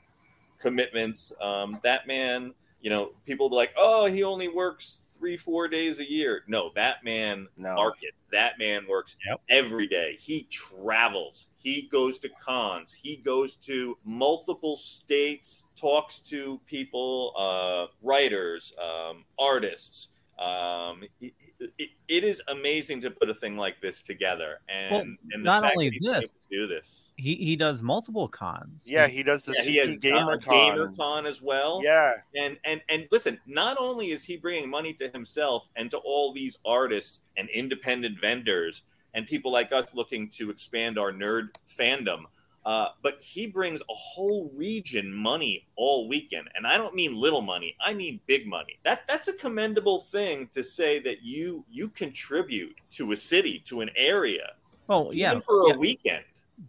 [0.59, 1.31] commitments.
[1.43, 6.01] Um, that man, you know, people be like, oh, he only works three four days
[6.01, 6.43] a year.
[6.49, 7.75] No, that man No.
[7.75, 8.25] markets.
[8.33, 9.17] That man works
[9.49, 10.17] every day.
[10.19, 11.47] He travels.
[11.57, 12.93] He goes to cons.
[12.93, 15.67] He goes to multiple states.
[15.77, 20.09] Talks to people, uh, writers, um, artists.
[20.43, 21.35] Um, it,
[21.79, 25.39] it, it is amazing to put a thing like this together, and, Well, and the
[25.39, 27.11] not fact only that this, to do this.
[27.17, 28.85] He he does multiple cons.
[28.87, 31.27] Yeah, he does the Yeah, he CT has Gamer uh, Con.
[31.27, 31.81] As well.
[31.85, 32.15] Yeah.
[32.35, 36.33] and and and listen, not only is he bringing money to himself and to all
[36.33, 38.83] these artists and independent vendors
[39.15, 42.25] and people like us looking to expand our nerd fandom,
[42.65, 47.43] uh, but he brings a whole region money all weekend, and I don't mean little
[47.43, 48.79] money; I mean big money.
[48.85, 53.81] That that's a commendable thing to say that you you contribute to a city, to
[53.81, 54.53] an area,
[54.89, 55.75] Oh yeah, for yeah.
[55.75, 56.25] a weekend.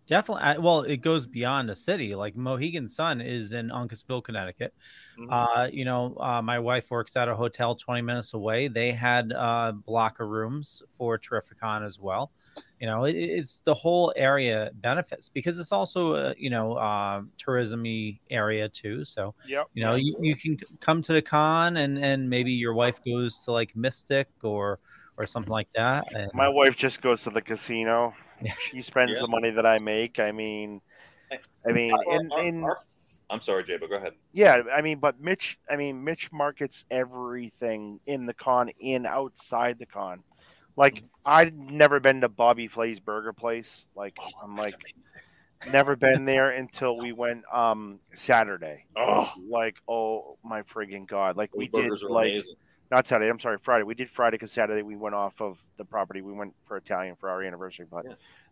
[0.07, 0.61] Definitely.
[0.64, 2.15] Well, it goes beyond a city.
[2.15, 4.74] Like Mohegan Sun is in Uncasville, Connecticut.
[5.18, 5.48] Mhm.
[5.56, 8.68] Uh, you know, uh, my wife works at a hotel 20 minutes away.
[8.68, 12.32] They had uh, blocker rooms for Terrificon as well.
[12.80, 17.22] You know, it, it's the whole area benefits because it's also a, you know, uh,
[17.38, 19.06] tourism-y area too.
[19.06, 19.68] So, Yep.
[19.74, 23.40] you know, you, you can come to the con and, and maybe your wife goes
[23.46, 24.80] to like Mystic or,
[25.18, 26.06] or something like that.
[26.14, 28.14] And, My wife just goes to the casino.
[28.70, 29.22] She spends Yeah.
[29.22, 30.20] the money that I make.
[30.20, 30.82] I mean,
[31.68, 32.78] I mean, Our- in, in our-
[33.30, 34.14] I'm sorry, Jay, but go ahead.
[34.34, 39.80] yeah, I mean, but Mitch, I mean, Mitch markets everything in the con in outside
[39.80, 40.22] the con.
[40.76, 43.88] Like, I'd never been to Bobby Flay's Burger Place.
[43.95, 44.76] Like, I'm like,
[45.72, 48.86] never been there until we went um Saturday.
[48.95, 51.38] Oh, like, oh my friggin' god!
[51.38, 52.56] Like, we did like amazing.
[52.91, 53.30] not Saturday.
[53.30, 53.84] I'm sorry, Friday.
[53.84, 56.22] We did Friday because Saturday we went off of the property.
[56.22, 58.06] We went for Italian for our anniversary, but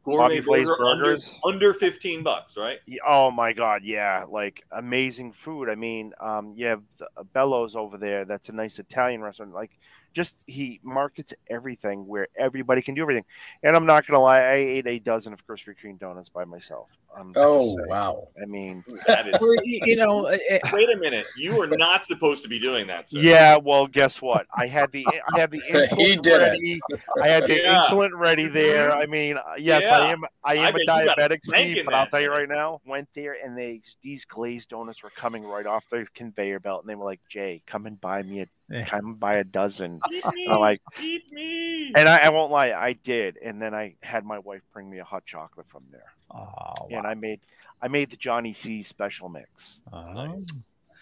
[0.03, 1.39] Gourmet Bobby Flay's burger under, Burgers.
[1.45, 2.79] under 15 bucks, right?
[2.87, 5.69] Yeah, Oh my god, yeah, like amazing food.
[5.69, 8.25] I mean, um, you have the- uh, Bellows over there.
[8.25, 9.53] That's a nice Italian restaurant.
[9.53, 9.77] Like,
[10.13, 13.25] just he markets everything where everybody can do everything.
[13.63, 16.89] And I'm not gonna lie, I ate a dozen of Krispy Kreme donuts by myself.
[17.17, 18.27] I'm Oh, wow.
[18.41, 19.39] I mean, That is.
[19.65, 21.27] You know, it- Wait a minute.
[21.37, 23.19] You are not supposed to be doing that, sir.
[23.19, 23.57] yeah.
[23.57, 24.47] Well, guess what?
[24.55, 26.45] I had the I had the He insulin did it.
[26.45, 26.79] ready.
[27.21, 27.81] I had the Yeah.
[27.81, 28.91] insulin ready there.
[28.91, 29.99] I mean, uh, yes, Yeah.
[29.99, 30.23] I am.
[30.43, 31.85] I I am bet a a diabetic, crank Steve.
[31.85, 35.43] But I'll tell you right now, went there and they these glazed donuts were coming
[35.43, 38.47] right off the conveyor belt, and they were like, "Jay, come and buy me a
[38.69, 38.85] Yeah.
[38.85, 40.45] come and buy a dozen." Eat me.
[40.45, 41.91] And I'm like, Eat me.
[41.95, 44.99] and I, I won't lie, I did, and then I had my wife bring me
[44.99, 47.39] a hot chocolate from there, oh, and I made
[47.81, 49.79] I made the Johnny C special mix.
[49.91, 50.37] wow.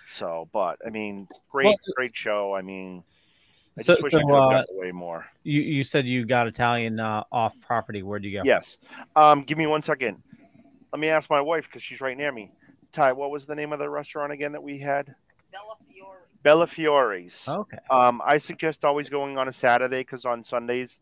[0.05, 2.55] So, but I mean, great, Well- great show.
[2.55, 3.03] I mean,
[3.77, 5.27] I So- just wish I so, could have uh, gotten way more.
[5.43, 8.01] You you said you got Italian uh, off property.
[8.01, 8.41] Where'd you go?
[8.43, 8.77] Yes.
[9.15, 10.21] Um, give me one second.
[10.91, 12.51] Let me ask my wife because she's right near me.
[12.91, 15.13] Ty, what was the name of the restaurant again that we had?
[15.51, 16.17] Bella Fiore.
[16.41, 17.45] Bella Fiore's.
[17.47, 17.77] Okay.
[17.91, 20.99] Um, I suggest always going on a Saturday because on Sundays,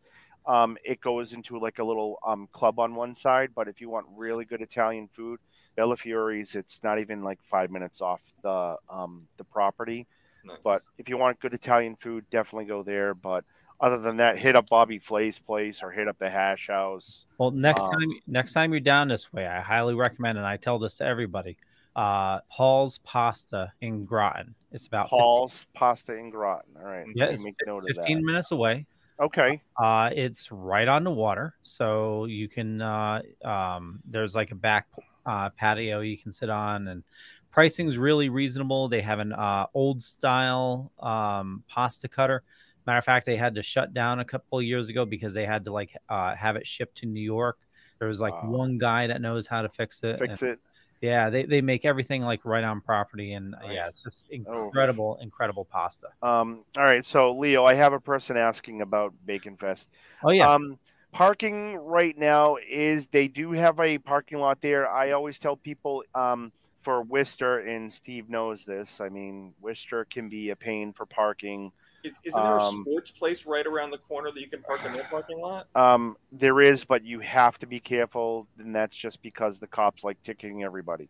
[0.48, 3.52] um, it goes into like a little um club on one side.
[3.53, 5.40] But if you want really good Italian food,
[5.76, 10.07] Bella Fiore's, it's not even like five minutes off the um the property.
[10.44, 10.57] Nice.
[10.64, 13.14] But if you want good Italian food, definitely go there.
[13.14, 13.44] But
[13.80, 17.26] other than that, hit up Bobby Flay's place or hit up the Hash House.
[17.38, 20.57] Well, next Um, time next time you're down this way, I highly recommend, and I
[20.57, 21.57] tell this to everybody.
[21.95, 24.53] Uh, Paul's Pasta in Groton.
[24.72, 26.76] It's about 15 Paul's Pasta in Groton.
[26.78, 27.06] All right.
[27.15, 28.24] Yeah, it's make fif- note of 15 that.
[28.24, 28.86] minutes away.
[29.19, 29.61] Okay.
[29.76, 32.81] Uh, it's right on the water, so you can.
[32.81, 34.88] Uh, um, there's like a back
[35.26, 37.03] uh, patio you can sit on, and
[37.52, 38.88] pricing's really reasonable.
[38.88, 42.44] They have an uh, old style um, pasta cutter.
[42.85, 45.45] Matter of fact, they had to shut down a couple of years ago because they
[45.45, 47.57] had to like uh, have it shipped to New York.
[47.99, 48.49] There was like Wow.
[48.52, 50.19] one guy that knows how to fix it.
[50.19, 50.60] Fix and- it.
[51.02, 54.65] Yeah, they, they make everything like right on property, and uh, yeah, it's just Oh.
[54.65, 56.07] incredible, incredible pasta.
[56.22, 59.90] Um, all right, so Leo, I have a person asking about Bacon Fest.
[60.24, 60.80] Oh yeah, Um,
[61.11, 64.90] parking right now is they do have a parking lot there.
[64.90, 66.52] I always tell people um,
[66.82, 68.99] for Worcester, and Steve knows this.
[68.99, 71.72] I mean, Worcester can be a pain for parking.
[72.07, 74.85] Is, isn't there a Um, sports place right around the corner that you can park
[74.85, 75.67] in their parking lot?
[75.75, 80.03] Um, there is, but you have to be careful, and that's just because the cops
[80.03, 81.09] like ticketing everybody.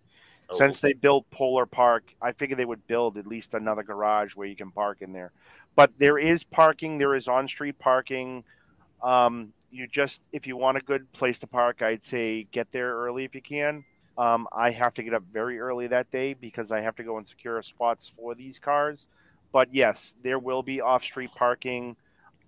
[0.50, 4.36] Oh, Since they built Polar Park, I figured they would build at least another garage
[4.36, 5.32] where you can park in there.
[5.76, 6.98] But there is parking.
[6.98, 8.44] There is on-street parking.
[9.04, 12.96] Um, you just, if you want a good place to park, I'd say get there
[12.96, 13.84] early if you can.
[14.18, 17.18] Um, I have to get up very early that day because I have to go
[17.18, 19.06] and secure spots for these cars.
[19.52, 21.96] But yes, there will be off-street parking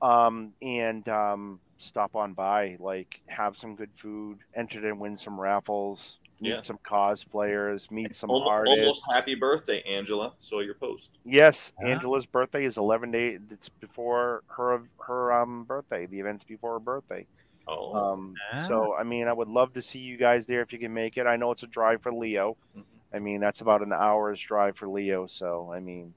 [0.02, 5.40] um, and um, stop on by, like have some good food, enter and win some
[5.40, 6.62] raffles, meet Yeah.
[6.62, 8.80] some cosplayers, meet some Almost, artists.
[8.80, 10.34] almost happy birthday, Angela.
[10.40, 11.18] Saw your post.
[11.26, 11.90] Yes, Yeah.
[11.90, 13.40] Angela's birthday is 11 days.
[13.50, 16.06] It's before her her um birthday.
[16.06, 17.26] The event's before her birthday.
[17.68, 18.36] Oh, Um,
[18.68, 21.18] so I mean, I would love to see you guys there if you can make
[21.18, 21.28] it.
[21.28, 22.58] I know it's a drive for Leo.
[22.78, 22.82] Mm-hmm.
[23.16, 25.28] I mean, that's about an hour's drive for Leo.
[25.28, 26.14] So I mean,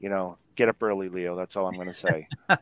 [0.00, 1.36] you know, get up early, Leo.
[1.36, 2.28] That's all I'm going to say.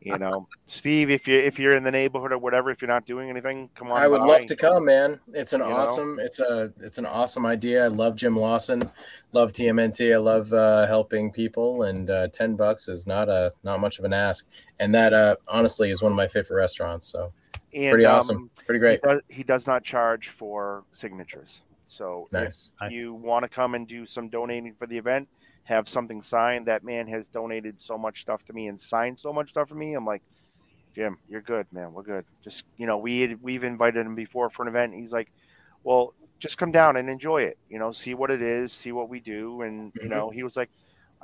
[0.00, 3.06] you know, Steve, if you if you're in the neighborhood or whatever, if you're not
[3.06, 4.00] doing anything, come on.
[4.00, 4.26] I would by.
[4.26, 5.20] love to come, man.
[5.34, 5.76] It's an You know?
[5.76, 6.18] awesome.
[6.20, 6.72] It's a.
[6.80, 7.84] It's an awesome idea.
[7.84, 8.90] I love Jim Lawson.
[9.32, 10.14] Love TMNT.
[10.14, 14.04] I love uh, helping people, and uh, ten bucks is not a not much of
[14.04, 14.50] an ask.
[14.80, 17.06] And that uh, honestly is one of my favorite restaurants.
[17.08, 17.32] So
[17.74, 18.50] And, pretty um, awesome.
[18.66, 19.00] Pretty great.
[19.04, 21.62] He does, he does not charge for signatures.
[21.92, 22.72] So Nice.
[22.80, 25.28] if you want to come and do some donating for the event,
[25.64, 26.66] have something signed.
[26.66, 29.74] That man has donated so much stuff to me and signed so much stuff for
[29.74, 29.94] me.
[29.94, 30.22] I'm like,
[30.94, 31.92] Jim, you're good, man.
[31.92, 32.24] We're good.
[32.42, 34.94] Just you know, we had, we've invited him before for an event.
[34.94, 35.30] He's like,
[35.84, 37.58] well, just come down and enjoy it.
[37.68, 40.10] You know, see what it is, see what we do, and you Mhm.
[40.10, 40.70] know, he was like.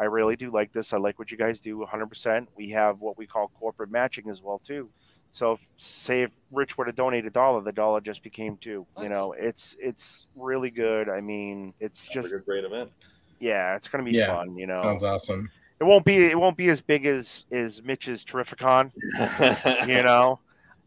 [0.00, 0.92] I really do like this.
[0.92, 2.46] I like what you guys do 100%.
[2.54, 4.90] We have what we call corporate matching as well too.
[5.32, 8.86] So if, say if Rich would have donated a dollar, the dollar just became two.
[9.00, 11.09] You know, it's it's really good.
[11.09, 12.90] I mean, it's Sounds just like a great event.
[13.38, 14.56] yeah, it's gonna be Yeah, fun.
[14.56, 15.50] You know, Sounds awesome.
[15.80, 18.90] it won't be it won't be as big as as Mitch's Terrificon.
[19.86, 20.40] you know,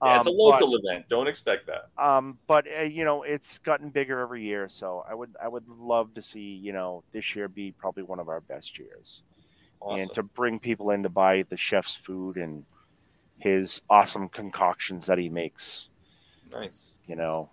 [0.03, 1.05] Yeah, it's a Um, local event.
[1.07, 1.83] Don't expect that.
[1.95, 4.67] But, um, but uh, you know, it's gotten bigger every year.
[4.67, 8.19] So I would I would love to see you know this year be probably one
[8.19, 9.21] of our best years,
[9.87, 12.65] and to bring people in to buy the chef's food and
[13.41, 15.89] his awesome concoctions that he makes.
[16.51, 16.95] Nice.
[17.07, 17.49] You know.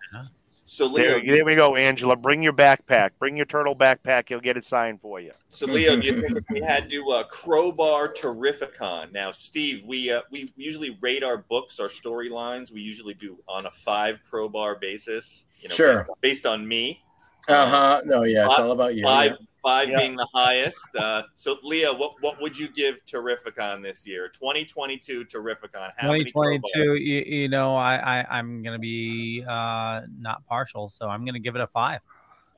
[0.65, 2.15] So Leo, There, there we go, Angela.
[2.15, 3.11] Bring your backpack.
[3.17, 4.29] Bring your turtle backpack.
[4.29, 5.31] He'll get it signed for you.
[5.47, 9.11] So Leo, do you think we had to uh, crowbar Terrificon?
[9.11, 12.71] Now, Steve, we uh, we usually rate our books, our storylines.
[12.71, 15.45] We usually do on a five crowbar basis.
[15.59, 15.93] You know, Sure.
[15.95, 17.03] Based on, based on me.
[17.49, 18.01] Uh huh.
[18.05, 19.03] No, yeah, it's Five- all about you.
[19.03, 19.37] Five yeah.
[19.61, 19.97] Five Yeah.
[19.97, 20.79] being the highest.
[20.97, 24.29] Uh, so, Leah, what, what would you give Terrificon this year?
[24.29, 25.91] 2022 Terrificon.
[25.97, 31.25] How 2022, you, you know, I, I I'm gonna be uh not partial, so I'm
[31.25, 31.99] gonna give it a five.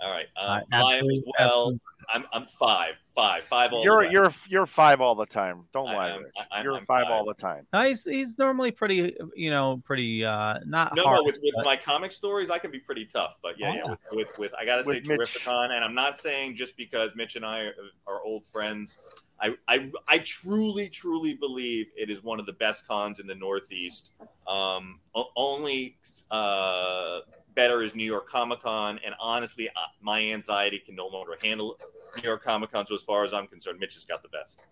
[0.01, 0.27] All right.
[0.35, 1.59] Uh, Um, I am as well.
[1.69, 1.81] absolute.
[2.13, 2.95] I'm, I'm five.
[3.15, 3.43] Five.
[3.43, 3.93] Five all the time.
[3.93, 4.09] You're way.
[4.11, 5.65] you're you're five all the time.
[5.71, 6.33] Don't I lie, am- Rich.
[6.37, 7.11] I- I'm- you're I'm five, five.
[7.11, 7.67] all the time.
[7.71, 11.65] No, he's he's normally pretty, you know, pretty uh not No, harsh, no, with, with
[11.65, 13.37] my comic stories, I can be pretty tough.
[13.43, 13.89] But yeah, Oh, yeah, yeah.
[14.11, 17.11] with, with, with I gotta say With Mitch- Terrificon, and I'm not saying just because
[17.15, 17.73] Mitch and I are,
[18.07, 18.97] are old friends.
[19.39, 23.35] I, I I truly, truly believe it is one of the best cons in the
[23.35, 24.11] Northeast.
[24.47, 24.99] Um,
[25.35, 25.97] only
[26.29, 27.19] uh,
[27.61, 29.69] better is New York Comic Con, and honestly,
[30.01, 31.77] my anxiety can no longer handle
[32.17, 32.87] New York Comic Con.
[32.87, 34.63] So as far as I'm concerned, Mitch has got the best.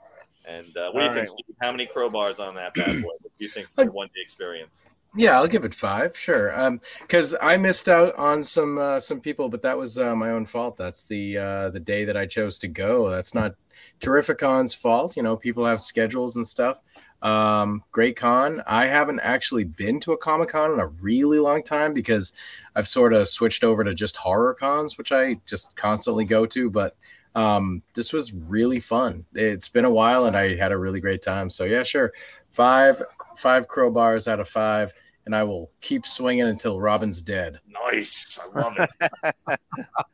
[0.45, 1.28] And uh, what do you All think.
[1.28, 1.56] Steve?
[1.61, 3.10] How many crowbars on that bad boy?
[3.22, 4.86] What do you think for one day experience?
[5.16, 6.60] Yeah, I'll give it five, sure.
[6.60, 10.32] Um, because I missed out on some uh, some people, but that was uh, my
[10.32, 10.76] own fault.
[10.78, 13.10] That's the uh, the day that I chose to go.
[13.10, 13.53] That's not
[13.99, 15.16] Terrificon's fault.
[15.16, 16.80] You know, people have schedules and stuff.
[17.22, 18.64] Um, great con.
[18.66, 22.32] I haven't actually been to a Comic Con in a really long time because
[22.76, 26.70] I've sort of switched over to just horror cons, which I just constantly go to.
[26.70, 26.96] But
[27.36, 29.26] um, this was really fun.
[29.34, 31.50] It's been a while, and I had a really great time.
[31.50, 32.14] So yeah, sure,
[32.52, 33.02] five
[33.36, 34.94] five crowbars out of five,
[35.26, 37.60] and I will keep swinging until Robin's dead.
[37.68, 39.60] Nice, I love it.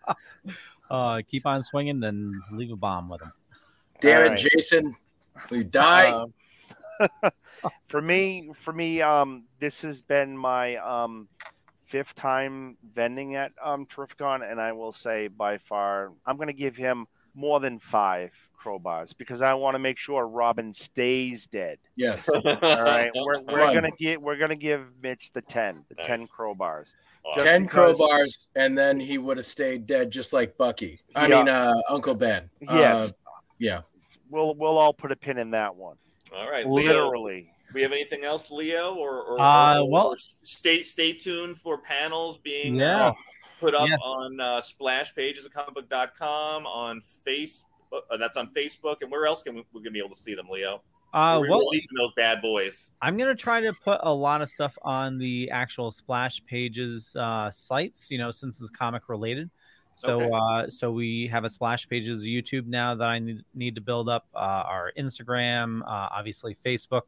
[0.89, 3.31] uh keep on swinging, then leave a bomb with him.
[4.01, 4.37] Damn All it, right.
[4.37, 4.95] Jason,
[5.51, 6.11] you die.
[6.11, 6.33] Um,
[7.87, 11.27] for me, for me, um, this has been my um
[11.83, 16.53] fifth time vending at um Terrificon, and I will say by far, I'm going to
[16.53, 17.05] give him
[17.37, 21.77] more than five crowbars because I want to make sure Robin stays dead.
[21.97, 22.29] yes.
[22.45, 26.93] All right, we're, we're gonna get we're gonna give Mitch the ten, the ten crowbars.
[27.33, 31.01] Just Ten because- crowbars, and then he would have stayed dead just like Bucky.
[31.15, 31.37] I Yeah.
[31.37, 32.49] mean, uh, Uncle Ben.
[32.61, 33.09] Yes.
[33.09, 33.11] Uh,
[33.59, 33.81] yeah.
[34.29, 35.97] We'll we'll all put a pin in that one.
[36.35, 37.05] All right, Leo.
[37.05, 37.49] Literally.
[37.73, 41.77] We have anything else, Leo, or, or, Uh, or- well- or stay stay tuned for
[41.79, 43.07] panels being Yeah.
[43.07, 43.13] uh,
[43.59, 43.95] put up Yeah.
[43.97, 47.63] on uh, splash pages of comicbook.com on Facebook.
[48.11, 50.35] Uh, that's on Facebook, and where else can we, we're gonna be able to see
[50.35, 50.81] them, Leo?
[51.13, 52.91] Uh, well, releasing those bad boys.
[53.01, 57.49] I'm gonna try to put a lot of stuff on the actual splash pages uh,
[57.51, 58.11] sites.
[58.11, 59.49] You know, since it's comic related.
[59.95, 60.29] So, Okay.
[60.33, 64.09] uh, so we have a splash pages YouTube now that I need, need to build
[64.09, 64.27] up.
[64.35, 67.03] Uh, our Instagram, uh, obviously Facebook,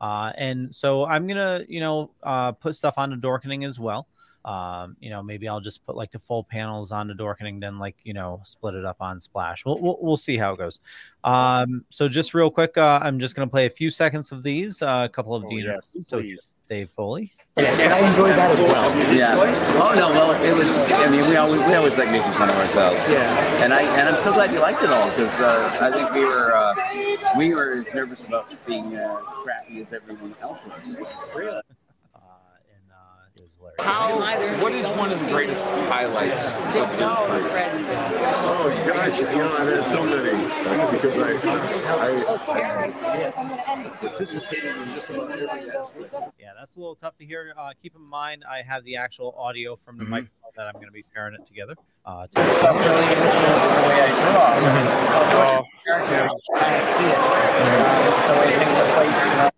[0.00, 4.06] uh, and so I'm gonna, you know, uh, put stuff onto Dorkening as well.
[4.44, 7.96] Um, you know, maybe I'll just put like the full panels onto Dorkening, then like
[8.04, 9.66] you know, split it up on Splash.
[9.66, 10.80] We'll we'll, we'll see how it goes.
[11.24, 14.80] Um, so just real quick, uh, I'm just gonna play a few seconds of these.
[14.80, 15.64] Uh, a couple of Oh, Dean.
[15.64, 16.46] yes, so please.
[16.70, 17.32] Dave Foley.
[17.56, 19.14] And I enjoyed that as well.
[19.14, 19.34] Yeah.
[19.34, 20.70] Oh no, well, it was.
[20.92, 23.00] I mean, we always we always like making fun of ourselves.
[23.10, 23.62] Yeah.
[23.62, 26.24] And I and I'm so glad you liked it all because uh, I think we
[26.24, 26.74] were uh,
[27.36, 30.96] we were as nervous about being uh, crappy as everyone else was.
[31.36, 31.60] Really.
[33.82, 34.18] How?
[34.62, 37.70] What is one of the greatest highlights of your career?
[38.42, 40.30] Oh gosh, you know, there's so many
[40.92, 41.30] because I,
[41.98, 46.32] I participated in just about every aspect.
[46.38, 47.54] Yeah, that's a little tough to hear.
[47.58, 50.86] Uh, keep in mind, I have the actual audio from the microphone that I'm going
[50.86, 51.74] to be pairing it together.
[52.04, 52.40] Uh, to-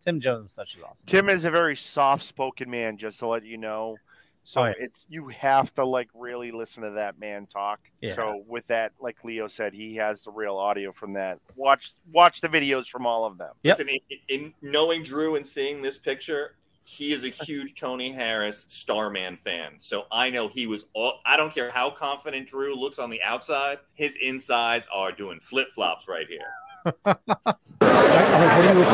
[0.05, 1.07] Tim Jones, is such is awesome.
[1.07, 3.97] Tim is a very soft-spoken man, just to let you know.
[4.45, 4.75] So Oh, yeah.
[4.79, 7.81] it's you have to like really listen to that man talk.
[8.01, 8.17] Yeah.
[8.17, 11.39] So with that, like Leo said, he has the real audio from that.
[11.57, 13.55] Watch watch the videos from all of them.
[13.65, 18.67] Listen, in, in knowing Drew and seeing this picture, he is a huge Tony Harris
[18.69, 19.75] Starman fan.
[19.79, 21.21] So I know he was all.
[21.25, 25.69] I don't care how confident Drew looks on the outside, his insides are doing flip
[25.71, 26.41] flops right here.
[26.85, 26.95] What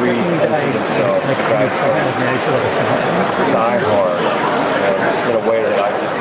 [0.05, 1.09] you expecting today?
[3.53, 4.21] Die hard
[5.29, 6.19] in a way that I just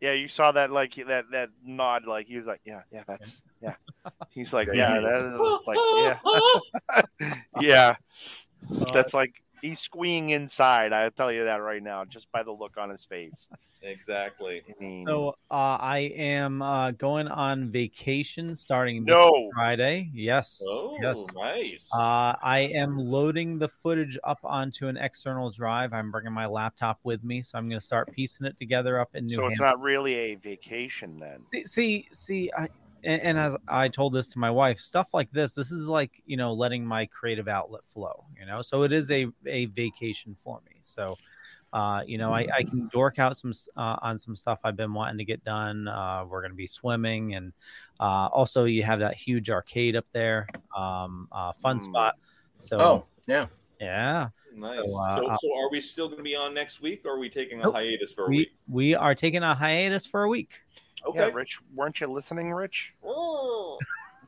[0.00, 3.42] Yeah, you saw that like that that nod, like he was like, yeah, yeah, that's
[3.60, 3.74] yeah.
[4.30, 5.78] He's like, yeah, that is like,
[7.20, 7.96] yeah, yeah.
[8.92, 10.92] That's like he's squeeing inside.
[10.92, 13.46] I'll tell you that right now, just by the look on his face.
[13.84, 14.62] Exactly.
[14.68, 19.50] I mean, So uh, I am uh, going on vacation starting this No.
[19.54, 20.10] Friday.
[20.14, 20.62] Yes.
[20.64, 21.26] Oh, yes.
[21.34, 21.90] nice.
[21.92, 25.92] Uh, I am loading the footage up onto an external drive.
[25.92, 29.14] I'm bringing my laptop with me, so I'm going to start piecing it together up
[29.14, 31.44] in New so it's not really a vacation then.
[31.46, 32.68] See, see, see I,
[33.04, 36.22] and, and as I told this to my wife, stuff like this, this is like
[36.26, 38.24] you know letting my creative outlet flow.
[38.38, 40.76] You know, so it is a a vacation for me.
[40.82, 41.16] So,
[41.72, 44.92] Uh, you know, I, I can dork out some uh, on some stuff I've been
[44.92, 45.88] wanting to get done.
[45.88, 47.52] Uh, we're going to be swimming, and
[47.98, 50.46] uh, also you have that huge arcade up there,
[50.76, 51.84] um, uh, fun Mm.
[51.84, 52.14] spot.
[52.58, 53.46] So, Oh, yeah.
[53.80, 54.28] yeah.
[54.54, 54.76] Nice.
[54.76, 57.18] So, So, uh, so, are we still going to be on next week, or are
[57.18, 57.74] we taking a Nope.
[57.74, 58.48] hiatus for a we week?
[58.68, 60.60] we are taking a hiatus for a week.
[61.14, 62.94] Yeah, Rich, weren't you listening, Rich?
[63.04, 63.78] Oh.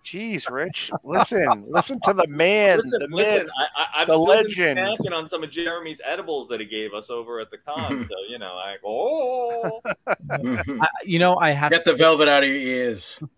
[0.04, 3.38] Jeez, Rich, listen, listen to the man, listen, the listen.
[3.44, 4.74] myth, I, I, I've the still legend.
[4.76, 8.02] been snacking on some of Jeremy's edibles that he gave us over at the con.
[8.08, 9.80] so you know, I oh,
[10.30, 13.22] I, you know, I have Get to the velvet out of your ears.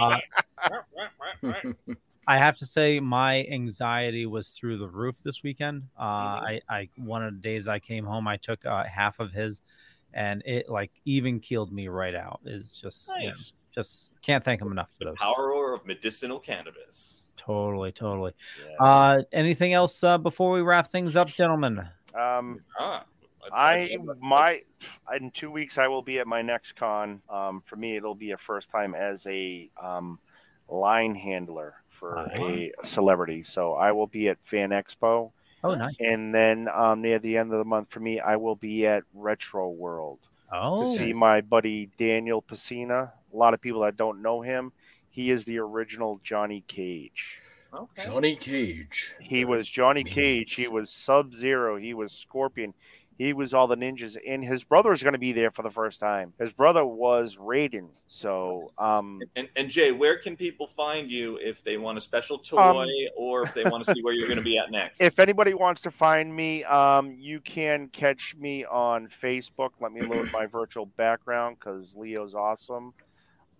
[0.00, 0.16] Uh,
[2.26, 5.82] I have to say, my anxiety was through the roof this weekend.
[5.98, 6.46] Uh, Mm-hmm.
[6.46, 9.60] I, I, one of the days I came home, I took uh, half of his,
[10.14, 12.40] and it like even keeled me right out.
[12.44, 13.34] It's just, you know,
[13.74, 15.16] just can't thank him enough for those.
[15.18, 17.28] power of medicinal cannabis.
[17.36, 18.32] Totally, totally.
[18.80, 21.86] Uh, anything else uh, before we wrap things up, gentlemen?
[22.14, 23.04] Um, Ah,
[23.52, 24.62] I my
[25.14, 27.20] in two weeks I will be at my next con.
[27.28, 30.18] Um, for me, it'll be a first time as a um,
[30.68, 33.42] line handler for a celebrity.
[33.42, 35.32] So I will be at Fan Expo.
[35.64, 35.96] Oh, nice.
[36.00, 39.02] And then um, near the end of the month for me, I will be at
[39.12, 40.20] Retro World
[40.52, 41.16] Oh, to see nice.
[41.16, 43.12] my buddy Daniel Pesina.
[43.32, 44.72] A lot of people that don't know him,
[45.10, 47.40] he is the original Johnny Cage.
[47.72, 48.04] Okay.
[48.04, 49.14] Johnny Cage.
[49.20, 50.54] He was Johnny Cage.
[50.54, 51.76] He was Sub Zero.
[51.76, 52.74] He was Scorpion.
[53.16, 55.70] He was all the ninjas, and his brother is going to be there for the
[55.70, 56.32] first time.
[56.38, 57.88] His brother was Raiden.
[58.08, 62.38] So, um, And, and Jay, where can people find you if they want a special
[62.38, 65.00] toy Um, or if they want to see where you're going to be at next?
[65.00, 69.70] if anybody wants to find me, um, you can catch me on Facebook.
[69.80, 72.94] Let me load my virtual background because Leo's awesome.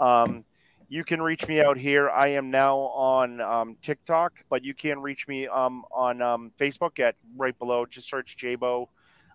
[0.01, 0.45] Um,
[0.89, 2.11] you can reach me out here.
[2.11, 6.99] I am now on um, TikTok, but you can reach me um, on um, Facebook
[6.99, 7.87] at right below.
[7.87, 8.89] Just search Jabo.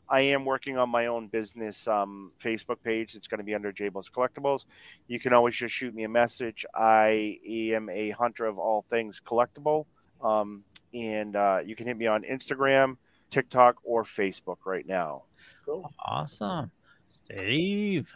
[0.10, 3.16] I am working on my own business um, Facebook page.
[3.16, 4.66] It's going to be under Jabo's Collectibles.
[5.08, 6.66] You can always just shoot me a message.
[6.74, 9.86] I am a hunter of all things collectible.
[10.22, 10.64] Um,
[10.94, 12.98] and uh, you can hit me on Instagram,
[13.30, 15.24] TikTok, or Facebook right now.
[15.66, 15.90] Cool.
[16.04, 16.72] Awesome.
[17.06, 18.12] Steve.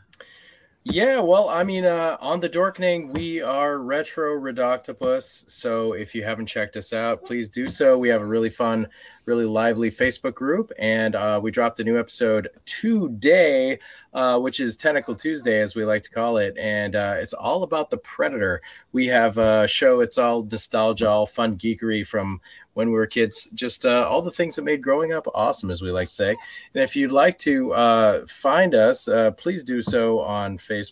[0.86, 5.50] Yeah, well, I mean, uh, on the Dorkening, we are Retro Redoctopus.
[5.50, 7.98] So if you haven't checked us out, please do so.
[7.98, 8.90] We have a really fun,
[9.26, 13.80] really lively Facebook group, and uh, we dropped a new episode today,
[14.14, 17.64] uh, which is Tentacle Tuesday, as we like to call it, and uh, it's all
[17.64, 18.62] about the Predator.
[18.92, 20.02] We have a show.
[20.02, 22.42] It's all nostalgia, all fun geekery from
[22.74, 23.50] when we were kids.
[23.54, 26.30] Just uh, all the things that made growing up awesome, as we like to say.
[26.30, 30.92] And if you'd like to uh, find us, uh, please do so on Facebook.